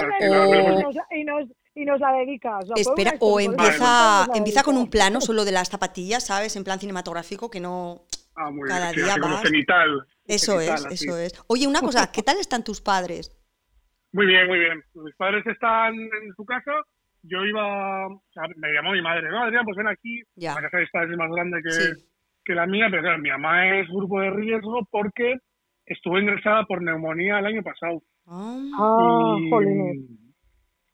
y 1.11 1.23
nos, 1.23 1.47
y, 1.75 1.85
nos, 1.85 1.99
la 1.99 2.11
dedicas. 2.13 2.65
Espera, 2.75 3.13
o 3.19 3.39
empieza, 3.39 4.27
empieza 4.35 4.63
con 4.63 4.75
un 4.77 4.89
plano 4.89 5.21
solo 5.21 5.45
de 5.45 5.51
las 5.51 5.69
zapatillas, 5.69 6.25
¿sabes? 6.25 6.55
En 6.55 6.63
plan 6.63 6.79
cinematográfico, 6.79 7.49
que 7.49 7.59
no... 7.59 8.01
Ah, 8.35 8.49
muy 8.49 8.67
Cada 8.67 8.91
bien, 8.91 9.05
día 9.05 9.15
vas. 9.21 9.43
Eso 10.25 10.59
es, 10.59 10.69
así. 10.71 10.95
eso 10.95 11.17
es. 11.17 11.33
Oye, 11.47 11.67
una 11.67 11.81
cosa, 11.81 12.11
¿qué 12.11 12.23
tal 12.23 12.37
están 12.39 12.63
tus 12.63 12.81
padres? 12.81 13.31
Muy 14.13 14.25
bien, 14.27 14.47
muy 14.47 14.59
bien. 14.59 14.81
Mis 14.95 15.15
padres 15.15 15.45
están 15.47 15.93
en 15.95 16.33
su 16.35 16.45
casa. 16.45 16.71
Yo 17.23 17.43
iba, 17.45 18.07
o 18.07 18.21
sea, 18.33 18.43
me 18.57 18.71
llamó 18.73 18.91
mi 18.91 19.01
madre, 19.01 19.29
no, 19.29 19.43
Adrián, 19.43 19.63
pues 19.65 19.77
ven 19.77 19.87
aquí. 19.87 20.21
Ya. 20.35 20.53
La 20.55 20.61
casa 20.61 20.77
de 20.77 20.83
esta 20.83 21.03
es 21.03 21.09
más 21.17 21.31
grande 21.31 21.61
que, 21.63 21.71
Sí. 21.71 22.05
que 22.45 22.53
la 22.53 22.65
mía, 22.67 22.87
pero 22.89 23.01
claro, 23.01 23.17
mi 23.19 23.29
mamá 23.29 23.77
es 23.79 23.87
grupo 23.87 24.19
de 24.19 24.29
riesgo 24.31 24.87
porque 24.91 25.37
estuvo 25.85 26.19
ingresada 26.19 26.63
por 26.65 26.81
neumonía 26.81 27.39
el 27.39 27.45
año 27.45 27.63
pasado. 27.63 28.01
Ah, 28.27 28.57
Ah, 28.79 29.35
Y- 29.39 29.49
jolines. 29.49 29.97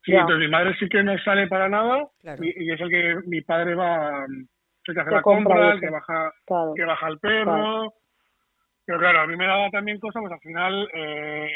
Sí, 0.05 0.11
Ya. 0.13 0.21
entonces 0.21 0.39
mi 0.39 0.51
madre 0.51 0.75
sí 0.79 0.87
que 0.87 1.03
no 1.03 1.17
sale 1.19 1.47
para 1.47 1.67
nada 1.67 2.07
Claro. 2.21 2.43
y, 2.43 2.53
y 2.55 2.71
es 2.71 2.79
el 2.79 2.89
que 2.89 3.15
mi 3.27 3.41
padre 3.41 3.75
va, 3.75 4.23
el 4.25 4.47
que 4.95 4.99
hace 5.01 5.09
Que 5.09 5.15
la 5.15 5.21
compra 5.21 5.55
compra, 5.55 5.73
el 5.73 5.79
que 5.81 5.89
baja, 5.89 6.31
Claro. 6.45 6.73
que 6.75 6.83
baja 6.85 7.07
el 7.09 7.19
perro. 7.19 7.93
Pero 8.85 8.97
claro, 8.99 9.19
a 9.21 9.27
mí 9.27 9.35
me 9.35 9.45
daba 9.45 9.69
también 9.69 9.99
cosa, 9.99 10.19
pues 10.19 10.31
al 10.31 10.39
final, 10.39 10.89
eh, 10.93 11.47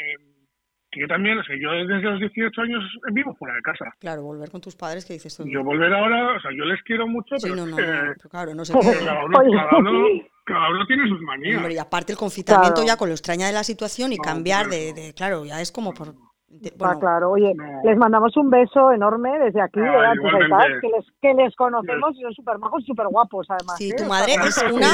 que 0.94 1.00
yo 1.00 1.08
también, 1.08 1.36
o 1.38 1.44
sea, 1.44 1.56
yo 1.60 1.70
desde 1.72 2.00
los 2.02 2.20
18 2.20 2.60
años 2.62 2.82
vivo 3.12 3.34
fuera 3.34 3.56
de 3.56 3.62
casa. 3.62 3.84
claro, 3.98 4.22
volver 4.22 4.50
con 4.50 4.60
tus 4.60 4.76
padres, 4.76 5.04
que 5.04 5.14
dices 5.14 5.36
tú? 5.36 5.44
Yo 5.46 5.62
volver 5.64 5.92
ahora, 5.92 6.36
o 6.36 6.40
sea, 6.40 6.50
yo 6.56 6.64
les 6.64 6.80
quiero 6.84 7.06
mucho, 7.08 7.36
Sí, 7.38 7.48
pero 7.50 7.56
no, 7.56 7.66
no, 7.66 7.76
pero 7.76 8.14
claro, 8.30 8.54
no 8.54 8.64
sé 8.64 8.72
qué... 8.72 9.04
cada, 9.04 9.24
uno, 9.24 9.38
cada, 9.38 9.78
uno, 9.78 10.08
cada 10.44 10.70
uno 10.70 10.86
tiene 10.86 11.08
sus 11.08 11.20
manías. 11.20 11.56
Hombre, 11.56 11.74
y 11.74 11.78
aparte 11.78 12.12
el 12.12 12.18
confinamiento 12.18 12.74
Claro. 12.82 12.86
ya 12.86 12.96
con 12.96 13.08
lo 13.08 13.14
extraña 13.14 13.46
de 13.48 13.52
la 13.52 13.64
situación 13.64 14.12
y 14.12 14.16
No, 14.16 14.22
cambiar 14.22 14.68
de, 14.68 14.92
de- 14.92 15.12
Claro, 15.14 15.44
ya 15.44 15.60
es 15.60 15.72
como 15.72 15.92
por... 15.92 16.14
de- 16.60 16.70
Ah, 16.70 16.74
bueno, 16.78 17.00
claro. 17.00 17.30
Oye, 17.30 17.52
No. 17.54 17.80
les 17.84 17.96
mandamos 17.96 18.36
un 18.36 18.50
beso 18.50 18.92
enorme 18.92 19.38
desde 19.38 19.60
aquí, 19.60 19.80
Ah, 19.80 20.12
igualmente. 20.14 20.54
aitas, 20.54 20.80
que 20.80 20.88
les, 20.88 21.06
que 21.20 21.34
les 21.34 21.56
conocemos 21.56 22.16
y 22.16 22.20
son 22.22 22.32
súper 22.34 22.58
majos 22.58 22.82
y 22.82 22.86
súper 22.86 23.06
guapos, 23.08 23.46
además. 23.50 23.76
Sí, 23.78 23.90
¿eh? 23.90 23.94
tu 23.96 24.04
madre 24.04 24.34
es 24.34 24.62
una, 24.72 24.88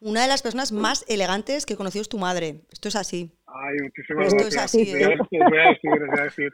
una 0.00 0.22
de 0.22 0.28
las 0.28 0.42
personas 0.42 0.72
más 0.72 1.04
elegantes 1.08 1.66
que 1.66 1.74
he 1.74 1.76
conocido 1.76 2.02
es 2.02 2.08
tu 2.08 2.18
madre. 2.18 2.60
Esto 2.72 2.88
es 2.88 2.96
así. 2.96 3.32
Ay, 3.46 3.76
muchísimas 3.82 4.26
Esto 4.26 4.36
gracias. 4.36 4.54
es 4.54 4.62
así, 4.64 4.92
Voy 4.92 5.02
a 5.02 5.06
¿eh? 5.06 5.16
decir, 5.18 5.40
voy 5.48 5.58
a 5.58 5.68
decir, 5.68 5.90
voy 6.10 6.18
a 6.18 6.22
decir. 6.24 6.52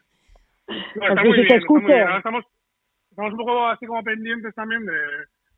No, 0.68 0.74
está 1.08 1.20
Así 1.20 1.28
muy 1.28 1.36
bien, 1.40 1.46
está 1.58 1.72
muy 1.72 1.84
bien. 1.84 2.00
Ahora 2.02 2.18
estamos, 2.18 2.44
estamos 3.10 3.32
un 3.32 3.38
poco 3.38 3.66
así 3.68 3.86
como 3.86 4.02
pendientes 4.04 4.54
también 4.54 4.84
de, 4.86 4.92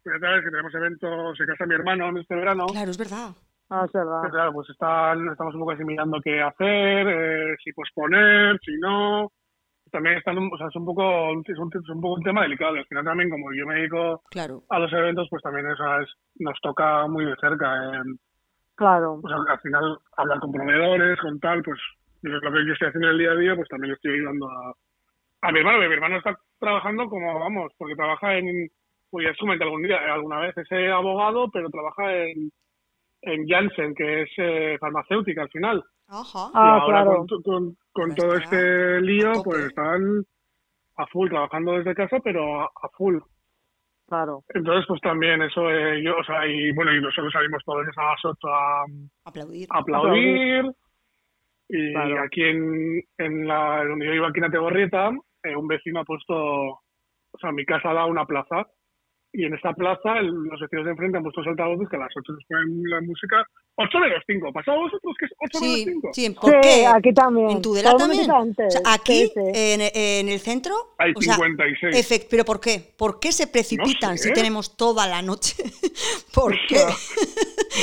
pues 0.02 0.16
ya 0.16 0.26
sabes 0.26 0.44
que 0.44 0.50
tenemos 0.50 0.74
eventos, 0.74 1.36
se 1.38 1.44
casa 1.46 1.66
mi 1.66 1.74
hermano 1.74 2.18
este 2.18 2.34
verano. 2.34 2.66
Claro, 2.66 2.90
es 2.90 2.98
verdad. 2.98 3.30
Ah, 3.70 3.84
es 3.86 3.92
verdad. 3.92 4.20
Pero 4.22 4.32
claro, 4.34 4.52
pues 4.52 4.68
están, 4.70 5.28
estamos 5.28 5.54
un 5.54 5.60
poco 5.60 5.72
así 5.72 5.84
mirando 5.84 6.20
qué 6.22 6.42
hacer, 6.42 7.06
eh, 7.08 7.56
si 7.62 7.72
posponer, 7.72 8.58
si 8.62 8.76
no. 8.78 9.30
También 9.90 10.16
están, 10.18 10.38
un- 10.38 10.50
o 10.52 10.56
sea, 10.56 10.68
es 10.68 10.76
un 10.76 10.84
poco, 10.86 11.02
es 11.44 11.58
un, 11.58 11.70
es 11.74 11.88
un 11.88 12.00
poco 12.00 12.14
un 12.14 12.22
tema 12.22 12.42
delicado. 12.42 12.76
Al 12.76 12.86
final 12.86 13.04
también, 13.04 13.30
como 13.30 13.52
yo 13.54 13.66
me 13.66 13.74
dedico 13.76 14.22
Claro. 14.30 14.62
a 14.70 14.78
los 14.78 14.92
eventos, 14.92 15.26
pues 15.30 15.42
también 15.42 15.66
eso 15.70 15.84
es, 16.00 16.08
nos 16.36 16.58
toca 16.60 17.06
muy 17.08 17.24
de 17.24 17.36
cerca. 17.40 17.94
eh, 17.96 18.02
Claro. 18.74 19.18
pues 19.20 19.32
al, 19.34 19.46
al 19.48 19.60
final 19.60 19.98
hablar 20.16 20.40
con 20.40 20.52
proveedores, 20.52 21.18
con 21.20 21.38
tal, 21.40 21.62
pues 21.62 21.78
es 22.22 22.30
lo 22.30 22.40
que 22.40 22.66
yo 22.66 22.72
estoy 22.72 22.88
haciendo 22.88 23.08
en 23.08 23.12
el 23.12 23.18
día 23.18 23.30
a 23.32 23.36
día, 23.36 23.56
pues 23.56 23.68
también 23.68 23.90
le 23.90 23.94
estoy 23.96 24.14
ayudando 24.14 24.48
a, 24.48 24.72
a 25.48 25.52
mi 25.52 25.58
hermano. 25.58 25.78
Mi 25.78 25.94
hermano 25.94 26.16
está 26.16 26.36
trabajando 26.58 27.06
como, 27.08 27.38
vamos, 27.38 27.72
porque 27.78 27.94
trabaja 27.96 28.36
en, 28.38 28.68
pues 29.10 29.26
ya 29.26 29.32
os 29.32 29.38
comenté 29.38 29.64
algún 29.64 29.82
día, 29.82 29.98
alguna 30.12 30.38
vez, 30.40 30.56
es 30.56 30.70
eh, 30.72 30.90
abogado, 30.90 31.50
pero 31.52 31.68
trabaja 31.68 32.14
en, 32.16 32.50
en 33.22 33.46
Janssen, 33.48 33.94
que 33.94 34.22
es 34.22 34.30
eh, 34.36 34.76
farmacéutica 34.80 35.42
al 35.42 35.50
final. 35.50 35.82
Ajá. 36.08 36.48
y 36.48 36.50
Ah, 36.54 36.78
ahora 36.80 37.02
claro. 37.04 37.16
con, 37.18 37.26
tu- 37.26 37.42
con, 37.42 37.76
con 37.92 38.06
Pues 38.08 38.16
todo 38.16 38.34
este 38.34 39.00
lío, 39.00 39.32
pues 39.44 39.64
están 39.66 40.24
a 40.96 41.06
full, 41.06 41.28
trabajando 41.30 41.72
desde 41.72 41.94
casa, 41.94 42.18
pero 42.22 42.60
a, 42.60 42.64
a 42.66 42.88
full. 42.96 43.18
Claro. 44.08 44.42
Entonces, 44.52 44.84
pues 44.86 45.00
también 45.00 45.40
eso, 45.40 45.70
eh, 45.70 46.02
yo, 46.02 46.16
o 46.18 46.24
sea, 46.24 46.46
y 46.46 46.70
bueno, 46.72 46.92
y 46.94 47.00
nosotros 47.00 47.32
salimos 47.32 47.62
todos 47.64 47.86
a 47.96 48.02
las 48.10 48.24
8 48.24 48.48
a, 48.48 48.84
Aplaudir. 49.24 49.66
a 49.70 49.78
aplaudir. 49.78 50.64
Y 51.68 51.92
Claro. 51.94 52.22
aquí 52.22 52.42
en, 52.42 53.02
en 53.16 53.46
la, 53.48 53.82
donde 53.84 54.04
yo 54.04 54.12
vivo 54.12 54.26
aquí 54.26 54.38
en 54.40 54.44
Ategorrieta, 54.44 55.10
eh, 55.44 55.56
un 55.56 55.66
vecino 55.66 56.00
ha 56.00 56.04
puesto, 56.04 56.34
o 56.34 57.38
sea, 57.40 57.52
mi 57.52 57.64
casa 57.64 57.94
da 57.94 58.04
una 58.04 58.26
plaza. 58.26 58.66
Y 59.34 59.46
en 59.46 59.54
esta 59.54 59.72
plaza, 59.72 60.18
el- 60.18 60.26
los 60.44 60.60
vecinos 60.60 60.84
de 60.84 60.90
enfrente 60.90 61.16
han 61.16 61.22
puesto 61.22 61.40
los 61.40 61.48
altavoces 61.48 61.88
que 61.88 61.96
a 61.96 62.00
las 62.00 62.10
8 62.14 62.32
nos 62.32 62.44
ponen 62.44 62.82
la 62.84 63.00
música. 63.00 63.46
8 63.76 63.98
de 64.00 64.08
los 64.10 64.22
5. 64.26 64.52
¿Pasado 64.52 64.78
vosotros 64.80 65.14
que 65.18 65.24
es 65.24 65.32
8 65.38 65.58
de 65.58 65.66
los 65.66 65.74
Sí, 65.76 65.84
5? 65.84 66.10
sí, 66.12 66.30
¿por 66.30 66.50
Sí, 66.50 66.56
qué? 66.62 66.86
aquí 66.86 67.14
también. 67.14 67.50
¿En 67.50 67.62
Tudela 67.62 67.96
también? 67.96 68.30
O 68.30 68.54
sea, 68.70 68.80
aquí, 68.92 69.26
Sí, 69.28 69.32
sí. 69.34 69.40
En, 69.54 69.80
en 69.94 70.28
el 70.28 70.38
centro, 70.38 70.74
Hay 70.98 71.12
o 71.16 71.20
sea, 71.22 71.34
56. 71.36 71.96
efect- 72.10 72.26
¿pero 72.30 72.44
por 72.44 72.60
qué? 72.60 72.92
¿Por 72.98 73.18
qué 73.20 73.32
se 73.32 73.46
precipitan 73.46 74.18
sé. 74.18 74.28
si 74.28 74.34
tenemos 74.34 74.76
toda 74.76 75.06
la 75.06 75.22
noche? 75.22 75.54
¿Por 76.34 76.52
qué? 76.68 76.82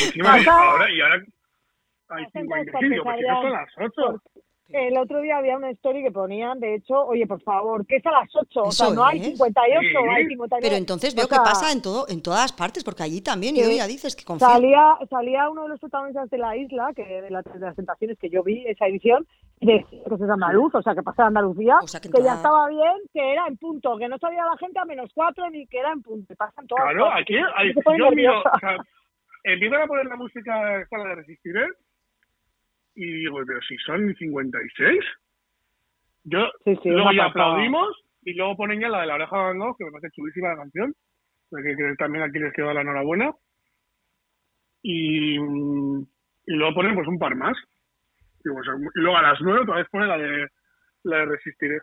Encima, 0.05 0.39
y 0.39 0.45
Pasa- 0.45 0.51
ahora, 0.71 0.91
y 0.91 1.01
ahora 1.01 1.15
hay 1.15 2.25
Pasa 2.25 2.39
55, 2.39 3.03
pues 3.03 3.17
si 3.17 3.25
no 3.27 3.41
son 3.41 3.51
las 3.51 3.69
8. 3.77 4.21
El 4.71 4.97
otro 4.99 5.19
día 5.21 5.37
había 5.37 5.57
una 5.57 5.71
story 5.71 6.03
que 6.03 6.11
ponían, 6.11 6.59
de 6.59 6.75
hecho, 6.75 6.93
oye, 7.05 7.25
por 7.25 7.41
favor, 7.41 7.85
que 7.87 7.95
es 7.95 8.05
a 8.05 8.11
las 8.11 8.29
8, 8.35 8.61
o 8.63 8.71
sea, 8.71 8.85
Eso 8.87 8.95
no 8.95 9.03
hay 9.03 9.17
es. 9.19 9.25
58, 9.25 9.79
Sí. 9.81 9.95
hay 10.15 10.25
59. 10.27 10.61
Pero 10.61 10.75
entonces 10.75 11.13
O 11.13 11.17
veo 11.17 11.27
que 11.27 11.35
sea, 11.35 11.43
pasa 11.43 11.71
en 11.71 11.81
todo, 11.81 12.05
en 12.07 12.21
todas 12.21 12.53
partes, 12.53 12.83
porque 12.83 13.01
allí 13.03 13.21
también, 13.21 13.55
y 13.55 13.61
hoy 13.63 13.77
ya 13.77 13.87
dices 13.87 14.15
que 14.15 14.23
confío. 14.23 14.47
Salía, 14.47 14.95
salía 15.09 15.49
uno 15.49 15.63
de 15.63 15.69
los 15.69 15.79
protagonistas 15.79 16.29
de 16.29 16.37
la 16.37 16.55
isla, 16.55 16.91
que 16.95 17.03
de, 17.03 17.31
la- 17.31 17.41
de 17.41 17.59
las 17.59 17.75
tentaciones 17.75 18.17
que 18.19 18.29
yo 18.29 18.43
vi 18.43 18.63
esa 18.67 18.85
edición, 18.85 19.25
decía 19.59 19.85
que 19.89 20.23
es 20.23 20.29
andaluz, 20.29 20.73
o 20.75 20.81
sea, 20.83 20.93
que 20.93 21.01
pasa 21.03 21.23
de 21.23 21.27
Andalucía, 21.29 21.77
O 21.81 21.87
sea, 21.87 21.99
que 21.99 22.09
que, 22.09 22.21
ya 22.21 22.35
estaba 22.35 22.67
bien, 22.69 22.93
que 23.11 23.31
era 23.33 23.47
en 23.47 23.57
punto, 23.57 23.97
que 23.97 24.07
no 24.07 24.17
sabía 24.19 24.45
la 24.45 24.57
gente 24.57 24.77
a 24.79 24.85
menos 24.85 25.09
cuatro 25.15 25.49
ni 25.49 25.65
que 25.65 25.79
era 25.79 25.91
en 25.91 26.01
punto. 26.03 26.35
Pasan 26.35 26.67
todas 26.67 26.83
Claro, 26.91 27.05
partes. 27.05 27.21
aquí 27.23 27.35
hay, 27.55 27.73
yo 27.97 28.11
miro, 28.11 28.39
o 28.39 28.59
sea, 28.59 28.77
empiezan 29.45 29.81
a 29.81 29.87
poner 29.87 30.05
la 30.05 30.15
música 30.15 30.79
esta 30.81 30.97
la 30.99 31.09
de 31.09 31.15
Resistiré 31.15 31.65
y 32.99 33.13
digo, 33.13 33.39
pero 33.47 33.61
si 33.61 33.77
son 33.77 34.13
56, 34.13 34.99
yo 36.25 36.51
Sí, 36.65 36.77
sí, 36.83 36.89
luego 36.89 37.13
ya 37.13 37.25
aplaudimos 37.25 37.95
y 38.23 38.33
luego 38.33 38.57
ponen 38.57 38.81
ya 38.81 38.89
la 38.89 39.01
de 39.01 39.07
la 39.07 39.15
oreja 39.15 39.37
de 39.37 39.43
Van 39.43 39.57
Gogh, 39.57 39.77
que 39.77 39.85
me 39.85 39.91
parece 39.91 40.11
chulísima 40.11 40.49
la 40.49 40.57
canción, 40.57 40.93
porque 41.49 41.77
que 41.77 41.95
también 41.97 42.25
aquí 42.25 42.39
les 42.39 42.51
quedó 42.51 42.73
la 42.73 42.81
enhorabuena. 42.81 43.31
Y, 44.81 45.39
mm, 45.39 46.01
y 46.47 46.53
luego 46.53 46.75
ponen 46.75 46.93
pues 46.93 47.07
un 47.07 47.17
par 47.17 47.35
más. 47.35 47.57
Y, 48.43 48.49
pues, 48.49 48.67
y 48.67 48.99
luego 48.99 49.17
a 49.17 49.21
las 49.21 49.39
9 49.39 49.61
otra 49.61 49.75
vez 49.75 49.87
ponen 49.89 50.09
la 50.09 50.17
de, 50.17 50.47
la 51.03 51.17
de 51.19 51.25
Resistiré. 51.25 51.79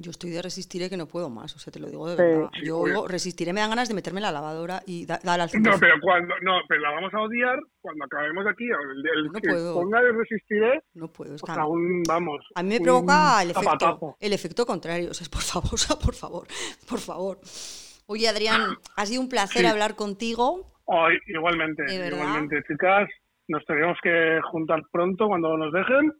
Yo 0.00 0.12
estoy 0.12 0.30
de 0.30 0.40
resistiré 0.42 0.88
que 0.88 0.96
no 0.96 1.06
puedo 1.08 1.28
más, 1.28 1.56
o 1.56 1.58
sea, 1.58 1.72
te 1.72 1.80
lo 1.80 1.88
digo 1.88 2.08
de 2.08 2.14
Sí. 2.14 2.22
verdad. 2.22 2.50
Sí, 2.54 2.66
Yo 2.66 2.78
oigo 2.78 3.08
resistiré, 3.08 3.52
me 3.52 3.58
dan 3.60 3.70
ganas 3.70 3.88
de 3.88 3.94
meterme 3.94 4.20
en 4.20 4.22
la 4.22 4.30
lavadora 4.32 4.80
y 4.86 5.04
da- 5.06 5.18
dar 5.24 5.40
al 5.40 5.50
No, 5.60 5.72
pero 5.80 5.94
cuando 6.00 6.34
no, 6.42 6.60
pero 6.68 6.80
la 6.82 6.90
vamos 6.92 7.12
a 7.12 7.20
odiar 7.20 7.58
cuando 7.80 8.04
acabemos 8.04 8.46
aquí. 8.46 8.64
El, 8.64 9.18
el 9.18 9.24
No 9.26 9.32
que 9.40 9.48
puedo. 9.48 9.74
ponga 9.74 10.00
de 10.00 10.12
Resistiré, 10.12 10.82
No 10.94 11.08
puedo, 11.08 11.34
es 11.34 11.42
o 11.42 11.46
que 11.46 11.52
sea, 11.52 11.66
un, 11.66 12.04
vamos. 12.06 12.46
A 12.54 12.62
mí 12.62 12.68
me 12.68 12.80
provoca 12.80 13.42
el 13.42 13.50
efecto, 13.50 14.16
el 14.20 14.32
efecto 14.32 14.64
contrario. 14.66 15.10
O 15.10 15.14
sea, 15.14 15.26
por 15.28 15.42
favor, 15.42 15.70
o 15.74 15.76
sea, 15.76 15.96
por 15.96 16.14
favor, 16.14 16.46
por 16.88 17.00
favor. 17.00 17.38
Oye, 18.06 18.28
Adrián, 18.28 18.76
ha 18.96 19.04
sido 19.04 19.20
un 19.20 19.28
placer 19.28 19.62
Sí. 19.62 19.66
hablar 19.66 19.96
contigo. 19.96 20.74
Igualmente, 21.26 21.82
igualmente, 21.92 22.62
chicas. 22.68 23.08
Nos 23.48 23.64
tenemos 23.66 23.98
que 24.02 24.38
juntar 24.50 24.82
pronto 24.92 25.26
cuando 25.26 25.56
nos 25.56 25.72
dejen. 25.72 26.12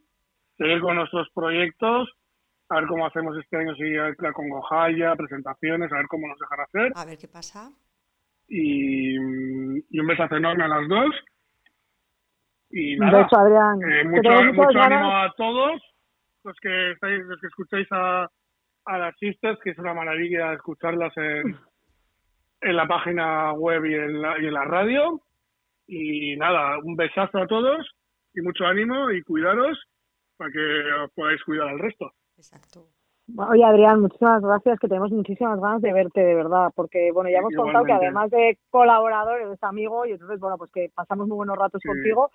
seguir 0.56 0.80
con 0.80 0.96
nuestros 0.96 1.28
proyectos, 1.32 2.08
a 2.70 2.74
ver 2.76 2.86
cómo 2.86 3.06
hacemos 3.06 3.36
este 3.38 3.56
año, 3.56 3.74
si 3.74 3.90
la 3.90 4.32
Congojaya, 4.32 5.16
presentaciones, 5.16 5.90
a 5.92 5.96
ver 5.96 6.06
cómo 6.08 6.28
nos 6.28 6.38
dejan 6.38 6.60
hacer. 6.60 6.92
A 6.94 7.04
ver 7.04 7.18
qué 7.18 7.28
pasa. 7.28 7.70
Y, 8.48 9.14
y 9.16 10.00
un 10.00 10.06
besazo 10.06 10.36
enorme 10.36 10.64
a 10.64 10.68
las 10.68 10.88
dos. 10.88 11.14
Y 12.70 12.94
Un 12.98 13.06
nada, 13.06 13.22
beso, 13.22 13.36
Adrián. 13.38 13.78
eh, 13.90 14.04
mucho, 14.04 14.80
ánimo 14.80 15.16
a 15.16 15.32
todos 15.36 15.82
los 16.44 16.56
que 16.60 16.92
estáis, 16.92 17.24
los 17.24 17.40
que 17.40 17.46
escucháis 17.46 17.88
a, 17.90 18.28
a 18.84 18.98
las 18.98 19.16
sisters, 19.18 19.58
que 19.62 19.70
es 19.70 19.78
una 19.78 19.94
maravilla 19.94 20.52
escucharlas 20.52 21.16
en, 21.16 21.56
en 22.60 22.76
la 22.76 22.86
página 22.86 23.52
web 23.54 23.84
y 23.86 23.94
en 23.94 24.20
la, 24.20 24.38
y 24.38 24.46
en 24.46 24.54
la 24.54 24.64
radio. 24.64 25.22
Y 25.86 26.36
nada, 26.36 26.78
un 26.84 26.96
besazo 26.96 27.38
a 27.38 27.46
todos 27.46 27.86
y 28.34 28.42
mucho 28.42 28.66
ánimo 28.66 29.10
y 29.10 29.22
cuidaros 29.22 29.82
para 30.36 30.50
que 30.52 30.92
os 31.04 31.10
podáis 31.12 31.42
cuidar 31.44 31.68
al 31.68 31.78
resto. 31.78 32.12
Exacto. 32.38 32.86
Oye, 33.50 33.62
Adrián, 33.62 34.00
muchísimas 34.00 34.40
gracias, 34.40 34.78
que 34.80 34.88
tenemos 34.88 35.10
muchísimas 35.10 35.60
ganas 35.60 35.82
de 35.82 35.92
verte, 35.92 36.20
de 36.24 36.34
verdad, 36.34 36.70
porque, 36.74 37.10
bueno, 37.12 37.28
ya 37.28 37.38
hemos 37.38 37.52
contado 37.54 37.84
que 37.84 37.92
además 37.92 38.30
de 38.30 38.58
colaborador, 38.70 39.38
eres 39.42 39.62
amigo, 39.62 40.06
y 40.06 40.12
entonces, 40.12 40.40
bueno, 40.40 40.56
pues 40.56 40.70
que 40.72 40.90
pasamos 40.94 41.28
muy 41.28 41.36
buenos 41.36 41.58
ratos 41.58 41.80
Sí. 41.82 41.88
contigo 41.88 42.30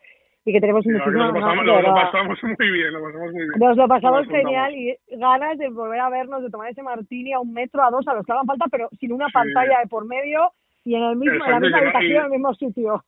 y 0.46 0.54
que 0.54 0.60
tenemos 0.62 0.86
muchísimas 0.86 1.08
lo, 1.34 1.34
ganas, 1.34 1.66
lo- 1.66 1.82
lo 1.82 1.94
pasamos 1.96 2.38
muy 2.44 2.72
bien, 2.72 2.94
lo 2.94 3.02
pasamos 3.02 3.32
muy 3.32 3.42
bien. 3.42 3.52
Nos 3.60 3.78
lo 3.78 3.88
pasamos 3.88 4.28
Nos 4.28 4.36
genial 4.38 4.76
y 4.76 4.96
ganas 5.18 5.58
de 5.58 5.70
volver 5.70 6.00
a 6.00 6.10
vernos, 6.10 6.44
de 6.44 6.52
tomar 6.52 6.70
ese 6.70 6.84
martini 6.84 7.34
a 7.34 7.40
un 7.40 7.54
metro, 7.54 7.82
a 7.84 7.90
dos, 7.90 8.08
a 8.08 8.14
los 8.14 8.24
que 8.26 8.32
hagan 8.34 8.46
falta, 8.46 8.66
pero 8.70 8.90
sin 9.00 9.14
una 9.14 9.26
Sí. 9.28 9.32
pantalla 9.34 9.80
de 9.80 9.88
por 9.88 10.06
medio 10.06 10.52
y 10.84 10.94
en 10.94 11.04
el 11.04 11.16
mismo, 11.16 11.44
en 11.44 11.52
la 11.52 11.60
misma 11.60 11.78
no- 11.80 11.84
habitación, 11.86 12.12
y- 12.12 12.16
en 12.18 12.24
el 12.26 12.30
mismo 12.30 12.54
sitio. 12.54 13.04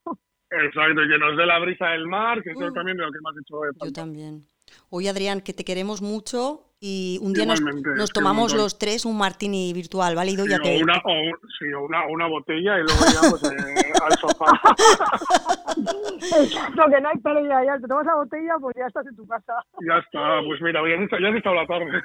Exacto, 0.49 1.03
y 1.03 1.07
que 1.09 1.17
nos 1.19 1.37
dé 1.37 1.45
la 1.45 1.59
brisa 1.59 1.87
del 1.89 2.07
mar, 2.07 2.41
que 2.41 2.49
eso 2.51 2.67
Mm. 2.69 2.73
también 2.73 2.97
de 2.97 3.03
lo 3.03 3.11
que 3.11 3.19
me 3.21 3.29
has 3.29 3.37
hecho 3.41 3.59
de 3.59 3.85
Yo 3.85 3.93
también. 3.93 4.47
Oye, 4.89 5.09
Adrián, 5.09 5.41
que 5.41 5.53
te 5.53 5.63
queremos 5.63 6.01
mucho 6.01 6.61
y 6.87 7.17
un 7.19 7.33
día 7.33 7.47
nos, 7.47 8.13
tomamos 8.13 8.53
los 8.53 8.77
tres 8.77 9.05
un 9.05 9.17
martini 9.17 9.73
virtual, 9.73 10.13
¿vale? 10.13 10.29
Y 10.29 10.35
Sí, 10.35 10.47
ya 10.47 10.59
te... 10.59 10.77
o 10.77 10.83
una, 10.83 10.97
o, 10.97 11.13
sí, 11.57 11.73
o 11.73 11.83
una, 11.83 12.27
botella 12.27 12.77
y 12.77 12.83
luego 12.83 13.01
ya 13.11 13.21
pues, 13.27 13.43
eh, 13.43 13.93
al 14.05 14.13
sofá. 14.19 14.45
Exacto, 16.43 16.83
que 16.91 17.01
no 17.01 17.09
hay 17.09 17.17
pelea 17.17 17.65
ya, 17.65 17.79
te 17.79 17.87
tomas 17.87 18.05
la 18.05 18.15
botella, 18.15 18.53
pues 18.61 18.75
ya 18.77 18.85
estás 18.85 19.07
en 19.07 19.15
tu 19.15 19.25
casa. 19.25 19.53
Ya 19.81 19.97
está, 19.97 20.41
pues 20.45 20.61
mira, 20.61 20.81
ya 20.87 20.95
has 20.95 21.01
estado, 21.01 21.21
ya 21.23 21.29
has 21.29 21.35
estado 21.35 21.55
la 21.55 21.65
tarde. 21.65 22.03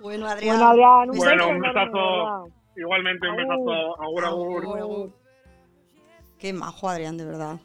Bueno, 0.00 0.26
Adrián. 0.26 0.56
Bueno, 0.56 0.70
Adrián, 0.70 1.10
un 1.10 1.16
Bueno, 1.16 1.48
un 1.50 1.60
besazo. 1.60 2.48
Igualmente, 2.76 3.28
un 3.28 3.36
besazo. 3.36 4.02
Agur, 4.02 4.24
agur. 4.24 5.10
Qué 6.40 6.52
majo, 6.52 6.88
Adrián, 6.88 7.16
de 7.16 7.26
verdad. 7.26 7.60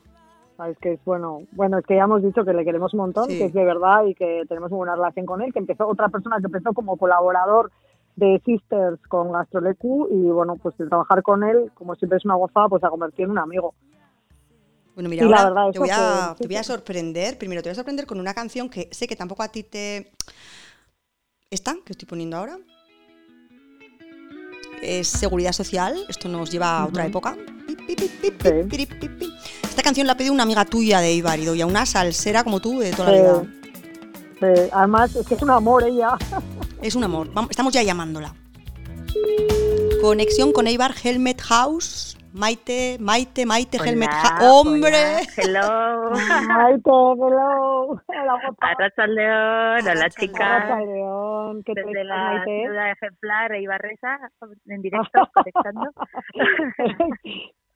Sabes 0.60 0.78
que 0.80 0.91
es 0.91 1.00
bueno, 1.06 1.43
bueno, 1.54 1.78
es 1.78 1.86
que 1.86 1.95
ya 1.95 2.04
hemos 2.04 2.22
dicho 2.22 2.43
que 2.43 2.52
le 2.52 2.65
queremos 2.65 2.93
un 2.93 3.00
montón, 3.00 3.30
Sí. 3.30 3.38
que 3.38 3.45
es 3.45 3.54
de 3.54 3.63
verdad 3.63 4.04
y 4.06 4.13
que 4.13 4.43
tenemos 4.50 4.69
muy 4.69 4.80
buena 4.80 4.93
relación 4.95 5.26
con 5.26 5.41
él, 5.41 5.54
que 5.54 5.60
empezó 5.60 5.88
otra 5.88 6.10
persona 6.10 6.36
que 6.41 6.48
empezó 6.48 6.74
como 6.74 6.98
colaborador 6.98 7.72
de 8.17 8.41
Sisters 8.43 9.00
con 9.08 9.32
Gastrolecu 9.32 10.10
y 10.12 10.17
bueno, 10.30 10.58
pues 10.58 10.78
de 10.78 10.88
trabajar 10.88 11.24
con 11.24 11.45
él, 11.45 11.72
como 11.76 11.95
siempre 11.95 12.17
es 12.17 12.26
una 12.26 12.36
gozada, 12.36 12.67
pues 12.67 12.84
ha 12.84 12.89
convertido 12.89 13.28
en 13.28 13.32
un 13.32 13.38
amigo. 13.38 13.74
Bueno, 14.95 15.10
mira, 15.10 15.26
Y 15.26 15.30
la 15.30 15.38
ahora 15.38 15.50
verdad, 15.50 15.72
te, 15.72 15.80
voy 15.80 15.89
a, 15.93 16.36
que- 16.38 16.41
te 16.43 16.48
voy 16.50 16.58
a 16.58 16.63
sorprender. 16.63 17.38
Primero, 17.38 17.62
te 17.62 17.69
voy 17.69 17.72
a 17.72 17.76
sorprender 17.76 18.06
con 18.06 18.19
una 18.19 18.34
canción 18.34 18.69
que 18.69 18.89
sé 18.91 19.08
que 19.08 19.15
tampoco 19.15 19.43
a 19.43 19.48
ti 19.48 19.63
te... 19.63 20.12
Esta, 21.50 21.74
que 21.86 21.93
estoy 21.93 22.06
poniendo 22.06 22.36
ahora. 22.36 22.58
Es 24.82 25.08
Seguridad 25.08 25.54
Social. 25.54 25.95
Esto 26.10 26.28
nos 26.28 26.52
lleva 26.52 26.80
a 26.80 26.86
otra 26.86 27.04
Ujú. 27.04 27.12
época. 27.12 27.38
Esta 29.63 29.82
canción 29.84 30.08
la 30.08 30.13
ha 30.13 30.17
pedido 30.17 30.34
una 30.34 30.43
amiga 30.43 30.65
tuya 30.65 30.99
de 30.99 31.13
Ibar 31.13 31.39
y 31.39 31.47
una 31.63 31.86
salsera 31.86 32.43
como 32.43 32.60
tú 32.60 32.80
de 32.80 32.91
toda 32.91 33.12
la 33.12 33.17
Sí. 33.17 33.23
vida. 33.23 33.43
Sí, 34.56 34.69
además, 34.71 35.15
es 35.15 35.28
que 35.28 35.36
es 35.36 35.41
un 35.41 35.49
amor 35.52 35.84
ella. 35.84 36.10
Es 36.82 36.95
un 36.95 37.04
amor. 37.04 37.28
Vamos- 37.34 37.52
estamos 37.52 37.73
ya 37.73 37.84
llamándola. 37.84 38.34
Conexión 40.02 40.54
con 40.54 40.65
Eibar 40.65 40.93
Helmet 41.04 41.41
House. 41.41 42.15
Maite, 42.32 42.95
Maite, 43.02 43.45
Maite 43.45 43.78
Helmet 43.84 44.10
House. 44.10 44.39
¡Hombre! 44.43 44.95
hola, 44.95 45.21
hello. 45.36 46.12
Maite, 46.47 46.89
hello. 46.89 48.02
Hola, 48.08 48.34
guapa. 48.41 48.67
Arratsaldeon, 48.78 49.88
hola 49.89 50.10
chicas. 50.12 50.63
Hola, 50.67 50.80
León. 50.86 51.63
¿Qué 51.65 51.73
tal 51.73 51.86
Desde 51.88 52.04
la 52.06 52.15
Maite? 52.15 52.62
ciudad 52.65 52.91
ejemplar 52.91 53.52
de 53.52 53.62
Ibarresa, 53.62 54.19
en 54.67 54.82
directo, 54.82 55.19
conectando. 55.34 55.91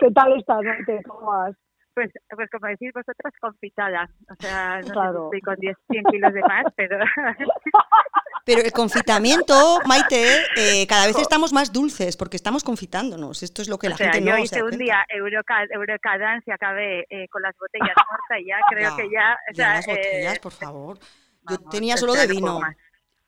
¿Qué 0.04 0.12
tal 0.12 0.38
estás, 0.38 0.60
Maite? 0.62 1.02
¿Cómo 1.08 1.28
vas? 1.32 1.56
Pues, 1.94 2.12
pues 2.36 2.50
como 2.50 2.68
decís 2.68 2.92
vosotras, 2.94 3.34
confitada. 3.40 4.10
O 4.30 4.36
sea, 4.42 4.82
no 4.82 4.92
Claro. 4.92 5.12
sé 5.14 5.18
si 5.18 5.24
estoy 5.38 5.42
con 5.42 5.56
10, 5.60 5.78
100 5.92 6.04
kilos 6.12 6.34
de 6.34 6.42
más, 6.42 6.66
pero 6.76 6.98
Pero 8.46 8.62
el 8.62 8.72
confitamiento, 8.74 9.80
Maite, 9.88 10.40
eh, 10.58 10.86
cada 10.88 11.08
vez 11.08 11.18
estamos 11.18 11.54
más 11.54 11.72
dulces 11.72 12.18
porque 12.18 12.36
estamos 12.36 12.66
confitándonos. 12.66 13.42
Esto 13.44 13.62
es 13.62 13.70
lo 13.70 13.78
que 13.78 13.88
la 13.88 13.96
o 13.96 13.98
sea, 13.98 14.12
gente 14.12 14.26
yo 14.26 14.32
no 14.32 14.38
se 14.40 14.44
hice 14.44 14.60
da 14.60 14.66
un 14.66 14.78
día 14.78 15.06
Euroca- 15.08 15.66
Eurocadance 15.70 16.44
y 16.48 16.52
acabé 16.52 17.06
eh, 17.10 17.30
con 17.30 17.42
las 17.42 17.56
botellas 17.58 17.96
muertas 18.10 18.40
y 18.42 18.46
ya 18.48 18.58
creo 18.70 18.90
Ya, 18.90 18.96
que 18.98 19.10
ya... 19.10 19.34
O 19.34 19.54
Ya 19.54 19.56
sea, 19.56 19.74
las 19.76 19.86
botellas, 19.88 20.36
eh, 20.36 20.40
por 20.44 20.52
favor. 20.52 20.98
Yo 21.00 21.56
vamos, 21.58 21.70
tenía 21.70 21.94
o 21.94 21.98
solo 21.98 22.14
sea, 22.14 22.24
de 22.24 22.28
vino. 22.34 22.60
más. 22.60 22.76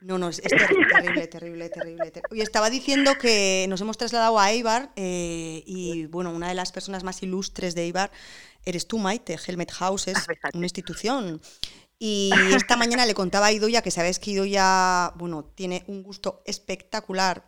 No, 0.06 0.20
no, 0.20 0.30
es, 0.30 0.38
es 0.39 0.50
terrible, 0.52 0.86
terrible, 1.02 1.28
terrible, 1.28 1.70
terrible, 1.70 2.12
ter- 2.12 2.24
Oye, 2.32 2.44
estaba 2.44 2.70
diciendo 2.70 3.13
que 3.20 3.65
nos 3.70 3.82
hemos 3.82 3.98
trasladado 3.98 4.39
a 4.39 4.52
Eibar 4.52 4.91
eh, 4.96 5.63
y, 5.65 6.06
bueno, 6.08 6.30
una 6.32 6.48
de 6.48 6.54
las 6.54 6.72
personas 6.72 7.04
más 7.04 7.24
ilustres 7.24 7.74
de 7.74 7.84
Eibar 7.86 8.12
eres 8.65 8.88
tú, 8.88 9.00
Maite. 9.00 9.36
Helmet 9.48 9.72
House 9.72 10.08
es 10.08 10.18
Ah, 10.18 10.26
fíjate. 10.34 10.58
una 10.58 10.65
institución. 10.68 11.41
Y 11.98 12.30
esta 12.70 12.76
mañana 12.78 13.06
le 13.08 13.15
contaba 13.15 13.48
a 13.48 13.52
Idoya 13.52 13.82
que 13.82 13.89
sabes 13.89 14.20
que 14.20 14.32
Idoya, 14.32 15.12
bueno, 15.15 15.44
tiene 15.56 15.84
un 15.88 16.04
gusto 16.04 16.44
espectacular. 16.46 17.44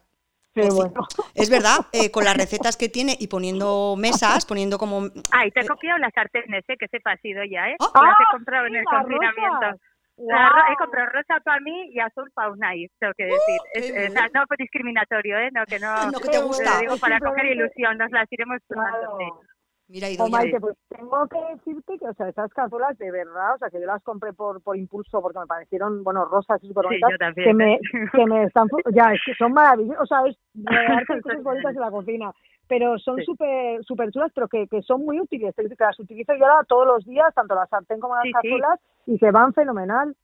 Bueno. 0.56 0.92
Es 1.36 1.52
verdad, 1.52 1.86
eh, 1.92 2.10
con 2.10 2.24
las 2.24 2.36
recetas 2.36 2.78
que 2.78 2.90
tiene 2.90 3.16
y 3.20 3.28
poniendo 3.28 3.94
mesas, 3.96 4.44
poniendo 4.48 4.80
como... 4.80 5.04
Ay, 5.32 5.52
te 5.52 5.60
he 5.62 5.68
copiado 5.68 6.00
las 6.00 6.12
sartenes, 6.16 6.64
eh, 6.68 6.76
que 6.80 6.88
sepas 6.88 7.20
ido 7.24 7.44
ya, 7.44 7.70
¿eh? 7.70 7.76
Ah. 7.80 8.02
las 8.02 8.20
he 8.20 8.24
Ah, 8.24 8.32
comprado 8.32 8.66
en 8.66 8.76
el 8.78 8.84
confinamiento. 8.86 9.80
Guau. 10.18 10.72
he 10.72 10.76
comprado 10.78 11.10
rosa 11.14 11.40
para 11.44 11.60
mí 11.62 11.90
y 11.94 12.00
azul 12.00 12.30
para 12.34 12.52
Unai, 12.52 12.88
tengo 13.00 13.14
que 13.16 13.26
decir. 13.26 13.60
Es- 13.74 13.92
qué 13.92 14.06
eh, 14.06 14.08
o 14.10 14.12
sea, 14.12 14.28
no 14.34 14.44
fue 14.48 14.58
discriminatorio, 14.60 15.38
¿eh? 15.38 15.50
No, 15.54 15.66
que 15.66 15.80
no. 15.80 15.94
No, 16.12 16.20
que 16.20 16.30
te 16.30 16.40
gusta. 16.42 16.80
digo 16.80 16.98
para 16.98 17.20
coger 17.20 17.46
ilusión, 17.56 17.98
nos 17.98 18.12
las 18.12 18.28
iremos 18.32 18.58
tomando. 18.68 18.98
Claro. 18.98 19.18
sí. 19.20 19.48
Mira, 19.90 20.08
O 20.08 20.12
Idoya, 20.12 20.30
Maite, 20.32 20.60
pues 20.60 20.76
tengo 20.90 21.26
que 21.30 21.40
decirte 21.56 21.98
que, 21.98 22.08
o 22.10 22.14
sea, 22.16 22.28
esas 22.28 22.52
cazuelas 22.52 22.98
de 22.98 23.10
verdad, 23.10 23.56
o 23.56 23.58
sea, 23.58 23.70
que 23.70 23.80
yo 23.80 23.86
las 23.86 24.04
compré 24.04 24.34
por, 24.34 24.62
por 24.62 24.76
impulso 24.76 25.22
porque 25.22 25.40
me 25.40 25.46
parecieron, 25.48 26.04
bueno, 26.04 26.26
rosas 26.26 26.62
y 26.62 26.68
súper 26.68 26.84
Sí, 26.84 26.88
bonitas, 27.00 27.10
yo 27.12 27.18
también. 27.18 27.48
que 27.48 27.54
me, 27.54 27.80
que 28.12 28.26
me 28.26 28.44
están, 28.48 28.68
ya, 28.94 29.14
es 29.14 29.22
que 29.26 29.34
son 29.36 29.54
maravillosas, 29.54 30.02
o 30.02 30.06
sea, 30.06 30.20
es 30.28 30.36
regalarte 30.56 31.22
cosas 31.22 31.42
bonitas 31.42 31.74
en 31.76 31.80
la 31.82 31.90
cocina, 31.92 32.32
pero 32.68 32.98
son 33.00 33.18
Sí. 33.18 33.26
súper 33.26 33.84
súper 33.84 34.12
chulas, 34.12 34.32
pero 34.36 34.48
que, 34.48 34.68
que 34.68 34.82
son 34.82 35.06
muy 35.06 35.20
útiles, 35.20 35.54
que 35.56 35.64
las 35.80 36.00
utilizo 36.00 36.34
yo 36.36 36.46
ahora 36.46 36.66
todos 36.68 36.86
los 36.88 37.06
días, 37.06 37.34
tanto 37.34 37.56
la 37.56 37.66
sartén 37.68 38.00
como 38.00 38.16
las 38.16 38.24
Sí, 38.24 38.30
sí. 38.30 38.34
cazuelas, 38.34 38.80
y 39.06 39.18
que 39.18 39.32
van 39.32 39.54
fenomenal. 39.54 40.16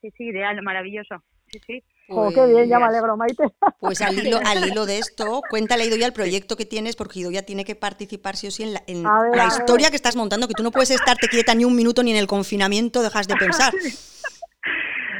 Sí, 0.00 0.10
sí, 0.16 0.24
ideal, 0.24 0.60
maravilloso. 0.62 1.16
Sí, 1.46 1.60
sí. 1.66 1.84
Oh, 2.08 2.30
qué 2.34 2.46
bien, 2.46 2.68
ya 2.68 2.78
me 2.78 2.86
pues- 2.86 2.96
alegro, 2.96 3.16
Maite. 3.16 3.44
Pues 3.80 4.00
al 4.02 4.14
hilo, 4.18 4.38
al 4.44 4.66
hilo 4.68 4.86
de 4.86 4.98
esto, 4.98 5.40
cuéntale 5.48 5.84
Idoya 5.86 6.06
el 6.06 6.12
proyecto 6.12 6.56
que 6.56 6.66
tienes, 6.66 6.96
porque 6.96 7.20
Idoya 7.20 7.44
tiene 7.44 7.64
que 7.64 7.74
participar 7.74 8.36
sí 8.36 8.46
o 8.48 8.50
sí 8.50 8.62
en 8.64 8.74
la, 8.74 8.82
en 8.86 9.06
A 9.06 9.22
ver, 9.22 9.36
la 9.36 9.44
a 9.44 9.46
historia 9.48 9.90
que 9.90 9.96
estás 9.96 10.16
montando, 10.16 10.46
que 10.48 10.54
tú 10.54 10.62
no 10.62 10.70
puedes 10.70 10.90
estarte 10.90 11.28
quieta 11.28 11.54
ni 11.54 11.64
un 11.64 11.74
minuto 11.76 12.02
ni 12.02 12.10
en 12.10 12.16
el 12.16 12.26
confinamiento 12.26 13.02
dejas 13.02 13.26
de 13.28 13.34
pensar. 13.70 13.72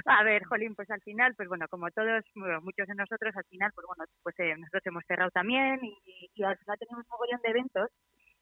A 0.07 0.25
ver, 0.25 0.45
Jolín, 0.45 0.75
pues 0.75 0.91
al 0.91 1.01
final, 1.03 1.35
pues 1.37 1.49
bueno, 1.49 1.67
como 1.69 1.91
todos, 1.91 2.25
bueno, 2.35 2.61
muchos 2.63 2.87
de 2.89 2.95
nosotros, 2.95 3.35
al 3.37 3.45
final, 3.45 3.71
pues 3.75 3.87
bueno, 3.87 4.05
pues 4.23 4.35
eh, 4.41 4.55
nosotros 4.57 4.83
hemos 4.87 5.05
cerrado 5.07 5.31
también 5.31 5.81
y, 5.85 6.31
y 6.35 6.43
al 6.43 6.59
final 6.59 6.79
tenemos 6.79 7.05
un 7.05 7.11
mogollón 7.11 7.41
de 7.43 7.51
eventos. 7.51 7.89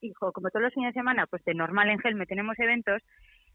Y 0.03 0.13
jo, 0.15 0.33
como 0.33 0.49
todos 0.51 0.63
los 0.65 0.75
fines 0.75 0.95
de 0.95 1.01
semana, 1.01 1.27
pues 1.27 1.45
de 1.45 1.55
normal 1.55 1.91
en 1.91 1.99
Gelme 1.99 2.25
tenemos 2.27 2.59
eventos 2.59 3.03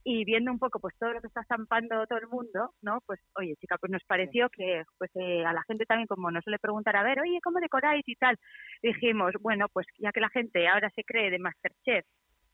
y 0.03 0.23
viendo 0.25 0.51
un 0.51 0.59
poco 0.59 0.79
pues 0.79 0.95
todo 0.99 1.13
lo 1.13 1.21
que 1.21 1.27
está 1.27 1.41
estampando 1.41 2.05
todo 2.05 2.19
el 2.19 2.27
mundo, 2.27 2.69
¿no? 2.81 2.99
Pues 3.07 3.19
oye, 3.35 3.55
chica, 3.59 3.77
pues 3.79 3.91
nos 3.91 4.03
pareció 4.05 4.49
que 4.49 4.83
pues 4.99 5.09
eh, 5.15 5.43
a 5.43 5.51
la 5.53 5.63
gente 5.63 5.85
también 5.85 6.07
como 6.07 6.29
nos 6.29 6.43
suele 6.43 6.59
preguntar, 6.59 6.95
a 6.95 7.03
ver, 7.03 7.19
oye, 7.19 7.39
¿cómo 7.43 7.59
decoráis 7.59 8.03
y 8.07 8.15
tal? 8.15 8.37
Dijimos, 8.83 9.33
bueno, 9.41 9.65
pues 9.73 9.87
ya 9.97 10.11
que 10.11 10.19
la 10.21 10.29
gente 10.29 10.67
ahora 10.67 10.91
se 10.95 11.03
cree 11.03 11.31
de 11.31 11.39
Masterchef 11.39 12.05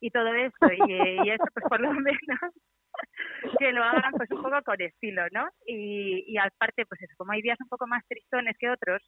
y 0.02 0.10
todo 0.10 0.34
esto 0.34 0.68
y, 0.72 1.30
eso 1.30 1.46
pues 1.54 1.66
por 1.70 1.80
lo 1.80 1.92
menos 1.94 2.18
que 3.58 3.72
lo 3.72 3.84
hagan 3.84 4.12
pues 4.18 4.30
un 4.32 4.42
poco 4.42 4.62
con 4.66 4.82
estilo, 4.82 5.24
¿no? 5.32 5.48
Y, 5.66 6.26
y 6.28 6.38
aparte, 6.38 6.86
pues 6.86 7.02
eso, 7.02 7.14
como 7.18 7.32
hay 7.32 7.42
días 7.42 7.58
un 7.62 7.70
poco 7.70 7.88
más 7.88 8.04
tristones 8.08 8.58
que 8.60 8.70
otros, 8.70 9.02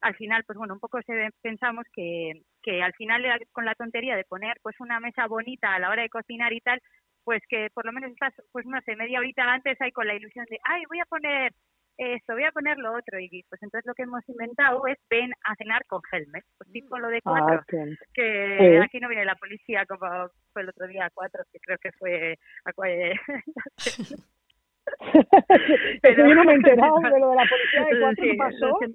al 0.00 0.14
final, 0.14 0.44
pues 0.46 0.56
bueno, 0.58 0.74
un 0.74 0.80
poco 0.80 1.00
se, 1.02 1.30
pensamos 1.42 1.84
que, 1.92 2.42
que 2.62 2.82
al 2.82 2.92
final 2.94 3.24
con 3.52 3.64
la 3.64 3.74
tontería 3.74 4.14
de 4.16 4.24
poner 4.24 4.56
pues 4.62 4.76
una 4.78 5.00
mesa 5.00 5.26
bonita 5.26 5.74
a 5.74 5.78
la 5.78 5.90
hora 5.90 6.02
de 6.02 6.08
cocinar 6.08 6.52
y 6.52 6.60
tal, 6.60 6.80
pues 7.24 7.42
que 7.48 7.68
por 7.74 7.84
lo 7.84 7.92
menos 7.92 8.12
estás, 8.12 8.32
pues 8.52 8.66
no 8.66 8.80
sé, 8.82 8.94
media 8.94 9.18
horita 9.18 9.42
antes 9.42 9.80
ahí 9.80 9.90
con 9.90 10.06
la 10.06 10.14
ilusión 10.14 10.46
de, 10.48 10.58
ay, 10.64 10.82
voy 10.88 11.00
a 11.00 11.06
poner 11.06 11.52
esto, 11.98 12.34
voy 12.34 12.44
a 12.44 12.52
poner 12.52 12.78
lo 12.78 12.92
otro, 12.96 13.18
y 13.18 13.42
pues 13.48 13.62
entonces 13.62 13.86
lo 13.86 13.94
que 13.94 14.02
hemos 14.04 14.26
inventado 14.28 14.86
es 14.86 14.98
ven 15.10 15.32
a 15.44 15.54
cenar 15.56 15.84
con 15.86 16.00
Helmet, 16.12 16.44
pues 16.58 16.70
tipo 16.72 16.98
lo 16.98 17.08
de 17.08 17.22
cuatro, 17.22 17.60
Ah, 17.60 17.64
qué- 17.68 17.96
que 18.14 18.58
Sí. 18.58 18.76
aquí 18.84 19.00
no 19.00 19.08
viene 19.08 19.24
la 19.24 19.34
policía 19.36 19.84
como 19.86 20.28
fue 20.52 20.62
el 20.62 20.68
otro 20.68 20.86
día 20.86 21.06
a 21.06 21.10
cuatro, 21.10 21.42
que 21.52 21.58
creo 21.60 21.78
que 21.78 21.92
fue 21.92 22.38
a 22.64 22.72
Pero 22.74 23.14
yo 26.28 26.34
no 26.34 26.44
me 26.44 26.52
he 26.52 26.56
enterado 26.56 26.98
de 27.00 27.20
lo 27.20 27.30
de 27.30 27.36
la 27.36 27.46
policía 27.48 27.84
de 27.90 28.00
cuánto 28.00 28.22
Sí, 28.22 28.36
pasó. 28.36 28.68
No 28.68 28.78
sé, 28.78 28.88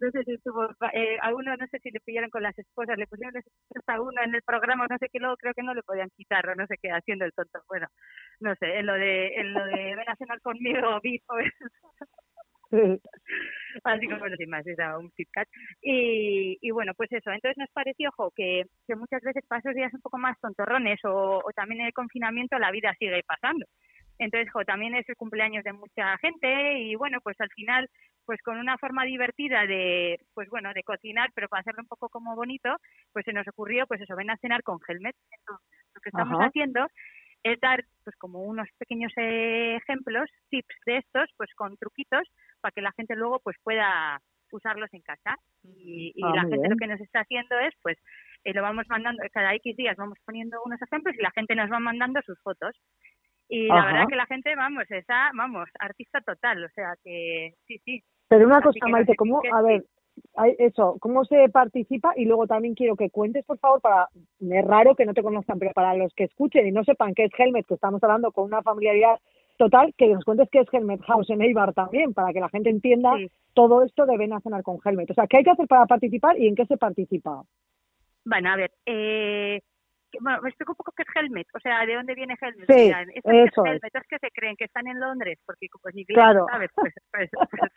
no 0.00 0.10
sé 0.10 0.24
si 0.24 0.32
estuvo, 0.34 0.68
eh, 0.92 1.16
a 1.22 1.32
uno 1.32 1.56
no 1.56 1.66
sé 1.68 1.78
si 1.78 1.90
le 1.92 2.00
pillaron 2.00 2.28
con 2.30 2.42
las 2.42 2.58
esposas, 2.58 2.98
le 2.98 3.06
pusieron 3.06 3.32
las 3.34 3.46
esposas 3.46 3.84
a 3.86 4.00
uno 4.00 4.22
en 4.24 4.34
el 4.34 4.42
programa, 4.42 4.86
no 4.90 4.98
sé 4.98 5.08
qué, 5.12 5.20
luego 5.20 5.36
creo 5.36 5.54
que 5.54 5.62
no 5.62 5.72
le 5.72 5.82
podían 5.84 6.10
quitar 6.16 6.48
o 6.48 6.54
no 6.56 6.66
sé 6.66 6.76
qué, 6.82 6.90
haciendo 6.90 7.24
el 7.24 7.32
tonto. 7.32 7.60
Bueno, 7.68 7.86
no 8.40 8.54
sé, 8.56 8.78
en 8.78 8.86
lo 8.86 8.94
de, 8.94 9.28
en 9.36 9.54
lo 9.54 9.64
de 9.66 9.94
ven 9.96 10.08
a 10.08 10.16
cenar 10.16 10.40
conmigo, 10.40 11.00
Sí. 11.02 11.20
así 13.84 14.06
como 14.06 14.18
bueno, 14.18 14.36
sin 14.36 14.50
más, 14.50 14.66
era 14.66 14.98
un 14.98 15.10
Kit 15.12 15.28
Kat. 15.32 15.48
Y, 15.82 16.58
y 16.60 16.70
bueno, 16.70 16.92
pues 16.94 17.10
eso, 17.12 17.30
entonces 17.30 17.58
nos 17.58 17.70
pareció, 17.70 18.10
ojo, 18.10 18.32
que, 18.34 18.64
que 18.86 18.96
muchas 18.96 19.22
veces 19.22 19.44
para 19.46 19.60
esos 19.60 19.74
días 19.74 19.92
un 19.94 20.00
poco 20.00 20.18
más 20.18 20.38
tontorrones 20.40 20.98
o, 21.04 21.42
o 21.44 21.52
también 21.54 21.80
en 21.80 21.86
el 21.88 21.92
confinamiento 21.92 22.58
la 22.58 22.70
vida 22.70 22.94
sigue 22.98 23.22
pasando. 23.24 23.66
Entonces, 24.18 24.50
jo, 24.52 24.64
también 24.64 24.94
es 24.94 25.08
el 25.08 25.16
cumpleaños 25.16 25.64
de 25.64 25.72
mucha 25.72 26.16
gente 26.18 26.78
y 26.78 26.94
bueno, 26.94 27.18
pues 27.20 27.40
al 27.40 27.50
final, 27.50 27.88
pues 28.24 28.40
con 28.42 28.58
una 28.58 28.78
forma 28.78 29.04
divertida 29.04 29.66
de, 29.66 30.18
pues 30.34 30.48
bueno, 30.50 30.72
de 30.72 30.84
cocinar, 30.84 31.30
pero 31.34 31.48
para 31.48 31.60
hacerlo 31.60 31.82
un 31.82 31.88
poco 31.88 32.08
como 32.08 32.36
bonito, 32.36 32.76
pues 33.12 33.24
se 33.24 33.32
nos 33.32 33.46
ocurrió, 33.48 33.86
pues 33.86 34.00
eso, 34.00 34.14
ven 34.14 34.30
a 34.30 34.36
cenar 34.36 34.62
con 34.62 34.78
Helmet. 34.86 35.16
Entonces, 35.40 35.66
lo 35.94 36.00
que 36.00 36.08
estamos 36.10 36.38
Ajá. 36.38 36.46
haciendo 36.46 36.86
es 37.42 37.60
dar, 37.60 37.84
pues 38.04 38.16
como 38.16 38.40
unos 38.42 38.68
pequeños 38.78 39.12
eh, 39.16 39.76
ejemplos, 39.76 40.30
tips 40.48 40.76
de 40.86 40.98
estos, 40.98 41.28
pues 41.36 41.52
con 41.54 41.76
truquitos, 41.76 42.26
para 42.64 42.72
que 42.72 42.80
la 42.80 42.92
gente 42.92 43.14
luego 43.14 43.40
pues 43.40 43.56
pueda 43.62 44.18
usarlos 44.52 44.88
en 44.94 45.02
casa. 45.02 45.36
Y, 45.62 46.12
y 46.16 46.22
Ah, 46.24 46.32
la 46.34 46.40
gente 46.42 46.56
bien. 46.56 46.70
lo 46.70 46.76
que 46.76 46.86
nos 46.86 47.00
está 47.00 47.20
haciendo 47.20 47.58
es, 47.58 47.74
pues, 47.82 47.98
eh, 48.44 48.54
lo 48.54 48.62
vamos 48.62 48.86
mandando, 48.88 49.22
cada 49.32 49.54
X 49.56 49.76
días 49.76 49.96
vamos 49.98 50.16
poniendo 50.24 50.62
unos 50.64 50.80
ejemplos 50.80 51.14
y 51.18 51.22
la 51.22 51.30
gente 51.32 51.54
nos 51.54 51.70
va 51.70 51.78
mandando 51.78 52.22
sus 52.22 52.40
fotos. 52.40 52.74
Y 53.50 53.66
la 53.66 53.84
verdad 53.84 54.06
que 54.08 54.16
la 54.16 54.24
gente, 54.24 54.56
vamos, 54.56 54.84
está, 54.88 55.30
vamos, 55.34 55.68
artista 55.78 56.22
total, 56.22 56.64
o 56.64 56.68
sea 56.70 56.94
que 57.04 57.52
sí, 57.66 57.78
sí. 57.84 58.02
Pero 58.28 58.46
una 58.46 58.56
Así 58.56 58.80
cosa, 58.80 58.88
Maite, 58.88 59.12
no 59.12 59.16
¿cómo, 59.16 59.42
a 59.52 59.60
ver, 59.60 59.84
eso, 60.58 60.96
¿cómo 60.98 61.26
se 61.26 61.50
participa? 61.50 62.14
Y 62.16 62.24
luego 62.24 62.46
también 62.46 62.74
quiero 62.74 62.96
que 62.96 63.10
cuentes, 63.10 63.44
por 63.44 63.58
favor, 63.58 63.82
para, 63.82 64.08
es 64.40 64.64
raro 64.64 64.94
que 64.94 65.04
no 65.04 65.12
te 65.12 65.22
conozcan, 65.22 65.58
pero 65.58 65.72
para 65.72 65.94
los 65.94 66.14
que 66.14 66.24
escuchen 66.24 66.66
y 66.66 66.72
no 66.72 66.84
sepan 66.84 67.14
qué 67.14 67.24
es 67.24 67.32
Helmet, 67.36 67.66
que 67.66 67.74
estamos 67.74 68.02
hablando 68.02 68.32
con 68.32 68.44
una 68.44 68.62
familiaridad 68.62 69.20
total, 69.56 69.94
que 69.96 70.08
nos 70.08 70.24
cuentes 70.24 70.48
qué 70.50 70.60
es 70.60 70.68
Helmet 70.72 71.00
House 71.02 71.30
en 71.30 71.42
Eibar 71.42 71.72
también, 71.74 72.12
para 72.14 72.32
que 72.32 72.40
la 72.40 72.48
gente 72.48 72.70
entienda 72.70 73.16
Sí. 73.16 73.28
todo 73.54 73.82
esto 73.82 74.06
de 74.06 74.16
ven 74.16 74.32
a 74.32 74.40
cenar 74.40 74.62
con 74.62 74.78
Helmet. 74.84 75.10
O 75.10 75.14
sea, 75.14 75.26
¿qué 75.26 75.38
hay 75.38 75.44
que 75.44 75.50
hacer 75.50 75.66
para 75.68 75.86
participar 75.86 76.38
y 76.38 76.48
en 76.48 76.54
qué 76.54 76.66
se 76.66 76.76
participa? 76.76 77.42
Bueno, 78.24 78.50
a 78.50 78.56
ver, 78.56 78.70
eh, 78.86 79.60
que- 79.60 79.73
bueno, 80.20 80.40
me 80.42 80.48
explico 80.50 80.72
un 80.72 80.76
poco 80.76 80.92
qué 80.96 81.02
es 81.02 81.08
Helmet, 81.16 81.46
o 81.54 81.60
sea, 81.60 81.84
¿de 81.86 81.94
dónde 81.94 82.14
viene 82.14 82.36
Helmet? 82.40 82.66
Sí, 82.68 82.84
Dirán, 82.84 83.08
¿esto 83.14 83.30
qué 83.30 83.42
eso 83.44 83.64
es. 83.66 83.72
Helmet? 83.72 83.94
Es 83.94 84.06
que 84.08 84.18
se 84.18 84.30
creen 84.30 84.56
que 84.56 84.64
están 84.64 84.86
en 84.86 85.00
Londres, 85.00 85.38
porque 85.46 85.66
pues 85.82 85.94
ni 85.94 86.04
Claro. 86.06 86.46
sabes, 86.50 86.70
pues, 86.74 86.92
pues, 87.12 87.30
pues, 87.50 87.70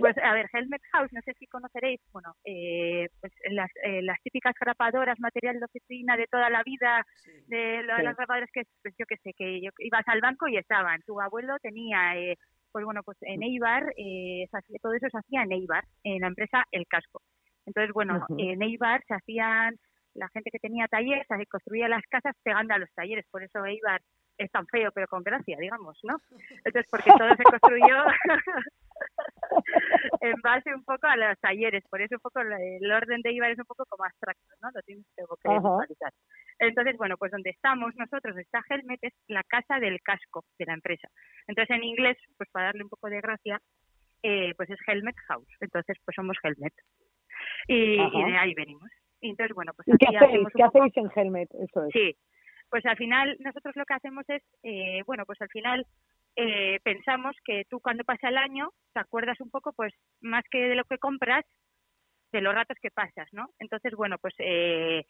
pues, 0.00 0.18
a 0.18 0.32
ver, 0.32 0.48
Helmet 0.52 0.82
House, 0.92 1.12
no 1.12 1.20
sé 1.22 1.32
si 1.38 1.46
conoceréis, 1.46 2.00
bueno, 2.12 2.34
eh, 2.44 3.08
pues 3.20 3.32
las, 3.50 3.70
eh, 3.84 4.02
las 4.02 4.20
típicas 4.22 4.54
grapadoras, 4.60 5.18
material 5.20 5.58
de 5.58 5.64
oficina 5.64 6.16
de 6.16 6.26
toda 6.26 6.50
la 6.50 6.62
vida, 6.64 7.04
de 7.46 7.82
lo- 7.82 7.96
Sí. 7.96 8.02
las 8.02 8.16
grapadoras 8.16 8.50
que, 8.52 8.62
pues 8.82 8.94
yo 8.98 9.06
qué 9.06 9.16
sé, 9.18 9.32
que 9.36 9.60
yo- 9.60 9.70
ibas 9.78 10.06
al 10.06 10.20
banco 10.20 10.48
y 10.48 10.56
estaban, 10.56 11.00
tu 11.02 11.20
abuelo 11.20 11.56
tenía, 11.60 12.16
eh, 12.16 12.36
pues 12.72 12.84
bueno, 12.84 13.02
pues 13.04 13.18
en 13.22 13.42
Eibar, 13.42 13.84
eh, 13.96 14.46
se 14.50 14.56
hacía- 14.58 14.78
todo 14.82 14.94
eso 14.94 15.08
se 15.10 15.18
hacía 15.18 15.42
en 15.42 15.52
Eibar, 15.52 15.84
en 16.02 16.20
la 16.20 16.26
empresa 16.28 16.64
El 16.72 16.86
Casco. 16.86 17.20
Entonces, 17.66 17.92
bueno, 17.94 18.26
en 18.36 18.62
Eibar 18.62 19.02
se 19.06 19.14
hacían, 19.14 19.76
la 20.14 20.28
gente 20.28 20.50
que 20.50 20.58
tenía 20.58 20.88
talleres, 20.88 21.26
se 21.26 21.46
construía 21.46 21.88
las 21.88 22.02
casas 22.08 22.36
pegando 22.42 22.74
a 22.74 22.78
los 22.78 22.92
talleres, 22.94 23.26
por 23.30 23.42
eso 23.42 23.64
Eibar 23.64 24.00
es 24.38 24.50
tan 24.50 24.66
feo, 24.66 24.90
pero 24.92 25.06
con 25.06 25.22
gracia, 25.22 25.56
digamos, 25.60 25.98
¿no? 26.02 26.16
Entonces, 26.64 26.86
porque 26.90 27.10
todo 27.16 27.28
se 27.36 27.44
construyó 27.44 27.96
en 30.20 30.40
base 30.42 30.74
un 30.74 30.84
poco 30.84 31.06
a 31.06 31.16
los 31.16 31.38
talleres, 31.38 31.84
por 31.88 32.00
eso 32.02 32.16
un 32.16 32.20
poco 32.20 32.40
el 32.40 32.92
orden 32.92 33.22
de 33.22 33.30
Eibar 33.30 33.50
es 33.50 33.58
un 33.58 33.64
poco 33.64 33.84
como 33.88 34.04
abstracto, 34.04 34.54
¿no? 34.60 34.70
Lo 34.74 34.82
tienes 34.82 35.06
que 35.16 35.22
que 35.22 35.48
visualizar. 35.48 36.12
Entonces, 36.58 36.96
bueno, 36.96 37.16
pues 37.16 37.32
donde 37.32 37.50
estamos 37.50 37.94
nosotros, 37.96 38.36
está 38.38 38.62
Helmet, 38.68 38.98
es 39.02 39.12
la 39.28 39.42
casa 39.44 39.78
del 39.78 40.00
casco 40.02 40.44
de 40.58 40.66
la 40.66 40.74
empresa. 40.74 41.08
Entonces, 41.46 41.76
en 41.76 41.84
inglés, 41.84 42.16
pues 42.36 42.48
para 42.50 42.66
darle 42.66 42.84
un 42.84 42.90
poco 42.90 43.08
de 43.08 43.20
gracia, 43.20 43.60
eh, 44.22 44.54
pues 44.56 44.70
es 44.70 44.78
Helmet 44.86 45.16
House. 45.28 45.48
Entonces, 45.60 45.96
pues 46.04 46.14
somos 46.14 46.36
Helmet. 46.42 46.74
Y 47.68 47.96
de 47.96 48.38
ahí 48.38 48.54
venimos. 48.54 48.90
Y 49.24 49.30
entonces, 49.30 49.54
bueno, 49.54 49.72
pues 49.74 49.88
¿Y 49.88 49.96
qué 49.96 50.08
aquí 50.08 50.16
hacéis? 50.16 50.48
¿Qué 50.54 50.62
hacéis 50.62 50.96
en 50.98 51.10
Helmet? 51.16 51.48
Eso 51.54 51.86
es. 51.86 51.92
Sí, 51.94 52.14
pues 52.68 52.84
al 52.84 52.96
final 52.98 53.34
nosotros 53.40 53.74
lo 53.74 53.86
que 53.86 53.94
hacemos 53.94 54.28
es, 54.28 54.42
eh, 54.62 55.02
bueno, 55.06 55.24
pues 55.24 55.40
al 55.40 55.48
final 55.48 55.86
eh, 56.36 56.78
pensamos 56.82 57.34
que 57.42 57.64
tú 57.70 57.80
cuando 57.80 58.04
pasa 58.04 58.28
el 58.28 58.36
año 58.36 58.68
te 58.92 59.00
acuerdas 59.00 59.40
un 59.40 59.48
poco, 59.48 59.72
pues 59.72 59.94
más 60.20 60.44
que 60.50 60.58
de 60.68 60.74
lo 60.74 60.84
que 60.84 60.98
compras, 60.98 61.42
de 62.32 62.42
los 62.42 62.54
ratos 62.54 62.76
que 62.82 62.90
pasas, 62.90 63.26
¿no? 63.32 63.48
Entonces, 63.60 63.94
bueno, 63.94 64.18
pues 64.18 64.34
eh, 64.40 65.06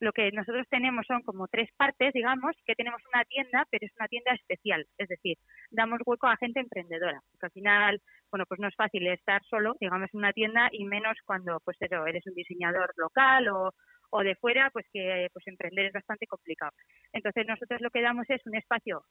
lo 0.00 0.12
que 0.12 0.30
nosotros 0.32 0.66
tenemos 0.68 1.06
son 1.06 1.22
como 1.22 1.48
tres 1.48 1.70
partes, 1.76 2.12
digamos, 2.12 2.54
que 2.66 2.74
tenemos 2.74 3.00
una 3.12 3.24
tienda, 3.24 3.66
pero 3.70 3.86
es 3.86 3.92
una 3.98 4.08
tienda 4.08 4.32
especial, 4.32 4.86
es 4.98 5.08
decir, 5.08 5.38
damos 5.70 6.00
hueco 6.04 6.26
a 6.26 6.36
gente 6.36 6.60
emprendedora, 6.60 7.20
porque 7.30 7.46
al 7.46 7.52
final, 7.52 8.02
bueno, 8.30 8.44
pues 8.46 8.60
no 8.60 8.68
es 8.68 8.74
fácil 8.74 9.06
estar 9.06 9.42
solo, 9.44 9.74
digamos, 9.80 10.08
en 10.12 10.18
una 10.18 10.32
tienda 10.32 10.68
y 10.72 10.84
menos 10.84 11.16
cuando, 11.24 11.60
pues 11.64 11.76
eso, 11.80 12.06
eres 12.06 12.26
un 12.26 12.34
diseñador 12.34 12.92
local 12.96 13.48
o, 13.48 13.72
o 14.10 14.20
de 14.22 14.36
fuera, 14.36 14.70
pues 14.70 14.86
que 14.92 15.28
pues 15.32 15.46
emprender 15.46 15.86
es 15.86 15.92
bastante 15.92 16.26
complicado. 16.26 16.72
Entonces 17.12 17.46
nosotros 17.46 17.80
lo 17.80 17.90
que 17.90 18.02
damos 18.02 18.26
es 18.28 18.44
un 18.46 18.54
espacio 18.54 19.02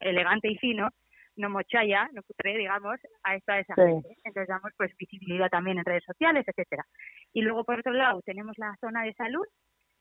elegante 0.00 0.48
y 0.48 0.56
fino, 0.58 0.88
no 1.36 1.48
mochaya, 1.48 2.08
no 2.12 2.22
cutre, 2.24 2.56
digamos, 2.58 2.98
a 3.22 3.36
esta 3.36 3.58
esa 3.58 3.74
Sí. 3.74 3.82
gente. 3.82 4.16
Entonces 4.24 4.48
damos 4.48 4.72
pues 4.76 4.94
visibilidad 4.98 5.48
también 5.48 5.78
en 5.78 5.84
redes 5.84 6.04
sociales, 6.04 6.44
etcétera. 6.46 6.84
Y 7.32 7.42
luego 7.42 7.64
por 7.64 7.78
otro 7.78 7.92
lado 7.92 8.20
tenemos 8.22 8.56
la 8.58 8.74
zona 8.80 9.04
de 9.04 9.14
salud, 9.14 9.44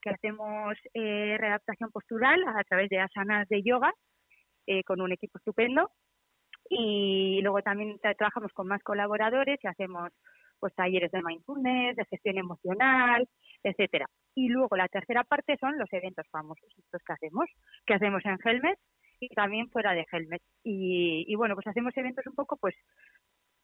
que 0.02 0.10
hacemos 0.10 0.78
eh, 0.93 1.38
readaptación 1.38 1.91
postural 1.91 2.43
a 2.47 2.64
través 2.64 2.89
de 2.89 2.99
asanas 2.99 3.47
de 3.49 3.62
yoga 3.64 3.93
eh, 4.68 4.84
con 4.84 5.02
un 5.02 5.12
equipo 5.12 5.38
estupendo. 5.38 5.91
Y 6.70 7.39
luego 7.41 7.62
también 7.62 7.97
tra- 7.99 8.16
trabajamos 8.16 8.52
con 8.54 8.68
más 8.68 8.82
colaboradores 8.84 9.60
y 9.64 9.68
hacemos 9.68 10.10
pues 10.60 10.74
talleres 10.76 11.12
de 11.12 11.22
mindfulness, 11.24 11.95
de 11.95 12.06
gestión 12.06 12.38
emocional, 12.38 13.28
etcétera. 13.64 14.06
Y 14.36 14.47
luego 14.49 14.76
la 14.78 14.88
tercera 14.88 15.24
parte 15.24 15.58
son 15.60 15.78
los 15.78 15.91
eventos 15.91 16.28
famosos, 16.30 16.70
estos 16.78 17.02
que 17.04 17.14
hacemos, 17.14 17.45
que 17.86 17.95
hacemos 17.95 18.24
en 18.26 18.38
Helmet 18.43 18.78
y 19.20 19.30
también 19.30 19.70
fuera 19.70 19.93
de 19.93 20.06
Helmet. 20.12 20.41
Y, 20.64 21.26
y 21.28 21.36
bueno, 21.36 21.56
pues 21.56 21.68
hacemos 21.68 21.95
eventos 21.97 22.26
un 22.28 22.36
poco 22.36 22.58
pues 22.58 22.76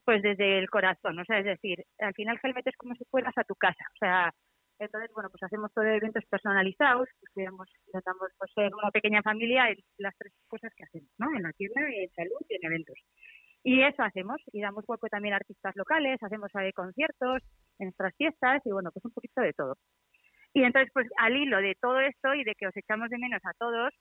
pues 0.03 0.21
desde 0.21 0.57
el 0.57 0.69
corazón, 0.69 1.19
o 1.19 1.25
sea, 1.25 1.39
es 1.39 1.45
decir, 1.45 1.83
al 1.99 2.13
final 2.13 2.39
Helmet 2.41 2.65
es 2.65 2.77
como 2.77 2.95
si 2.95 3.03
fueras 3.11 3.37
a 3.37 3.43
tu 3.43 3.55
casa, 3.55 3.83
o 3.93 3.97
sea, 3.99 4.31
entonces, 4.79 5.11
bueno, 5.13 5.29
pues 5.29 5.43
hacemos 5.43 5.73
todo 5.73 5.85
eventos 5.85 6.23
personalizados, 6.29 7.07
pues 7.19 7.31
digamos, 7.35 7.67
intentamos 7.87 8.29
pues, 8.37 8.51
ser 8.53 8.73
una 8.73 8.91
pequeña 8.91 9.21
familia 9.21 9.69
en 9.69 9.77
las 9.97 10.15
tres 10.17 10.33
cosas 10.47 10.71
que 10.75 10.83
hacemos, 10.83 11.09
¿no? 11.17 11.27
En 11.35 11.43
la 11.43 11.53
tienda, 11.53 11.81
en 11.81 12.09
salud 12.11 12.45
y 12.49 12.55
en 12.55 12.65
eventos. 12.65 12.97
Y 13.63 13.81
eso 13.81 14.03
hacemos, 14.03 14.37
y 14.53 14.61
damos 14.61 14.85
hueco 14.87 15.07
también 15.09 15.33
a 15.33 15.37
artistas 15.37 15.75
locales, 15.75 16.21
hacemos 16.21 16.49
eh, 16.61 16.71
conciertos 16.73 17.41
en 17.79 17.87
nuestras 17.87 18.15
fiestas 18.15 18.61
y 18.65 18.71
bueno, 18.71 18.91
pues 18.91 19.03
un 19.05 19.11
poquito 19.11 19.41
de 19.41 19.53
todo. 19.53 19.75
Y 20.53 20.63
entonces, 20.63 20.89
pues 20.93 21.07
al 21.17 21.35
hilo 21.35 21.57
de 21.57 21.75
todo 21.81 21.99
esto 21.99 22.33
y 22.33 22.43
de 22.43 22.55
que 22.55 22.67
os 22.67 22.77
echamos 22.77 23.09
de 23.09 23.17
menos 23.17 23.41
a 23.43 23.53
todos, 23.59 23.93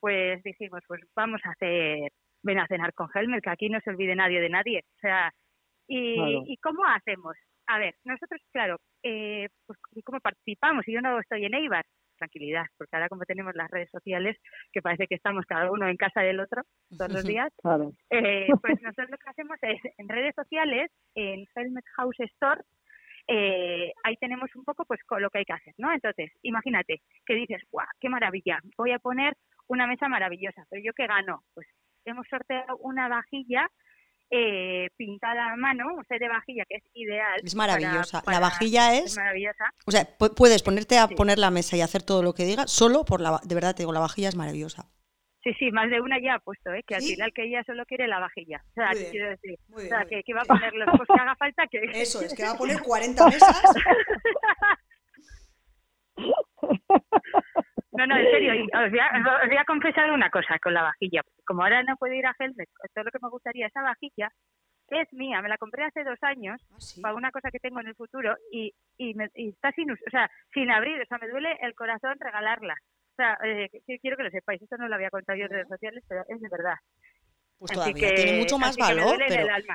pues 0.00 0.42
dijimos, 0.42 0.80
pues 0.88 1.00
vamos 1.14 1.40
a 1.44 1.50
hacer, 1.50 2.10
ven 2.42 2.58
a 2.58 2.66
cenar 2.66 2.92
con 2.94 3.08
Helmer, 3.14 3.40
que 3.40 3.50
aquí 3.50 3.68
no 3.68 3.80
se 3.80 3.90
olvide 3.90 4.16
nadie 4.16 4.40
de 4.40 4.48
nadie. 4.48 4.80
O 4.96 4.98
sea, 5.00 5.32
¿y, 5.86 6.16
Claro. 6.16 6.42
¿y 6.46 6.56
cómo 6.56 6.84
hacemos? 6.84 7.36
A 7.66 7.78
ver, 7.78 7.94
nosotros, 8.04 8.40
claro, 8.52 8.76
eh, 9.02 9.48
pues 9.66 9.78
¿y 9.94 10.02
¿cómo 10.02 10.20
participamos? 10.20 10.84
Si 10.84 10.92
yo 10.92 11.00
no 11.00 11.18
estoy 11.20 11.44
en 11.44 11.54
Eibar, 11.54 11.84
tranquilidad, 12.18 12.66
porque 12.76 12.94
ahora 12.94 13.08
como 13.08 13.24
tenemos 13.24 13.54
las 13.54 13.70
redes 13.70 13.90
sociales, 13.90 14.36
que 14.72 14.82
parece 14.82 15.06
que 15.06 15.14
estamos 15.16 15.44
cada 15.46 15.70
uno 15.70 15.88
en 15.88 15.96
casa 15.96 16.20
del 16.20 16.40
otro 16.40 16.62
todos 16.96 17.10
los 17.10 17.24
días, 17.36 17.52
Claro. 17.62 17.92
eh, 18.10 18.46
pues 18.62 18.80
nosotros 18.82 19.10
lo 19.10 19.18
que 19.18 19.30
hacemos 19.30 19.56
es 19.62 19.80
en 19.98 20.08
redes 20.08 20.34
sociales, 20.34 20.90
en 21.14 21.46
Helmet 21.54 21.84
House 21.96 22.20
Store, 22.20 22.60
eh, 23.28 23.92
ahí 24.04 24.16
tenemos 24.16 24.50
un 24.56 24.64
poco 24.64 24.84
pues 24.84 25.02
con 25.04 25.22
lo 25.22 25.30
que 25.30 25.38
hay 25.38 25.44
que 25.44 25.52
hacer, 25.52 25.74
¿no? 25.78 25.92
Entonces, 25.92 26.30
imagínate 26.42 27.02
que 27.24 27.34
dices, 27.34 27.62
¡guau! 27.70 27.86
¡Qué 28.00 28.08
maravilla! 28.08 28.58
Voy 28.76 28.90
a 28.92 28.98
poner 28.98 29.34
una 29.68 29.86
mesa 29.86 30.08
maravillosa, 30.08 30.64
pero 30.68 30.82
¿yo 30.84 30.92
qué 30.92 31.06
gano? 31.06 31.42
Pues 31.54 31.66
hemos 32.04 32.26
sorteado 32.28 32.76
una 32.78 33.08
vajilla 33.08 33.68
eh, 34.34 34.88
pintada 34.96 35.52
a 35.52 35.56
mano, 35.56 35.84
un 35.94 36.04
set 36.06 36.18
de 36.18 36.28
vajilla 36.28 36.64
que 36.66 36.76
es 36.76 36.82
ideal. 36.94 37.40
Es 37.44 37.54
maravillosa. 37.54 38.22
para- 38.22 38.38
la 38.38 38.40
vajilla 38.40 38.94
es 38.94 39.04
es, 39.12 39.16
maravillosa. 39.18 39.64
o 39.86 39.90
sea, 39.90 40.02
pu- 40.18 40.34
puedes 40.34 40.62
ponerte 40.62 40.98
a 40.98 41.06
Sí. 41.06 41.14
poner 41.14 41.38
la 41.38 41.50
mesa 41.50 41.76
y 41.76 41.82
hacer 41.82 42.02
todo 42.02 42.22
lo 42.22 42.32
que 42.32 42.44
digas 42.44 42.70
solo 42.70 43.04
por 43.04 43.20
la, 43.20 43.38
de 43.44 43.54
verdad 43.54 43.74
te 43.74 43.82
digo, 43.82 43.92
la 43.92 44.00
vajilla 44.00 44.30
es 44.30 44.34
maravillosa. 44.36 44.86
Sí, 45.44 45.52
sí, 45.58 45.70
más 45.72 45.90
de 45.90 46.00
una 46.00 46.20
ya 46.22 46.34
ha 46.34 46.38
puesto, 46.38 46.72
¿eh? 46.72 46.84
que 46.86 46.94
al 46.94 47.02
¿Sí? 47.02 47.14
final 47.14 47.32
que 47.34 47.44
ella 47.44 47.64
solo 47.66 47.84
quiere 47.84 48.06
la 48.06 48.20
vajilla. 48.20 48.62
O 48.70 48.74
sea, 48.74 48.90
que 48.92 49.10
quiero 49.10 49.28
decir, 49.28 49.58
o 49.74 49.80
sea, 49.80 50.04
que, 50.08 50.22
va 50.34 50.42
a 50.42 50.44
poner 50.44 50.72
los 50.72 50.88
cosas 50.90 51.06
que 51.16 51.20
haga 51.20 51.34
falta 51.36 51.64
que... 51.68 51.80
Eso 52.00 52.20
es, 52.22 52.32
que 52.32 52.44
va 52.44 52.52
a 52.52 52.56
poner 52.56 52.80
40 52.82 53.26
mesas. 53.26 53.60
No, 58.06 58.14
No, 58.14 58.20
en 58.20 58.30
serio, 58.30 58.52
os 58.52 58.90
voy, 58.90 58.98
a, 58.98 59.40
os 59.42 59.48
voy 59.48 59.56
a 59.56 59.64
confesar 59.64 60.10
una 60.12 60.30
cosa 60.30 60.58
con 60.58 60.74
la 60.74 60.82
vajilla. 60.82 61.22
Como 61.46 61.62
ahora 61.62 61.82
no 61.82 61.96
puedo 61.96 62.14
ir 62.14 62.26
a 62.26 62.34
Helmet, 62.38 62.68
todo 62.94 63.04
lo 63.04 63.10
que 63.10 63.18
me 63.22 63.28
gustaría, 63.30 63.66
esa 63.66 63.82
vajilla 63.82 64.30
es 64.88 65.10
mía, 65.12 65.40
me 65.40 65.48
la 65.48 65.56
compré 65.56 65.84
hace 65.84 66.04
dos 66.04 66.18
años 66.22 66.60
Ah, 66.70 66.76
sí. 66.78 67.00
para 67.00 67.14
una 67.14 67.30
cosa 67.30 67.50
que 67.50 67.58
tengo 67.60 67.80
en 67.80 67.86
el 67.88 67.94
futuro 67.94 68.36
y, 68.50 68.72
y, 68.98 69.14
me- 69.14 69.30
y 69.34 69.48
está 69.50 69.72
sin, 69.72 69.90
o 69.90 69.96
sea, 70.10 70.30
sin 70.52 70.70
abrir, 70.70 71.00
o 71.00 71.04
sea, 71.06 71.18
me 71.18 71.28
duele 71.28 71.56
el 71.62 71.74
corazón 71.74 72.14
regalarla. 72.20 72.74
O 72.74 73.14
sea, 73.16 73.38
eh, 73.44 73.68
que- 73.86 73.98
quiero 74.00 74.16
que 74.16 74.24
lo 74.24 74.30
sepáis, 74.30 74.60
esto 74.60 74.76
no 74.76 74.88
lo 74.88 74.94
había 74.94 75.08
contado 75.10 75.38
yo 75.38 75.44
en 75.44 75.50
redes 75.50 75.68
sociales, 75.68 76.04
pero 76.08 76.22
es 76.28 76.40
de 76.40 76.48
verdad. 76.50 76.74
Pues 77.58 77.70
Así 77.70 77.80
todavía 77.80 78.08
que- 78.08 78.14
tiene 78.16 78.38
mucho 78.40 78.58
más 78.58 78.76
que 78.76 78.82
valor, 78.82 79.18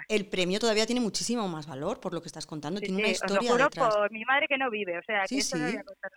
el 0.09 0.29
premio 0.29 0.59
todavía 0.59 0.85
tiene 0.85 0.99
muchísimo 1.01 1.47
más 1.47 1.65
valor 1.67 1.99
por 2.01 2.13
lo 2.13 2.19
que 2.21 2.27
estás 2.27 2.45
contando. 2.45 2.79
Sí, 2.79 2.87
tiene 2.87 2.97
sí, 2.97 3.03
una 3.03 3.11
os 3.13 3.19
lo 3.21 3.25
historia 3.25 3.51
juro 3.51 3.63
detrás. 3.63 3.95
por 3.95 4.11
mi 4.11 4.25
madre 4.25 4.47
que 4.47 4.57
no 4.57 4.69
vive, 4.69 4.97
o 4.99 5.03
sea, 5.03 5.25
Sí, 5.25 5.35
que 5.35 5.39
esto 5.39 5.57
no 5.57 5.67
sí. 5.67 5.71
lo 5.71 5.77
voy 5.77 5.81
a 5.81 5.85
contar. 5.85 6.11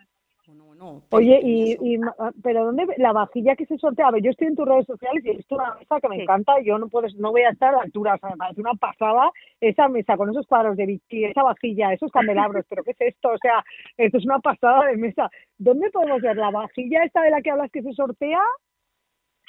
Bueno, 0.56 1.02
Oye, 1.10 1.40
y, 1.42 1.76
y 1.80 1.98
ma- 1.98 2.14
pero 2.42 2.64
¿dónde 2.64 2.86
la 2.96 3.12
vajilla 3.12 3.54
que 3.54 3.66
se 3.66 3.76
sortea? 3.78 4.08
A 4.08 4.10
ver, 4.10 4.22
yo 4.22 4.30
estoy 4.30 4.46
en 4.48 4.56
tus 4.56 4.66
redes 4.66 4.86
sociales 4.86 5.24
y 5.24 5.30
he 5.30 5.36
visto 5.36 5.54
una 5.56 5.74
mesa 5.74 6.00
que 6.00 6.08
me 6.08 6.16
Sí. 6.16 6.22
encanta. 6.22 6.54
Yo 6.62 6.78
no 6.78 6.88
puedo, 6.88 7.06
no 7.18 7.30
voy 7.32 7.42
a 7.42 7.50
estar 7.50 7.74
a 7.74 7.78
la 7.78 7.82
altura, 7.82 8.14
o 8.14 8.18
sea, 8.18 8.30
me 8.30 8.36
parece 8.36 8.60
una 8.60 8.74
pasada 8.74 9.30
esa 9.60 9.88
mesa 9.88 10.16
con 10.16 10.30
esos 10.30 10.46
cuadros 10.46 10.76
de 10.76 10.86
Vichy, 10.86 11.24
esa 11.26 11.42
vajilla, 11.42 11.92
esos 11.92 12.10
candelabros. 12.10 12.64
pero 12.68 12.82
¿qué 12.82 12.92
es 12.92 13.00
esto? 13.00 13.28
O 13.30 13.38
sea, 13.38 13.62
esto 13.96 14.18
es 14.18 14.24
una 14.24 14.38
pasada 14.38 14.86
de 14.86 14.96
mesa. 14.96 15.30
¿Dónde 15.58 15.90
podemos 15.90 16.20
ver 16.22 16.36
la 16.36 16.50
vajilla 16.50 17.04
esta 17.04 17.22
de 17.22 17.30
la 17.30 17.42
que 17.42 17.50
hablas 17.50 17.70
que 17.70 17.82
se 17.82 17.92
sortea? 17.92 18.40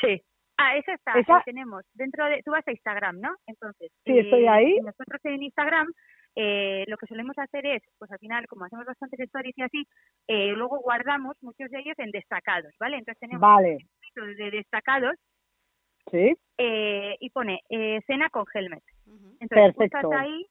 Sí. 0.02 0.22
Ah, 0.58 0.76
esa 0.78 0.94
está, 0.94 1.14
Esa- 1.20 1.42
tenemos 1.46 1.84
dentro 1.94 2.26
de, 2.26 2.44
tú 2.44 2.52
vas 2.52 2.68
a 2.68 2.72
Instagram, 2.72 3.20
¿no? 3.20 3.30
Entonces, 3.48 3.92
Sí, 4.06 4.20
estoy 4.20 4.44
eh, 4.44 4.50
ahí. 4.50 4.78
Nosotros 4.82 5.20
en 5.24 5.42
Instagram 5.44 5.88
eh, 6.36 6.86
lo 6.88 6.98
que 6.98 7.08
solemos 7.08 7.38
hacer 7.38 7.66
es, 7.66 7.84
pues 7.98 8.12
al 8.12 8.20
final, 8.20 8.48
como 8.48 8.66
hacemos 8.66 8.86
bastantes 8.86 9.20
stories 9.20 9.58
y 9.58 9.62
así, 9.62 9.88
eh, 10.28 10.54
luego 10.54 10.80
guardamos 10.80 11.36
muchos 11.42 11.70
de 11.70 11.80
ellos 11.80 11.96
en 11.98 12.12
destacados, 12.12 12.74
¿vale? 12.80 12.98
Entonces 12.98 13.20
tenemos 13.20 13.42
Vale, 13.42 13.78
un 14.16 14.36
de 14.38 14.52
destacados 14.52 15.16
sí, 16.10 16.34
eh, 16.58 17.16
y 17.20 17.30
pone 17.32 17.62
eh, 17.70 18.00
cena 18.08 18.30
con 18.30 18.46
Helmet. 18.54 18.84
Entonces, 19.40 19.76
Perfecto. 19.76 20.12
ahí, 20.14 20.46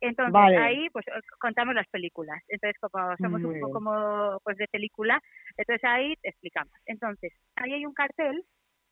entonces 0.00 0.32
Vale. 0.32 0.56
ahí 0.58 0.90
pues 0.90 1.06
contamos 1.38 1.74
las 1.74 1.88
películas. 1.88 2.42
Entonces, 2.48 2.78
como 2.80 3.16
somos 3.16 3.40
Muy 3.40 3.54
un 3.54 3.60
poco 3.60 3.72
como 3.72 4.38
pues 4.44 4.58
de 4.58 4.68
película, 4.68 5.20
entonces 5.56 5.82
ahí 5.84 6.14
te 6.16 6.28
explicamos. 6.28 6.74
Entonces, 6.84 7.32
ahí 7.56 7.72
hay 7.72 7.86
un 7.86 7.94
cartel 7.94 8.44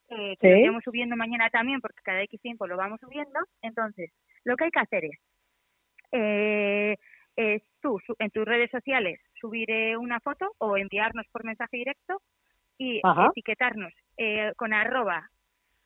eh, 0.08 0.36
que 0.38 0.50
lo 0.50 0.56
iremos 0.56 0.82
subiendo 0.84 1.16
mañana 1.16 1.48
también, 1.50 1.80
porque 1.80 2.00
cada 2.02 2.22
X 2.22 2.40
tiempo 2.40 2.66
lo 2.66 2.76
vamos 2.76 3.00
subiendo. 3.00 3.40
Entonces, 3.62 4.10
lo 4.44 4.56
que 4.56 4.64
hay 4.64 4.70
que 4.70 4.80
hacer 4.80 5.04
es, 5.04 5.18
eh, 6.14 6.96
es 7.36 7.62
tú 7.82 7.98
su- 8.06 8.14
en 8.18 8.30
tus 8.30 8.44
redes 8.44 8.70
sociales 8.70 9.20
subir 9.40 9.68
eh, 9.70 9.96
una 9.96 10.20
foto 10.20 10.52
o 10.58 10.76
enviarnos 10.76 11.26
por 11.32 11.44
mensaje 11.44 11.76
directo 11.76 12.22
y 12.78 13.00
Ajá. 13.02 13.26
etiquetarnos 13.30 13.92
eh, 14.16 14.52
con 14.56 14.72
arroba 14.72 15.28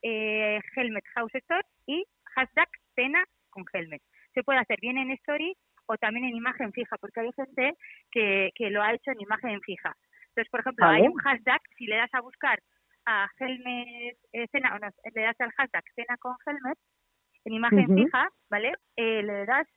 eh, 0.01 0.59
Helmet 0.75 1.03
House 1.15 1.33
Store 1.35 1.65
y 1.87 2.05
hashtag 2.35 2.69
cena 2.95 3.23
con 3.49 3.65
Helmet. 3.73 4.01
Se 4.33 4.43
puede 4.43 4.59
hacer 4.59 4.77
bien 4.79 4.97
en 4.97 5.11
story 5.11 5.55
o 5.87 5.97
también 5.97 6.25
en 6.25 6.35
imagen 6.35 6.71
fija, 6.71 6.95
porque 7.01 7.19
hay 7.21 7.31
gente 7.33 7.73
que, 8.11 8.51
que 8.55 8.69
lo 8.69 8.83
ha 8.83 8.93
hecho 8.93 9.11
en 9.11 9.21
imagen 9.21 9.59
fija. 9.61 9.95
Entonces, 10.29 10.49
por 10.51 10.59
ejemplo, 10.59 10.85
Vale. 10.85 11.01
hay 11.01 11.07
un 11.07 11.17
hashtag, 11.17 11.59
si 11.77 11.87
le 11.87 11.95
das 11.97 12.13
a 12.13 12.21
buscar 12.21 12.59
a 13.07 13.27
Helmet 13.39 14.15
eh, 14.33 14.47
cena, 14.51 14.75
o 14.75 14.79
no, 14.79 14.87
le 15.15 15.21
das 15.21 15.41
al 15.41 15.51
hashtag 15.53 15.83
cena 15.95 16.15
con 16.17 16.35
Helmet, 16.45 16.77
en 17.45 17.53
imagen 17.53 17.87
fija, 17.95 18.29
¿vale? 18.51 18.73
Eh, 18.95 19.23
le 19.23 19.45
das 19.47 19.67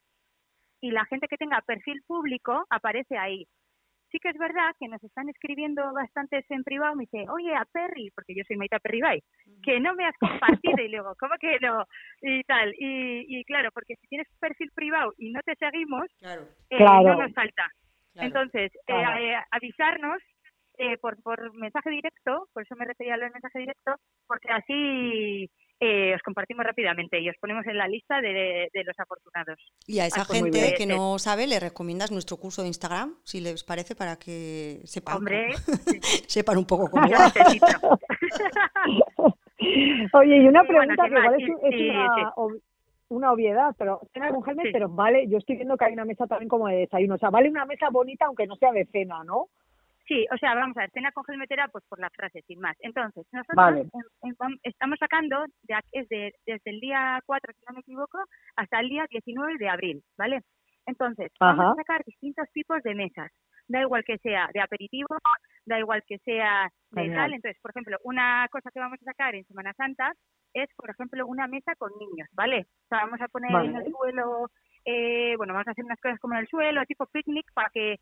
y 0.83 0.91
la 0.91 1.05
gente 1.07 1.29
que 1.29 1.39
tenga 1.39 1.63
perfil 1.63 2.03
público 2.07 2.67
aparece 2.69 3.17
ahí. 3.17 3.47
Sí 4.11 4.19
que 4.19 4.29
es 4.29 4.37
verdad 4.37 4.75
que 4.79 4.89
nos 4.89 5.03
están 5.03 5.31
escribiendo 5.31 5.91
bastantes 5.95 6.45
en 6.51 6.63
privado, 6.65 6.95
me 6.95 7.05
dice, 7.05 7.25
oye, 7.31 7.55
a 7.55 7.65
Perry, 7.65 8.11
porque 8.15 8.35
yo 8.35 8.43
soy 8.47 8.57
Maita 8.59 8.79
Perry 8.79 9.01
Bay, 9.01 9.23
que 9.63 9.81
no 9.81 9.95
me 9.95 10.05
has 10.05 10.15
compartido 10.19 10.83
y 10.85 10.89
luego, 10.89 11.15
¿cómo 11.19 11.35
que 11.41 11.59
no? 11.61 11.87
Y 12.21 12.43
tal, 12.45 12.75
y, 12.79 13.39
y 13.39 13.45
claro, 13.45 13.71
porque 13.73 13.97
si 13.97 14.07
tienes 14.09 14.29
perfil 14.39 14.71
privado 14.75 15.15
y 15.17 15.31
no 15.33 15.41
te 15.47 15.55
seguimos, 15.55 16.05
Claro, 16.19 16.43
eh, 16.69 16.77
Claro. 16.77 17.03
no 17.15 17.23
nos 17.23 17.33
falta. 17.33 17.71
claro. 18.13 18.27
Entonces, 18.27 18.71
eh, 18.75 18.81
Claro. 18.87 19.19
eh, 19.19 19.37
avisarnos 19.51 20.19
eh, 20.79 20.99
por, 20.99 21.23
por 21.23 21.55
mensaje 21.55 21.89
directo, 21.91 22.49
por 22.53 22.65
eso 22.65 22.75
me 22.77 22.85
refería 22.85 23.15
a 23.15 23.17
lo 23.17 23.23
del 23.25 23.33
mensaje 23.33 23.61
directo, 23.61 23.95
porque 24.27 24.49
así 24.53 25.49
eh, 25.85 26.15
os 26.15 26.23
compartimos 26.23 26.65
rápidamente 26.65 27.19
y 27.21 27.29
os 27.29 27.35
ponemos 27.41 27.67
en 27.67 27.77
la 27.77 27.89
lista 27.89 28.21
de, 28.21 28.69
de 28.73 28.85
los 28.85 28.97
afortunados. 28.99 29.59
Y 29.87 29.99
a 29.99 30.07
esa 30.07 30.23
Ah, 30.23 30.25
pues 30.27 30.41
gente 30.43 30.59
bien. 30.61 30.75
que 30.77 30.87
no 30.87 31.19
sabe, 31.19 31.47
le 31.49 31.59
recomiendas 31.59 32.13
nuestro 32.13 32.37
curso 32.37 32.63
de 32.63 32.69
Instagram, 32.69 33.17
si 33.25 33.41
les 33.41 33.65
parece, 33.65 33.97
para 33.97 34.17
que 34.17 34.81
sepan, 34.85 35.17
Hombre, 35.17 35.49
sepan 36.29 36.59
un 36.59 36.67
poco 36.67 36.89
cómo 36.91 37.03
va. 37.11 37.33
necesito. 37.35 37.67
Oye, 40.15 40.37
y 40.39 40.49
una 40.49 40.63
bueno, 40.65 40.95
pregunta 40.95 41.05
sin 41.05 41.15
que 41.15 41.21
igual 41.21 41.41
es, 41.41 41.47
sí, 41.47 41.53
es 41.63 41.75
sí, 41.79 41.89
una, 41.91 42.15
sí. 42.17 42.23
ob- 42.37 42.61
una 43.09 43.33
obviedad, 43.33 43.75
pero 43.79 44.01
cena 44.13 44.31
con 44.31 44.49
Helmet, 44.49 44.67
Sí. 44.67 44.73
pero 44.73 44.89
vale, 44.89 45.29
yo 45.29 45.39
estoy 45.39 45.57
viendo 45.57 45.77
que 45.77 45.85
hay 45.85 45.93
una 45.93 46.05
mesa 46.05 46.27
también 46.27 46.49
como 46.49 46.69
de 46.69 46.77
desayuno, 46.79 47.15
o 47.17 47.19
sea, 47.19 47.31
vale 47.31 47.51
una 47.51 47.67
mesa 47.67 47.89
bonita 47.91 48.27
aunque 48.27 48.47
no 48.47 48.57
sea 48.57 48.73
de 48.73 48.87
cena, 48.87 49.23
¿no? 49.25 49.49
Sí, 50.07 50.27
o 50.33 50.37
sea, 50.37 50.55
vamos 50.55 50.77
a 50.77 50.81
ver, 50.81 50.91
cena 50.91 51.13
con 51.13 51.25
gelmetera, 51.25 51.69
pues 51.69 51.85
por 51.89 52.01
la 52.01 52.11
frase, 52.11 52.43
sin 52.43 52.59
más. 52.61 52.77
Entonces, 52.81 53.25
nosotros 53.33 53.57
Vale. 53.57 53.87
estamos 54.65 54.99
sacando 54.99 55.45
de, 55.63 55.75
es 55.93 56.09
de- 56.09 56.35
desde 56.45 56.71
el 56.71 56.81
día 56.81 57.21
4, 57.25 57.53
si 57.53 57.65
no 57.69 57.75
me 57.75 57.81
equivoco, 57.81 58.19
hasta 58.57 58.81
el 58.81 58.89
día 58.89 59.07
19 59.09 59.59
de 59.59 59.69
abril, 59.69 60.03
¿vale? 60.19 60.41
Entonces, 60.87 61.31
vamos 61.39 61.73
a 61.73 61.75
sacar 61.77 62.03
distintos 62.05 62.47
tipos 62.53 62.83
de 62.83 62.95
mesas. 62.95 63.31
Da 63.69 63.81
igual 63.81 64.03
que 64.05 64.19
sea 64.19 64.49
de 64.53 64.61
aperitivo, 64.61 65.17
da 65.65 65.79
igual 65.79 66.03
que 66.07 66.19
sea 66.19 66.69
de 66.91 67.03
Genial. 67.03 67.17
tal. 67.17 67.35
Entonces, 67.35 67.61
por 67.63 67.71
ejemplo, 67.71 67.97
una 68.03 68.49
cosa 68.51 68.71
que 68.73 68.81
vamos 68.81 68.99
a 69.01 69.05
sacar 69.05 69.37
en 69.37 69.45
Semana 69.47 69.73
Santa 69.75 70.13
es, 70.53 70.69
por 70.77 70.91
ejemplo, 70.91 71.25
una 71.27 71.47
mesa 71.47 71.75
con 71.77 71.93
niños, 71.99 72.29
¿vale? 72.33 72.67
O 72.85 72.89
sea, 72.89 73.05
vamos 73.05 73.21
a 73.21 73.29
poner 73.29 73.53
en 73.65 73.77
el 73.77 73.91
suelo, 73.93 74.51
eh, 74.85 75.35
bueno, 75.37 75.55
vamos 75.55 75.69
a 75.69 75.71
hacer 75.71 75.85
unas 75.85 76.01
cosas 76.01 76.19
como 76.19 76.35
en 76.35 76.41
el 76.41 76.49
suelo, 76.49 76.85
tipo 76.87 77.07
picnic, 77.07 77.47
para 77.55 77.71
que 77.73 77.97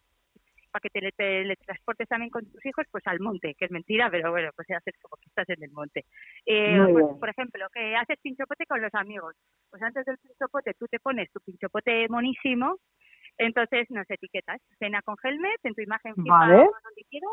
para 0.71 0.81
que 0.81 0.91
te, 0.91 1.01
le- 1.01 1.13
te 1.13 1.45
le 1.45 1.57
transportes 1.57 2.09
también 2.09 2.31
con 2.31 2.45
tus 2.51 2.65
hijos 2.67 2.87
pues 2.91 3.07
al 3.07 3.21
monte, 3.21 3.55
que 3.55 3.65
es 3.67 3.71
mentira, 3.71 4.11
pero 4.11 4.31
bueno, 4.31 4.51
pues 4.57 4.67
se 4.67 4.75
hace 4.75 4.93
como 5.03 5.17
que 5.17 5.29
estás 5.29 5.49
en 5.49 5.63
el 5.63 5.71
monte. 5.73 6.05
Eh, 6.47 6.79
pues, 6.93 7.07
por 7.19 7.29
ejemplo, 7.29 7.67
que 7.73 7.97
haces 7.97 8.19
pinchopote 8.23 8.67
con 8.67 8.81
los 8.81 8.95
amigos. 8.95 9.35
Pues 9.71 9.83
antes 9.83 10.05
del 10.05 10.19
pinchopote 10.19 10.75
tú 10.79 10.87
te 10.89 10.99
pones 11.01 11.31
tu 11.33 11.41
pinchopote 11.41 12.09
monísimo, 12.09 12.77
entonces 13.39 13.87
nos 13.91 14.09
etiquetas. 14.11 14.61
Cena 14.79 15.03
con 15.03 15.17
Helmet, 15.23 15.61
en 15.65 15.75
tu 15.75 15.83
imagen 15.83 16.15
fija 16.15 16.29
Vale. 16.39 16.55
donde 16.57 17.05
quieras 17.09 17.31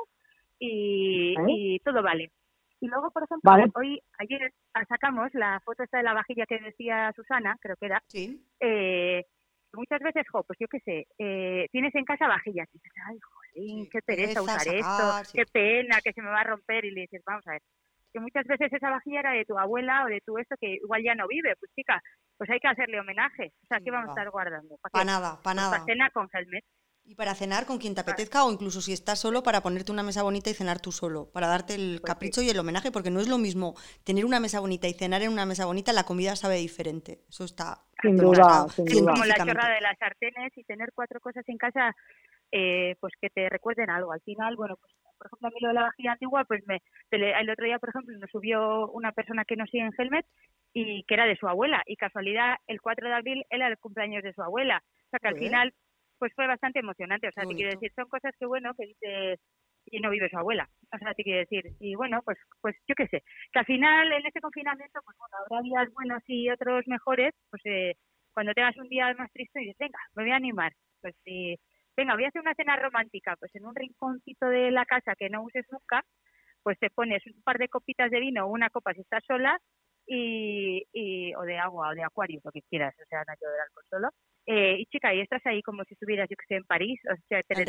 y, 0.59 1.79
todo 1.83 2.01
vale. 2.01 2.31
Y 2.79 2.87
luego, 2.87 3.09
por 3.11 3.23
ejemplo, 3.23 3.49
Vale. 3.51 3.65
hoy, 3.75 3.99
ayer 4.19 4.51
sacamos 4.87 5.33
la 5.33 5.59
foto 5.65 5.83
esta 5.83 5.97
de 5.97 6.03
la 6.03 6.13
vajilla 6.13 6.45
que 6.45 6.59
decía 6.59 7.11
Susana, 7.15 7.55
creo 7.59 7.75
que 7.75 7.85
era, 7.87 8.01
Sí. 8.07 8.39
eh, 8.59 9.25
muchas 9.77 9.99
veces, 10.01 10.25
jo, 10.31 10.43
pues 10.43 10.57
yo 10.59 10.67
qué 10.67 10.79
sé, 10.79 11.07
eh, 11.19 11.67
tienes 11.71 11.93
en 11.95 12.05
casa 12.05 12.27
vajillas 12.27 12.67
y 12.73 12.77
dices, 12.77 12.91
ay, 13.07 13.17
jolín, 13.19 13.89
qué 13.89 14.01
pereza 14.01 14.41
usar 14.41 14.59
sacar, 14.59 14.75
esto, 14.75 15.23
sí. 15.25 15.37
qué 15.37 15.45
pena, 15.45 16.01
que 16.03 16.13
se 16.13 16.21
me 16.21 16.29
va 16.29 16.41
a 16.41 16.43
romper 16.43 16.85
y 16.85 16.91
le 16.91 17.01
dices, 17.01 17.21
vamos 17.25 17.47
a 17.47 17.51
ver, 17.51 17.61
que 18.11 18.19
muchas 18.19 18.45
veces 18.45 18.73
esa 18.73 18.89
vajilla 18.89 19.19
era 19.19 19.31
de 19.31 19.45
tu 19.45 19.57
abuela 19.57 20.03
o 20.05 20.07
de 20.07 20.21
tu 20.25 20.37
esto 20.37 20.55
que 20.59 20.75
igual 20.75 21.03
ya 21.03 21.15
no 21.15 21.27
vive, 21.27 21.55
pues 21.59 21.71
chica, 21.75 22.01
pues 22.37 22.49
hay 22.49 22.59
que 22.59 22.67
hacerle 22.67 22.99
homenaje, 22.99 23.53
o 23.63 23.67
sea, 23.67 23.79
¿qué 23.79 23.91
vamos 23.91 24.09
a 24.09 24.11
estar 24.11 24.29
guardando? 24.29 24.77
¿Para 24.81 24.91
Para 24.91 25.03
qué? 25.03 25.07
nada, 25.07 25.29
para 25.29 25.43
Pues 25.43 25.55
nada. 25.55 25.71
para 25.71 25.85
cena 25.85 26.09
con 26.11 26.27
helmet. 26.33 26.65
Y 27.09 27.15
para 27.15 27.33
cenar 27.35 27.65
con 27.65 27.77
quien 27.77 27.95
te 27.95 28.01
apetezca 28.01 28.43
o 28.43 28.51
incluso 28.51 28.81
si 28.81 28.91
estás 28.91 29.17
solo 29.17 29.41
para 29.41 29.61
ponerte 29.61 29.93
una 29.93 30.03
mesa 30.03 30.23
bonita 30.23 30.49
y 30.49 30.53
cenar 30.53 30.81
tú 30.81 30.91
solo, 30.91 31.31
para 31.31 31.47
darte 31.47 31.73
el 31.73 31.99
Pues 32.01 32.13
capricho 32.13 32.41
y 32.41 32.49
el 32.49 32.59
homenaje, 32.59 32.91
porque 32.91 33.09
no 33.09 33.21
es 33.21 33.29
lo 33.29 33.37
mismo 33.37 33.75
tener 34.03 34.25
una 34.25 34.41
mesa 34.41 34.59
bonita 34.59 34.89
y 34.89 34.93
cenar 34.93 35.21
en 35.21 35.31
una 35.31 35.45
mesa 35.45 35.65
bonita, 35.65 35.93
la 35.93 36.03
comida 36.03 36.35
sabe 36.35 36.57
diferente. 36.57 37.21
Eso 37.29 37.45
está 37.45 37.85
Sin 38.01 38.17
duda, 38.17 38.67
sin 38.67 38.85
duda. 38.85 39.13
como 39.13 39.23
la 39.23 39.35
chorrada 39.35 39.73
de 39.75 39.79
las 39.79 39.97
sartenes 39.97 40.51
y 40.57 40.65
tener 40.65 40.91
cuatro 40.93 41.21
cosas 41.21 41.47
en 41.47 41.57
casa, 41.57 41.95
eh, 42.51 42.97
pues 42.99 43.13
que 43.21 43.29
te 43.29 43.47
recuerden 43.47 43.89
algo. 43.89 44.11
Al 44.11 44.21
final, 44.21 44.57
bueno, 44.57 44.75
pues 44.75 44.91
por 45.17 45.27
ejemplo, 45.27 45.47
a 45.47 45.51
mí 45.51 45.57
lo 45.61 45.67
de 45.69 45.73
la 45.73 45.83
vajilla 45.83 46.11
antigua, 46.11 46.43
pues 46.43 46.61
me, 46.67 46.81
el 47.11 47.49
otro 47.49 47.65
día, 47.65 47.79
por 47.79 47.89
ejemplo, 47.89 48.17
nos 48.17 48.29
subió 48.29 48.89
una 48.91 49.11
persona 49.13 49.45
que 49.45 49.55
nos 49.55 49.69
sigue 49.69 49.83
en 49.83 49.93
Helmet 49.97 50.25
y 50.73 51.03
que 51.03 51.13
era 51.13 51.25
de 51.25 51.37
su 51.37 51.47
abuela. 51.47 51.83
Y 51.85 51.95
casualidad, 51.95 52.57
el 52.67 52.81
4 52.81 53.07
de 53.07 53.15
abril 53.15 53.45
era 53.49 53.67
el 53.67 53.77
cumpleaños 53.77 54.23
de 54.23 54.33
su 54.33 54.41
abuela. 54.41 54.83
O 55.07 55.09
sea 55.09 55.19
que 55.19 55.27
al 55.27 55.37
final, 55.37 55.73
pues 56.17 56.33
fue 56.35 56.47
bastante 56.47 56.79
emocionante. 56.79 57.27
O 57.27 57.31
sea, 57.31 57.45
te 57.45 57.55
quiero 57.55 57.71
decir, 57.71 57.91
son 57.95 58.07
cosas 58.09 58.33
que, 58.39 58.45
bueno, 58.45 58.73
que 58.75 58.85
dices 58.87 59.39
y 59.91 59.99
no 59.99 60.09
vive 60.09 60.29
su 60.29 60.37
abuela. 60.37 60.69
O 60.93 60.97
sea, 60.97 61.13
te 61.13 61.23
quiero 61.23 61.39
decir, 61.39 61.63
y 61.79 61.95
bueno, 61.95 62.21
pues 62.23 62.37
pues 62.61 62.75
yo 62.87 62.95
qué 62.95 63.07
sé, 63.07 63.23
que 63.51 63.59
al 63.59 63.65
final 63.65 64.11
en 64.11 64.25
este 64.25 64.41
confinamiento, 64.41 64.99
pues 65.03 65.17
bueno, 65.17 65.37
habrá 65.37 65.61
días 65.61 65.93
buenos 65.93 66.23
y 66.27 66.49
otros 66.49 66.87
mejores, 66.87 67.33
pues 67.49 67.61
eh, 67.65 67.95
cuando 68.33 68.53
tengas 68.53 68.77
un 68.77 68.89
día 68.89 69.13
más 69.17 69.31
triste 69.31 69.61
y 69.61 69.65
dices, 69.65 69.77
venga, 69.79 69.99
me 70.15 70.23
voy 70.23 70.31
a 70.31 70.35
animar, 70.35 70.73
pues 71.01 71.15
sí, 71.23 71.57
venga, 71.95 72.15
voy 72.15 72.25
a 72.25 72.27
hacer 72.27 72.41
una 72.41 72.53
cena 72.55 72.75
romántica, 72.75 73.35
pues 73.37 73.53
en 73.55 73.65
un 73.65 73.75
rinconcito 73.75 74.47
de 74.47 74.71
la 74.71 74.85
casa 74.85 75.15
que 75.15 75.29
no 75.29 75.43
uses 75.43 75.65
nunca, 75.71 76.03
pues 76.63 76.77
te 76.79 76.89
pones 76.89 77.25
un 77.25 77.41
par 77.43 77.57
de 77.57 77.69
copitas 77.69 78.11
de 78.11 78.19
vino 78.19 78.45
o 78.45 78.49
una 78.49 78.69
copa 78.69 78.93
si 78.93 79.01
estás 79.01 79.23
sola 79.25 79.59
y, 80.05 80.83
y 80.93 81.33
o 81.35 81.41
de 81.41 81.57
agua 81.57 81.89
o 81.89 81.95
de 81.95 82.03
acuario, 82.03 82.41
lo 82.43 82.51
que 82.51 82.61
quieras, 82.69 82.95
o 83.01 83.05
sea, 83.09 83.19
no 83.19 83.33
beber 83.41 83.61
alcohol 83.61 83.85
solo. 83.89 84.09
Eh, 84.49 84.77
y 84.79 84.85
chica, 84.85 85.13
y 85.13 85.19
estás 85.19 85.41
ahí 85.45 85.61
como 85.61 85.83
si 85.83 85.93
estuvieras, 85.93 86.27
yo 86.29 86.37
que 86.37 86.45
sé, 86.47 86.55
en 86.55 86.63
París, 86.63 86.97
o 87.11 87.15
sea, 87.27 87.43
te, 87.43 87.61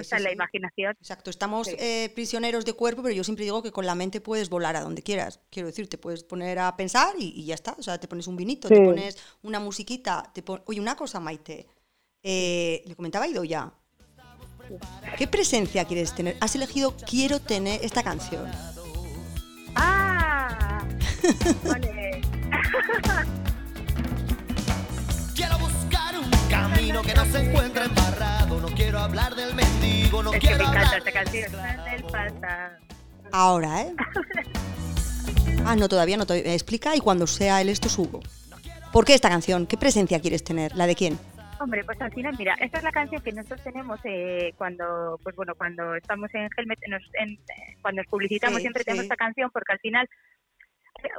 está 0.00 0.02
sí, 0.18 0.22
la 0.24 0.30
sí. 0.30 0.34
imaginación. 0.34 0.96
Exacto, 1.00 1.30
estamos 1.30 1.68
Sí. 1.68 1.76
eh, 1.78 2.10
prisioneros 2.16 2.64
de 2.64 2.72
cuerpo, 2.72 3.00
pero 3.04 3.14
yo 3.14 3.22
siempre 3.22 3.44
digo 3.44 3.62
que 3.62 3.70
con 3.70 3.86
la 3.86 3.94
mente 3.94 4.20
puedes 4.20 4.48
volar 4.48 4.74
a 4.74 4.80
donde 4.80 5.02
quieras. 5.02 5.40
Quiero 5.50 5.68
decir, 5.68 5.88
te 5.88 5.98
puedes 5.98 6.24
poner 6.24 6.58
a 6.58 6.76
pensar 6.76 7.14
y, 7.16 7.28
y 7.36 7.44
ya 7.46 7.54
está. 7.54 7.76
O 7.78 7.82
sea, 7.82 7.98
te 8.00 8.08
pones 8.08 8.26
un 8.26 8.36
vinito, 8.36 8.66
te 8.68 8.74
pones 8.80 9.16
una 9.44 9.60
musiquita. 9.60 10.28
Te 10.34 10.42
pon- 10.42 10.62
Oye, 10.66 10.80
una 10.80 10.96
cosa, 10.96 11.20
Maite. 11.20 11.68
Eh, 12.24 12.82
le 12.86 12.96
comentaba 12.96 13.24
a 13.26 13.44
ya. 13.44 13.72
¿Qué 15.16 15.28
presencia 15.28 15.84
quieres 15.84 16.12
tener? 16.12 16.36
Has 16.40 16.56
elegido 16.56 16.96
Quiero 17.08 17.40
tener 17.40 17.84
esta 17.84 18.02
canción. 18.02 18.50
¡Ah! 19.76 20.84
Vale. 21.64 22.20
camino 26.96 27.02
que 27.02 27.14
no 27.14 27.24
se 27.26 27.44
encuentre 27.44 27.84
embarrado. 27.84 28.60
No 28.60 28.68
quiero 28.68 28.98
hablar 28.98 29.34
del 29.34 29.54
mendigo, 29.54 30.22
no 30.22 30.32
Es 30.32 30.40
que 30.40 30.46
quiero 30.48 30.64
me 30.64 30.70
encanta 30.70 30.88
hablar 30.88 30.98
esta 30.98 31.12
canción. 31.12 31.52
Del. 31.52 33.30
Ahora, 33.32 33.82
¿eh? 33.82 33.94
Ah, 35.68 35.74
no, 35.74 35.88
todavía 35.88 36.16
no. 36.16 36.26
Todavía. 36.26 36.52
Explica 36.52 36.94
y 36.94 37.00
cuando 37.00 37.26
sea 37.26 37.60
el 37.60 37.68
esto 37.70 37.88
subo. 37.88 38.20
¿Por 38.92 39.04
qué 39.04 39.14
esta 39.14 39.28
canción? 39.28 39.66
¿Qué 39.66 39.76
presencia 39.76 40.20
quieres 40.20 40.44
tener? 40.44 40.76
¿La 40.76 40.86
de 40.86 40.94
quién? 40.94 41.18
Hombre, 41.58 41.82
pues 41.84 42.00
al 42.00 42.12
final, 42.12 42.36
mira, 42.38 42.54
esta 42.60 42.78
es 42.78 42.84
la 42.84 42.92
canción 42.92 43.20
que 43.20 43.32
nosotros 43.32 43.62
tenemos 43.64 43.98
eh, 44.04 44.52
cuando, 44.58 45.18
pues 45.24 45.34
bueno, 45.34 45.54
cuando 45.56 45.96
estamos 45.96 46.32
en 46.34 46.48
Helmet, 46.56 46.78
nos- 46.88 47.10
en- 47.14 47.38
cuando 47.82 48.02
nos 48.02 48.10
publicitamos 48.10 48.56
Sí, 48.58 48.60
siempre 48.62 48.84
tenemos 48.84 49.04
esta 49.04 49.16
canción 49.16 49.50
porque 49.52 49.72
al 49.72 49.78
final 49.80 50.08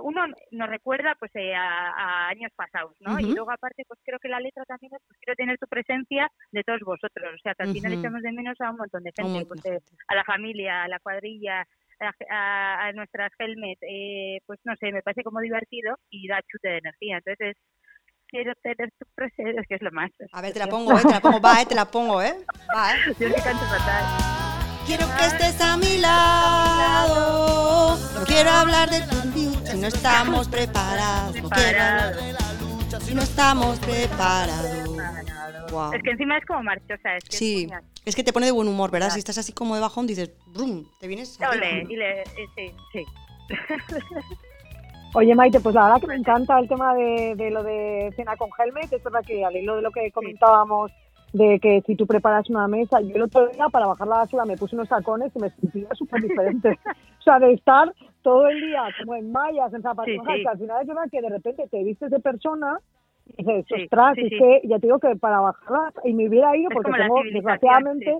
uno 0.02 0.26
nos 0.52 0.70
recuerda 0.70 1.16
pues 1.20 1.32
eh, 1.36 1.54
a, 1.56 1.90
a 1.90 2.28
años 2.30 2.52
pasados, 2.56 2.96
¿no? 3.00 3.20
Y 3.20 3.34
luego 3.34 3.52
aparte, 3.52 3.84
pues 3.88 4.00
creo 4.04 4.20
que 4.20 4.30
la 4.30 4.40
letra 4.40 4.64
también 4.66 4.94
es, 4.94 5.02
pues 5.08 5.20
quiero 5.20 5.36
tener 5.36 5.58
tu 5.58 5.68
presencia 5.68 6.30
de 6.52 6.64
todos 6.64 6.80
vosotros, 6.82 7.34
o 7.36 7.38
sea, 7.42 7.54
que 7.56 7.64
al 7.64 7.72
final 7.72 7.92
echamos 8.00 8.22
de 8.22 8.32
menos 8.32 8.60
a 8.62 8.72
un 8.72 8.78
montón 8.78 9.04
de 9.04 9.12
gente, 9.16 9.40
montón 9.40 9.62
pues, 9.62 9.66
eh, 9.76 9.80
a 10.08 10.16
la 10.16 10.24
familia, 10.24 10.84
a 10.84 10.88
la 10.88 11.00
cuadrilla, 11.00 11.66
a, 12.00 12.12
a- 12.30 12.88
a 12.88 12.92
nuestras 12.94 13.32
Helmet, 13.40 13.80
eh, 13.82 14.40
pues 14.46 14.60
no 14.66 14.76
sé, 14.76 14.92
me 14.92 15.02
parece 15.02 15.24
como 15.24 15.40
divertido 15.40 15.98
y 16.10 16.28
da 16.28 16.40
chute 16.48 16.70
de 16.70 16.78
energía, 16.78 17.18
entonces 17.18 17.56
quiero 18.28 18.54
tener 18.62 18.92
tu 19.00 19.06
presencia, 19.16 19.62
es 19.62 19.68
que 19.68 19.76
es 19.76 19.82
lo 19.82 19.92
más. 19.92 20.12
A 20.34 20.42
ver, 20.42 20.54
te 20.54 20.60
la 20.60 20.68
pongo, 20.68 20.98
¿eh? 20.98 21.02
Te 21.04 21.14
la 21.14 21.22
pongo. 21.22 21.40
Va, 21.42 21.62
¿eh? 21.62 21.66
Te 21.66 21.76
la 21.76 21.86
pongo, 21.92 22.22
¿eh? 22.22 22.36
Va, 22.76 22.92
¿eh? 22.92 22.98
Yo 23.20 23.28
que 23.30 23.42
canto 23.42 23.66
fatal. 23.66 24.47
Quiero 24.88 25.06
que 25.18 25.26
estés 25.26 25.62
a 25.62 25.78
mi 25.78 25.98
lado. 25.98 27.98
No 28.18 28.26
quiero 28.26 28.50
hablar 28.50 28.90
de 28.90 29.02
tu 29.02 29.18
si 29.66 29.78
no 29.78 29.88
estamos 29.88 30.48
preparados. 30.48 31.36
No 31.42 31.50
quiero 31.50 31.82
hablar 31.82 32.16
si 33.02 33.14
no 33.14 33.22
estamos 33.22 33.78
preparados. 33.80 34.88
Es 35.94 36.04
que 36.04 36.12
encima 36.12 36.38
es 36.38 36.46
como 36.46 36.64
marchosa, 36.64 37.18
es 37.18 37.26
que 37.26 37.36
Sí, 37.36 37.68
es 38.06 38.16
que 38.16 38.24
te 38.24 38.32
pone 38.32 38.46
de 38.46 38.54
buen 38.54 38.70
humor, 38.70 38.90
¿verdad? 38.90 39.10
Si 39.10 39.20
estás 39.20 39.38
así 39.38 39.52
como 39.52 39.76
de 39.76 39.82
bajón, 39.82 40.08
dices, 40.08 40.32
brum, 40.48 40.86
te 41.00 41.08
vienes. 41.08 41.38
Ole, 41.42 41.86
y 41.90 41.96
le, 41.98 42.22
eh, 42.22 42.26
sí, 42.56 42.72
sí. 42.94 43.04
Oye, 45.14 45.36
Maite, 45.36 45.60
pues 45.60 45.76
la 45.76 45.84
verdad 45.84 46.02
que 46.02 46.08
me 46.08 46.16
encanta 46.16 46.58
el 46.60 46.70
tema 46.70 46.96
de, 46.96 47.36
de 47.36 47.52
lo 47.52 47.64
de 47.64 48.14
cena 48.16 48.38
con 48.38 48.50
Helmet. 48.58 48.92
Es 48.92 49.04
verdad 49.04 49.22
que 49.26 49.44
al 49.44 49.56
hilo 49.56 49.76
de 49.76 49.82
lo 49.82 49.92
que 49.92 50.12
comentábamos 50.12 50.92
de 51.34 51.60
que 51.60 51.82
si 51.86 51.96
tú 51.96 52.08
preparas 52.08 52.50
una 52.50 52.68
mesa, 52.68 53.02
yo 53.02 53.16
el 53.16 53.24
otro 53.24 53.48
día 53.50 53.68
para 53.70 53.86
bajar 53.86 54.08
la 54.08 54.18
basura 54.18 54.46
me 54.46 54.58
puse 54.58 54.76
unos 54.76 54.90
tacones 54.90 55.32
y 55.36 55.40
me 55.40 55.50
sentía 55.52 55.90
súper 55.94 56.22
diferente. 56.22 56.70
o 57.20 57.22
sea, 57.22 57.40
de 57.40 57.54
estar 57.54 57.94
todo 58.22 58.48
el 58.48 58.60
día 58.62 58.84
como 59.00 59.16
en 59.16 59.32
mallas, 59.32 59.74
en 59.74 59.82
Sí, 59.82 60.18
sí. 60.18 60.42
que 60.44 60.48
al 60.48 60.58
final 60.58 60.82
es 60.82 60.88
verdad 60.88 61.10
que 61.12 61.22
de 61.22 61.30
repente 61.30 61.68
te 61.70 61.84
vistes 61.84 62.12
de 62.12 62.20
persona 62.20 62.80
y 63.38 63.44
dices, 63.44 63.66
ostras, 63.84 64.18
es 64.18 64.30
que 64.30 64.62
ya 64.64 64.80
te 64.80 64.88
digo 64.88 65.00
que 65.00 65.16
para 65.18 65.42
bajarla, 65.42 65.94
y 66.06 66.14
me 66.14 66.30
hubiera 66.30 66.56
ido 66.56 66.70
porque 66.70 66.92
tengo, 66.92 67.22
desgraciadamente. 67.24 68.18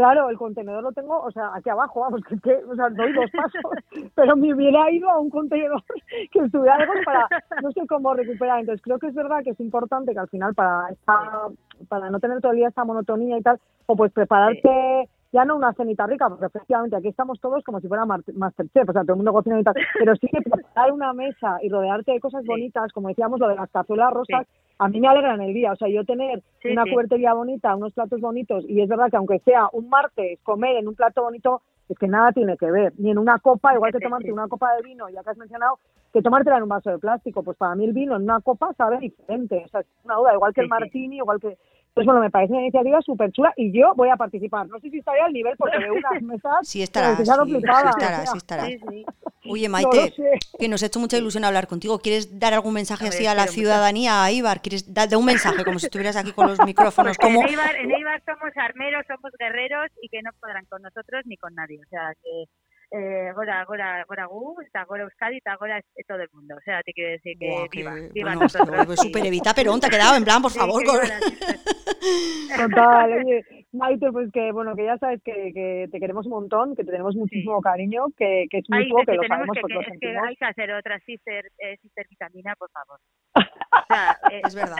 Claro, 0.00 0.30
el 0.30 0.38
contenedor 0.38 0.82
lo 0.82 0.92
tengo, 0.92 1.20
o 1.20 1.30
sea, 1.30 1.50
aquí 1.54 1.68
abajo, 1.68 2.00
vamos, 2.00 2.22
que, 2.42 2.54
o 2.54 2.74
sea, 2.74 2.88
doy 2.88 3.12
dos 3.12 3.30
pasos, 3.32 3.60
pero 4.14 4.34
me 4.34 4.54
hubiera 4.54 4.90
ido 4.90 5.10
a 5.10 5.18
un 5.18 5.28
contenedor 5.28 5.82
que 6.32 6.38
estuviera 6.38 6.78
lejos 6.78 6.96
para, 7.04 7.28
no 7.62 7.70
sé 7.72 7.86
cómo 7.86 8.14
recuperar. 8.14 8.60
Entonces, 8.60 8.80
creo 8.82 8.98
que 8.98 9.08
es 9.08 9.14
verdad 9.14 9.42
que 9.44 9.50
es 9.50 9.60
importante 9.60 10.14
que 10.14 10.18
al 10.18 10.28
final, 10.30 10.54
para 10.54 10.88
esta- 10.90 11.48
para 11.90 12.08
no 12.08 12.18
tener 12.18 12.40
todo 12.40 12.52
el 12.52 12.58
día 12.58 12.68
esta 12.68 12.82
monotonía 12.84 13.36
y 13.36 13.42
tal, 13.42 13.60
o 13.84 13.94
pues 13.94 14.10
prepararte 14.10 15.08
ya 15.32 15.44
no 15.44 15.56
una 15.56 15.72
cenita 15.74 16.06
rica, 16.06 16.28
porque 16.28 16.46
efectivamente 16.46 16.96
aquí 16.96 17.08
estamos 17.08 17.40
todos 17.40 17.62
como 17.64 17.80
si 17.80 17.88
fuera 17.88 18.04
Masterchef, 18.04 18.88
o 18.88 18.92
sea, 18.92 19.02
todo 19.02 19.12
el 19.12 19.16
mundo 19.18 19.32
cocina 19.32 19.60
y 19.60 19.62
tal, 19.64 19.74
pero 19.98 20.16
sí 20.16 20.26
que 20.28 20.40
preparar 20.42 20.92
una 20.92 21.12
mesa 21.12 21.58
y 21.62 21.68
rodearte 21.68 22.12
de 22.12 22.20
cosas 22.20 22.42
Sí. 22.42 22.48
bonitas, 22.48 22.92
como 22.92 23.08
decíamos, 23.08 23.38
lo 23.38 23.48
de 23.48 23.54
las 23.56 23.70
cazuelas 23.70 24.12
rosas, 24.12 24.46
a 24.78 24.88
mí 24.88 25.00
me 25.00 25.08
alegran 25.08 25.40
el 25.40 25.52
día, 25.54 25.72
o 25.72 25.76
sea, 25.76 25.88
yo 25.88 26.04
tener 26.04 26.42
Sí, 26.62 26.70
una 26.72 26.84
cubertería 26.84 27.34
bonita, 27.34 27.76
unos 27.76 27.92
platos 27.92 28.20
bonitos, 28.20 28.64
y 28.68 28.80
es 28.80 28.88
verdad 28.88 29.10
que 29.10 29.16
aunque 29.16 29.38
sea 29.40 29.68
un 29.72 29.88
martes 29.88 30.38
comer 30.42 30.76
en 30.76 30.88
un 30.88 30.94
plato 30.94 31.22
bonito, 31.22 31.62
es 31.88 31.98
que 31.98 32.06
nada 32.06 32.30
tiene 32.32 32.56
que 32.56 32.70
ver, 32.70 32.92
ni 32.98 33.10
en 33.10 33.18
una 33.18 33.38
copa, 33.40 33.74
igual 33.74 33.92
que 33.92 33.98
tomarte 34.00 34.32
una 34.32 34.46
copa 34.48 34.74
de 34.76 34.82
vino, 34.82 35.08
ya 35.10 35.22
que 35.24 35.30
has 35.30 35.36
mencionado, 35.36 35.78
que 36.12 36.22
tomártela 36.22 36.56
en 36.56 36.62
un 36.64 36.68
vaso 36.68 36.90
de 36.90 36.98
plástico, 36.98 37.42
pues 37.42 37.56
para 37.56 37.74
mí 37.74 37.84
el 37.84 37.92
vino 37.92 38.16
en 38.16 38.22
una 38.22 38.40
copa 38.40 38.72
sabe 38.74 38.98
diferente, 38.98 39.62
o 39.64 39.68
sea, 39.68 39.80
es 39.80 39.86
una 40.04 40.14
duda, 40.16 40.34
igual 40.34 40.54
que 40.54 40.60
el 40.62 40.68
martini, 40.68 41.16
igual 41.18 41.40
que... 41.40 41.56
Pues 41.94 42.06
bueno, 42.06 42.20
me 42.20 42.30
parece 42.30 42.52
una 42.52 42.62
iniciativa 42.62 43.00
súper 43.02 43.32
chula 43.32 43.52
y 43.56 43.72
yo 43.76 43.94
voy 43.96 44.08
a 44.10 44.16
participar. 44.16 44.68
No 44.68 44.78
sé 44.78 44.90
si 44.90 44.98
estaré 44.98 45.20
al 45.20 45.32
nivel 45.32 45.56
porque 45.56 45.78
veo 45.78 45.94
unas 45.94 46.22
mesas 46.22 46.52
Sí 46.62 46.82
han 46.82 46.88
sí, 46.88 47.52
flipada, 47.52 47.92
sí 48.26 48.78
sí. 48.88 49.04
Oye, 49.48 49.68
Maite, 49.68 50.12
que 50.58 50.68
nos 50.68 50.82
ha 50.82 50.86
hecho 50.86 51.00
mucha 51.00 51.16
ilusión 51.16 51.44
hablar 51.44 51.66
contigo. 51.66 51.98
¿Quieres 51.98 52.38
dar 52.38 52.54
algún 52.54 52.74
mensaje 52.74 53.08
así 53.08 53.26
a 53.26 53.34
la 53.34 53.46
ciudadanía, 53.46 54.22
a 54.22 54.30
Ibar? 54.30 54.60
¿Quieres 54.60 54.92
dar 54.92 55.08
un 55.16 55.24
mensaje 55.24 55.64
como 55.64 55.78
si 55.78 55.86
estuvieras 55.86 56.16
aquí 56.16 56.32
con 56.32 56.46
los 56.46 56.58
micrófonos? 56.66 57.16
Pues 57.16 57.26
Como... 57.26 57.42
en, 57.42 57.48
Eibar, 57.48 57.74
en 57.76 57.90
Eibar 57.90 58.22
somos 58.24 58.56
armeros, 58.56 59.04
somos 59.06 59.32
guerreros 59.38 59.88
y 60.02 60.08
que 60.08 60.22
no 60.22 60.30
podrán 60.40 60.66
con 60.66 60.82
nosotros 60.82 61.22
ni 61.24 61.36
con 61.36 61.54
nadie. 61.54 61.80
O 61.80 61.88
sea, 61.88 62.12
que 62.22 62.44
eh, 62.90 63.32
gora, 63.34 63.64
gora, 63.64 64.04
gora 64.08 64.26
gu, 64.26 64.60
está 64.62 64.84
gora 64.84 65.04
Euskadi, 65.04 65.36
está 65.38 65.56
gora 65.56 65.78
es- 65.78 65.86
es 65.94 66.06
todo 66.06 66.20
el 66.20 66.28
mundo. 66.32 66.56
O 66.56 66.60
sea, 66.62 66.82
te 66.82 66.92
quiero 66.92 67.10
decir 67.12 67.36
que 67.38 67.48
Buah, 67.48 67.68
que- 67.68 67.78
viva, 67.78 67.94
viva 68.12 68.30
bueno, 68.30 68.40
nosotros. 68.42 68.68
pero 68.70 68.92
es 68.92 69.00
súper 69.00 69.26
evita, 69.26 69.54
pero 69.54 69.78
te 69.78 69.86
ha 69.86 69.90
quedado 69.90 70.16
en 70.16 70.24
plan, 70.24 70.42
por 70.42 70.50
Sí, 70.54 70.58
favor. 70.58 70.80
que 70.82 70.86
con- 70.86 71.00
viva 71.00 71.14
Total, 72.68 73.12
oye, 73.12 73.44
Maite, 73.72 74.10
pues 74.10 74.30
que 74.32 74.50
bueno, 74.52 74.74
que 74.74 74.84
ya 74.84 74.98
sabes 74.98 75.20
que, 75.22 75.52
que 75.54 75.86
te 75.92 76.00
queremos 76.00 76.26
un 76.26 76.32
montón, 76.32 76.74
que 76.74 76.82
te 76.84 76.90
tenemos 76.90 77.14
muchísimo 77.14 77.60
cariño, 77.60 78.06
que, 78.16 78.46
que 78.50 78.58
es 78.58 78.64
Ay, 78.70 78.84
mutuo, 78.84 79.00
es 79.00 79.06
que 79.06 79.12
que 79.12 79.16
lo 79.18 79.22
sabemos 79.28 79.54
que, 79.54 79.60
porque 79.60 79.74
lo 79.74 79.80
que- 79.80 79.86
es 79.86 79.92
que 79.92 80.06
sentimos. 80.06 80.28
hay 80.28 80.36
que 80.36 80.44
hacer 80.46 80.72
otra 80.72 80.98
sister, 81.00 81.44
eh, 81.58 81.76
sister 81.80 82.06
vitamina, 82.08 82.54
por 82.56 82.70
favor. 82.70 82.98
O 83.36 83.86
sea, 83.86 84.18
eh, 84.32 84.42
Es 84.44 84.54
verdad, 84.54 84.76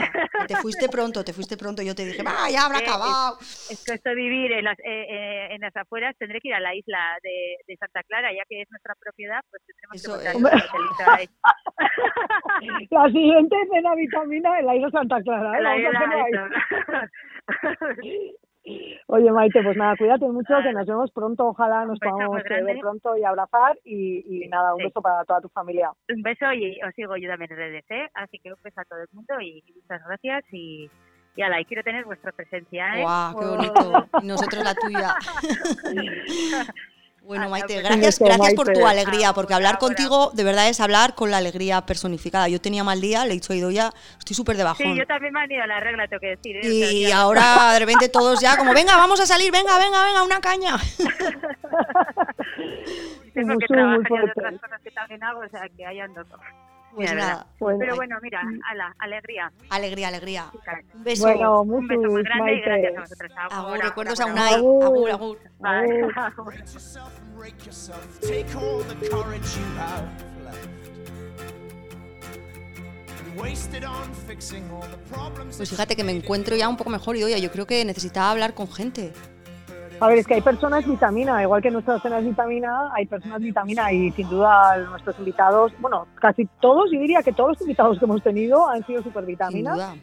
te 0.48 0.56
fuiste 0.56 0.88
pronto, 0.88 1.22
te 1.24 1.32
fuiste 1.32 1.56
pronto. 1.56 1.82
Yo 1.82 1.94
te 1.94 2.04
dije, 2.04 2.22
va, 2.24 2.50
ya 2.50 2.66
habrá 2.66 2.80
Eh, 2.80 2.82
acabado. 2.82 3.38
Es 3.40 3.84
que 3.86 3.94
esto 3.94 4.08
de 4.10 4.16
vivir 4.16 4.52
en 4.52 4.64
las, 4.64 4.78
eh, 4.80 5.06
eh, 5.08 5.48
en 5.54 5.60
las 5.60 5.76
afueras, 5.76 6.16
tendré 6.18 6.40
que 6.40 6.48
ir 6.48 6.54
a 6.54 6.60
la 6.60 6.74
isla 6.74 7.16
de, 7.22 7.56
de 7.66 7.76
Santa 7.76 7.99
Clara, 8.04 8.32
ya 8.32 8.42
que 8.48 8.62
es 8.62 8.70
nuestra 8.70 8.94
propiedad, 9.00 9.40
pues 9.50 9.62
tendremos 9.66 9.96
Eso 9.96 10.18
que 10.18 10.26
es. 10.28 10.34
montar 10.34 10.54
un 10.54 10.86
hotelito 10.86 11.10
ahí. 11.16 11.28
La 12.90 13.06
siguiente 13.08 13.56
cena 13.72 13.94
vitamina 13.94 14.58
en 14.60 14.66
la 14.66 14.76
isla 14.76 14.90
Santa 14.90 15.22
Clara. 15.22 15.58
¿eh? 15.58 15.62
La 15.62 15.76
isla. 15.76 17.10
Oye, 19.06 19.32
Maite, 19.32 19.62
pues 19.62 19.76
nada, 19.76 19.96
cuídate 19.96 20.26
mucho, 20.26 20.54
que 20.62 20.72
nos 20.72 20.86
vemos 20.86 21.10
pronto, 21.12 21.46
ojalá 21.46 21.86
nos 21.86 21.98
podamos 21.98 22.40
eh, 22.44 22.62
ver 22.62 22.78
pronto 22.78 23.16
y 23.16 23.24
abrazar 23.24 23.76
y, 23.84 24.44
y 24.44 24.48
nada, 24.48 24.74
un 24.74 24.80
Sí. 24.80 24.84
beso 24.86 25.00
para 25.00 25.24
toda 25.24 25.40
tu 25.40 25.48
familia. 25.48 25.90
Un 26.08 26.22
beso 26.22 26.52
y 26.52 26.78
os 26.82 26.94
sigo 26.94 27.16
yo 27.16 27.28
también 27.28 27.50
en 27.52 27.56
redes, 27.56 27.84
¿eh? 27.90 28.08
Así 28.14 28.38
que 28.38 28.52
un 28.52 28.62
beso 28.62 28.80
a 28.80 28.84
todo 28.84 29.00
el 29.00 29.08
mundo 29.12 29.40
y 29.40 29.64
muchas 29.74 30.06
gracias 30.06 30.44
y, 30.52 30.88
y 31.36 31.42
ala, 31.42 31.58
y 31.60 31.64
quiero 31.64 31.82
tener 31.82 32.04
vuestra 32.04 32.32
presencia, 32.32 32.98
¿eh? 32.98 33.02
Guau, 33.02 33.38
qué 33.40 33.44
Oh. 33.46 33.56
bonito. 33.56 34.08
Y 34.22 34.26
nosotros 34.26 34.62
la 34.62 34.74
tuya. 34.74 35.14
Bueno, 37.22 37.48
Maite, 37.48 37.74
pues, 37.74 37.84
gracias, 37.84 38.18
gracias 38.18 38.54
por 38.54 38.72
tu 38.72 38.86
alegría, 38.86 39.32
porque 39.32 39.54
hablar 39.54 39.78
contigo 39.78 40.30
de 40.34 40.42
verdad 40.42 40.68
es 40.68 40.80
hablar 40.80 41.14
con 41.14 41.30
la 41.30 41.36
alegría 41.36 41.80
personificada. 41.86 42.48
Yo 42.48 42.60
tenía 42.60 42.82
mal 42.82 43.00
día, 43.00 43.24
le 43.24 43.32
he 43.32 43.34
dicho 43.34 43.52
a 43.52 43.56
Idoia, 43.56 43.90
estoy 44.18 44.34
súper 44.34 44.56
de 44.56 44.64
bajón. 44.64 44.94
Sí, 44.94 44.98
yo 44.98 45.06
también 45.06 45.32
me 45.32 45.40
han 45.40 45.52
ido 45.52 45.62
a 45.62 45.66
la 45.66 45.80
regla, 45.80 46.08
tengo 46.08 46.20
que 46.20 46.36
decir. 46.36 46.56
¿eh? 46.56 46.60
O 46.60 46.62
sea, 46.62 46.92
Y 46.92 47.12
ahora 47.12 47.72
de 47.74 47.78
repente 47.78 48.08
todos 48.08 48.40
ya 48.40 48.56
como, 48.56 48.72
venga, 48.74 48.96
vamos 48.96 49.20
a 49.20 49.26
salir, 49.26 49.52
venga, 49.52 49.78
venga, 49.78 50.04
venga, 50.04 50.22
una 50.22 50.40
caña. 50.40 50.76
tengo 53.34 53.58
que 53.58 53.66
trabajar 53.66 54.08
fuerte. 54.08 54.30
otras 54.36 54.60
cosas 54.60 54.80
que 54.82 54.90
también 54.90 55.22
hago, 55.22 55.40
o 55.40 55.48
sea, 55.48 55.68
que 55.76 55.86
ahí 55.86 56.00
ando. 56.00 56.24
Pues 56.94 57.10
Mira, 57.10 57.14
nada, 57.14 57.46
Bueno, 57.60 57.78
Pero 57.78 57.96
bueno, 57.96 58.16
mira, 58.20 58.42
ala, 58.68 58.94
alegría. 58.98 59.52
alegría, 59.68 60.08
alegría. 60.08 60.50
Un 60.94 61.04
beso. 61.04 61.22
bueno, 61.22 61.62
Un 61.62 61.86
beso 61.86 62.02
muy 62.02 62.22
grande 62.24 62.54
y 62.54 62.60
gracias 62.60 62.96
a 62.96 63.00
vosotros. 63.00 63.32
Agur, 63.36 63.68
Agur, 63.74 63.84
recuerdos 63.84 64.20
a 64.20 64.26
Unai. 64.26 64.54
Agur. 64.54 64.84
Agur, 64.84 65.10
agur. 65.10 65.38
Vale. 65.60 66.08
Take 68.20 68.54
all 68.56 68.82
the 68.84 69.08
courage 69.08 69.56
you 69.56 69.78
have 69.78 70.08
left. 70.44 70.68
Pues 75.56 75.70
fíjate 75.70 75.96
que 75.96 76.04
me 76.04 76.12
encuentro 76.12 76.56
ya 76.56 76.68
un 76.68 76.76
poco 76.76 76.90
mejor 76.90 77.16
y 77.16 77.24
oye, 77.24 77.40
yo 77.40 77.50
creo 77.50 77.66
que 77.66 77.84
necesitaba 77.84 78.30
hablar 78.30 78.54
con 78.54 78.70
gente. 78.70 79.12
A 80.00 80.08
ver, 80.08 80.18
es 80.18 80.26
que 80.26 80.34
hay 80.34 80.40
personas 80.40 80.86
vitamina, 80.86 81.42
igual 81.42 81.60
que 81.60 81.70
nuestras 81.70 82.00
cenas 82.00 82.24
vitamina, 82.24 82.90
hay 82.94 83.04
personas 83.04 83.42
vitamina 83.42 83.92
y 83.92 84.10
sin 84.12 84.30
duda 84.30 84.78
nuestros 84.88 85.18
invitados, 85.18 85.72
bueno, 85.78 86.06
casi 86.14 86.46
todos, 86.58 86.90
yo 86.90 86.98
diría 86.98 87.22
que 87.22 87.32
todos 87.32 87.50
los 87.50 87.60
invitados 87.60 87.98
que 87.98 88.06
hemos 88.06 88.22
tenido 88.22 88.66
han 88.66 88.84
sido 88.86 89.02
super 89.02 89.26
vitaminas. 89.26 89.94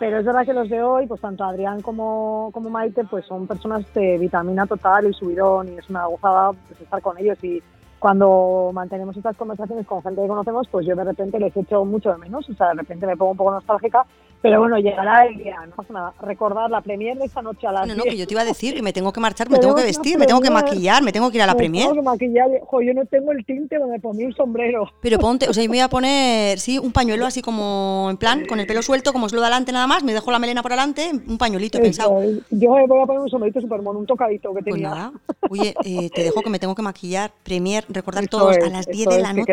Pero 0.00 0.18
es 0.18 0.24
verdad 0.24 0.44
que 0.44 0.52
los 0.52 0.68
de 0.68 0.82
hoy, 0.82 1.06
pues 1.06 1.20
tanto 1.20 1.44
Adrián 1.44 1.82
como, 1.82 2.50
como 2.52 2.70
Maite, 2.70 3.04
pues 3.04 3.26
son 3.26 3.46
personas 3.46 3.82
de 3.94 4.18
vitamina 4.18 4.66
total 4.66 5.08
y 5.08 5.12
subidón 5.12 5.68
y 5.68 5.78
es 5.78 5.88
una 5.88 6.06
gozada 6.06 6.52
pues, 6.52 6.80
estar 6.80 7.00
con 7.00 7.18
ellos 7.18 7.42
y 7.42 7.62
cuando 7.98 8.70
mantenemos 8.72 9.16
estas 9.16 9.36
conversaciones 9.36 9.86
con 9.86 10.02
gente 10.02 10.22
que 10.22 10.28
conocemos, 10.28 10.68
pues 10.68 10.86
yo 10.86 10.94
de 10.94 11.04
repente 11.04 11.38
les 11.40 11.56
echo 11.56 11.84
mucho 11.84 12.12
de 12.12 12.18
menos, 12.18 12.48
o 12.48 12.54
sea, 12.54 12.68
de 12.68 12.74
repente 12.74 13.06
me 13.06 13.16
pongo 13.16 13.32
un 13.32 13.36
poco 13.36 13.50
nostálgica, 13.50 14.06
pero 14.40 14.60
bueno, 14.60 14.78
llegará 14.78 15.26
el 15.26 15.36
día, 15.36 15.56
no 15.66 15.74
pasa 15.74 15.92
nada. 15.92 16.14
Recordar 16.22 16.70
la 16.70 16.80
premier 16.80 17.16
de 17.18 17.24
esta 17.24 17.42
noche 17.42 17.66
a 17.66 17.72
las 17.72 17.86
No, 17.88 17.94
no, 17.94 18.02
10. 18.04 18.14
que 18.14 18.18
yo 18.20 18.26
te 18.26 18.34
iba 18.34 18.42
a 18.42 18.44
decir 18.44 18.74
que 18.74 18.82
me 18.82 18.92
tengo 18.92 19.12
que 19.12 19.20
marchar, 19.20 19.50
me 19.50 19.58
tengo 19.58 19.74
que 19.74 19.82
vestir, 19.82 20.18
me 20.18 20.26
tengo 20.26 20.40
que 20.40 20.50
maquillar, 20.50 21.02
me 21.02 21.12
tengo 21.12 21.30
que 21.30 21.36
ir 21.38 21.42
a 21.42 21.46
la 21.46 21.54
Me 21.54 21.58
premier. 21.58 21.84
tengo 21.88 21.96
que 21.96 22.02
maquillar. 22.02 22.48
Jo, 22.64 22.80
yo 22.82 22.94
no 22.94 23.04
tengo 23.06 23.32
el 23.32 23.44
tinte 23.44 23.78
donde 23.78 23.98
ponía 23.98 24.26
un 24.26 24.34
sombrero. 24.34 24.88
Pero 25.00 25.18
ponte, 25.18 25.48
o 25.48 25.52
sea, 25.52 25.62
yo 25.64 25.68
me 25.70 25.76
voy 25.76 25.82
a 25.82 25.88
poner, 25.88 26.58
sí, 26.58 26.78
un 26.78 26.92
pañuelo 26.92 27.26
así 27.26 27.42
como 27.42 28.08
en 28.10 28.16
plan, 28.16 28.44
con 28.46 28.60
el 28.60 28.66
pelo 28.66 28.82
suelto, 28.82 29.12
como 29.12 29.26
es 29.26 29.32
lo 29.32 29.40
de 29.40 29.46
adelante 29.46 29.72
nada 29.72 29.86
más, 29.86 30.04
me 30.04 30.14
dejo 30.14 30.30
la 30.30 30.38
melena 30.38 30.62
por 30.62 30.72
adelante, 30.72 31.10
un 31.26 31.38
pañuelito 31.38 31.78
he 31.78 31.80
pensado. 31.80 32.20
Eso, 32.22 32.40
yo 32.50 32.70
me 32.74 32.86
voy 32.86 33.02
a 33.02 33.06
poner 33.06 33.20
un 33.22 33.28
sombrerito 33.28 33.60
super 33.60 33.82
mono, 33.82 33.98
un 33.98 34.06
tocadito 34.06 34.54
que 34.54 34.62
Pues 34.62 34.74
tenía. 34.74 34.88
nada, 34.90 35.12
oye, 35.50 35.74
eh, 35.84 36.10
te 36.10 36.22
dejo 36.22 36.42
que 36.42 36.50
me 36.50 36.58
tengo 36.58 36.74
que 36.74 36.82
maquillar, 36.82 37.32
premier, 37.42 37.84
recordar 37.88 38.24
Eso 38.24 38.30
todos 38.30 38.56
a 38.56 38.68
las 38.70 38.86
eso 38.86 38.90
10 38.92 39.08
de 39.08 39.18
la 39.20 39.32
noche, 39.32 39.52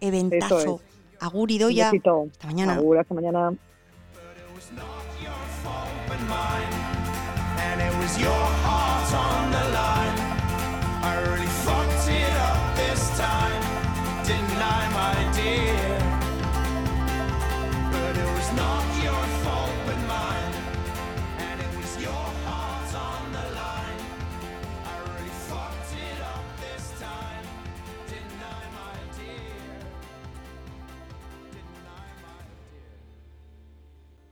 eventazo, 0.00 0.58
Eso 0.60 0.80
agur 1.20 1.50
y 1.50 1.54
Un 1.54 1.60
doya, 1.60 1.90
besito. 1.90 2.26
hasta 2.32 2.46
mañana. 2.46 2.74
Agur, 2.74 2.98
hasta 2.98 3.14
mañana. 3.14 3.52
And 6.32 7.80
it 7.80 7.94
was 7.98 8.18
your 8.20 8.79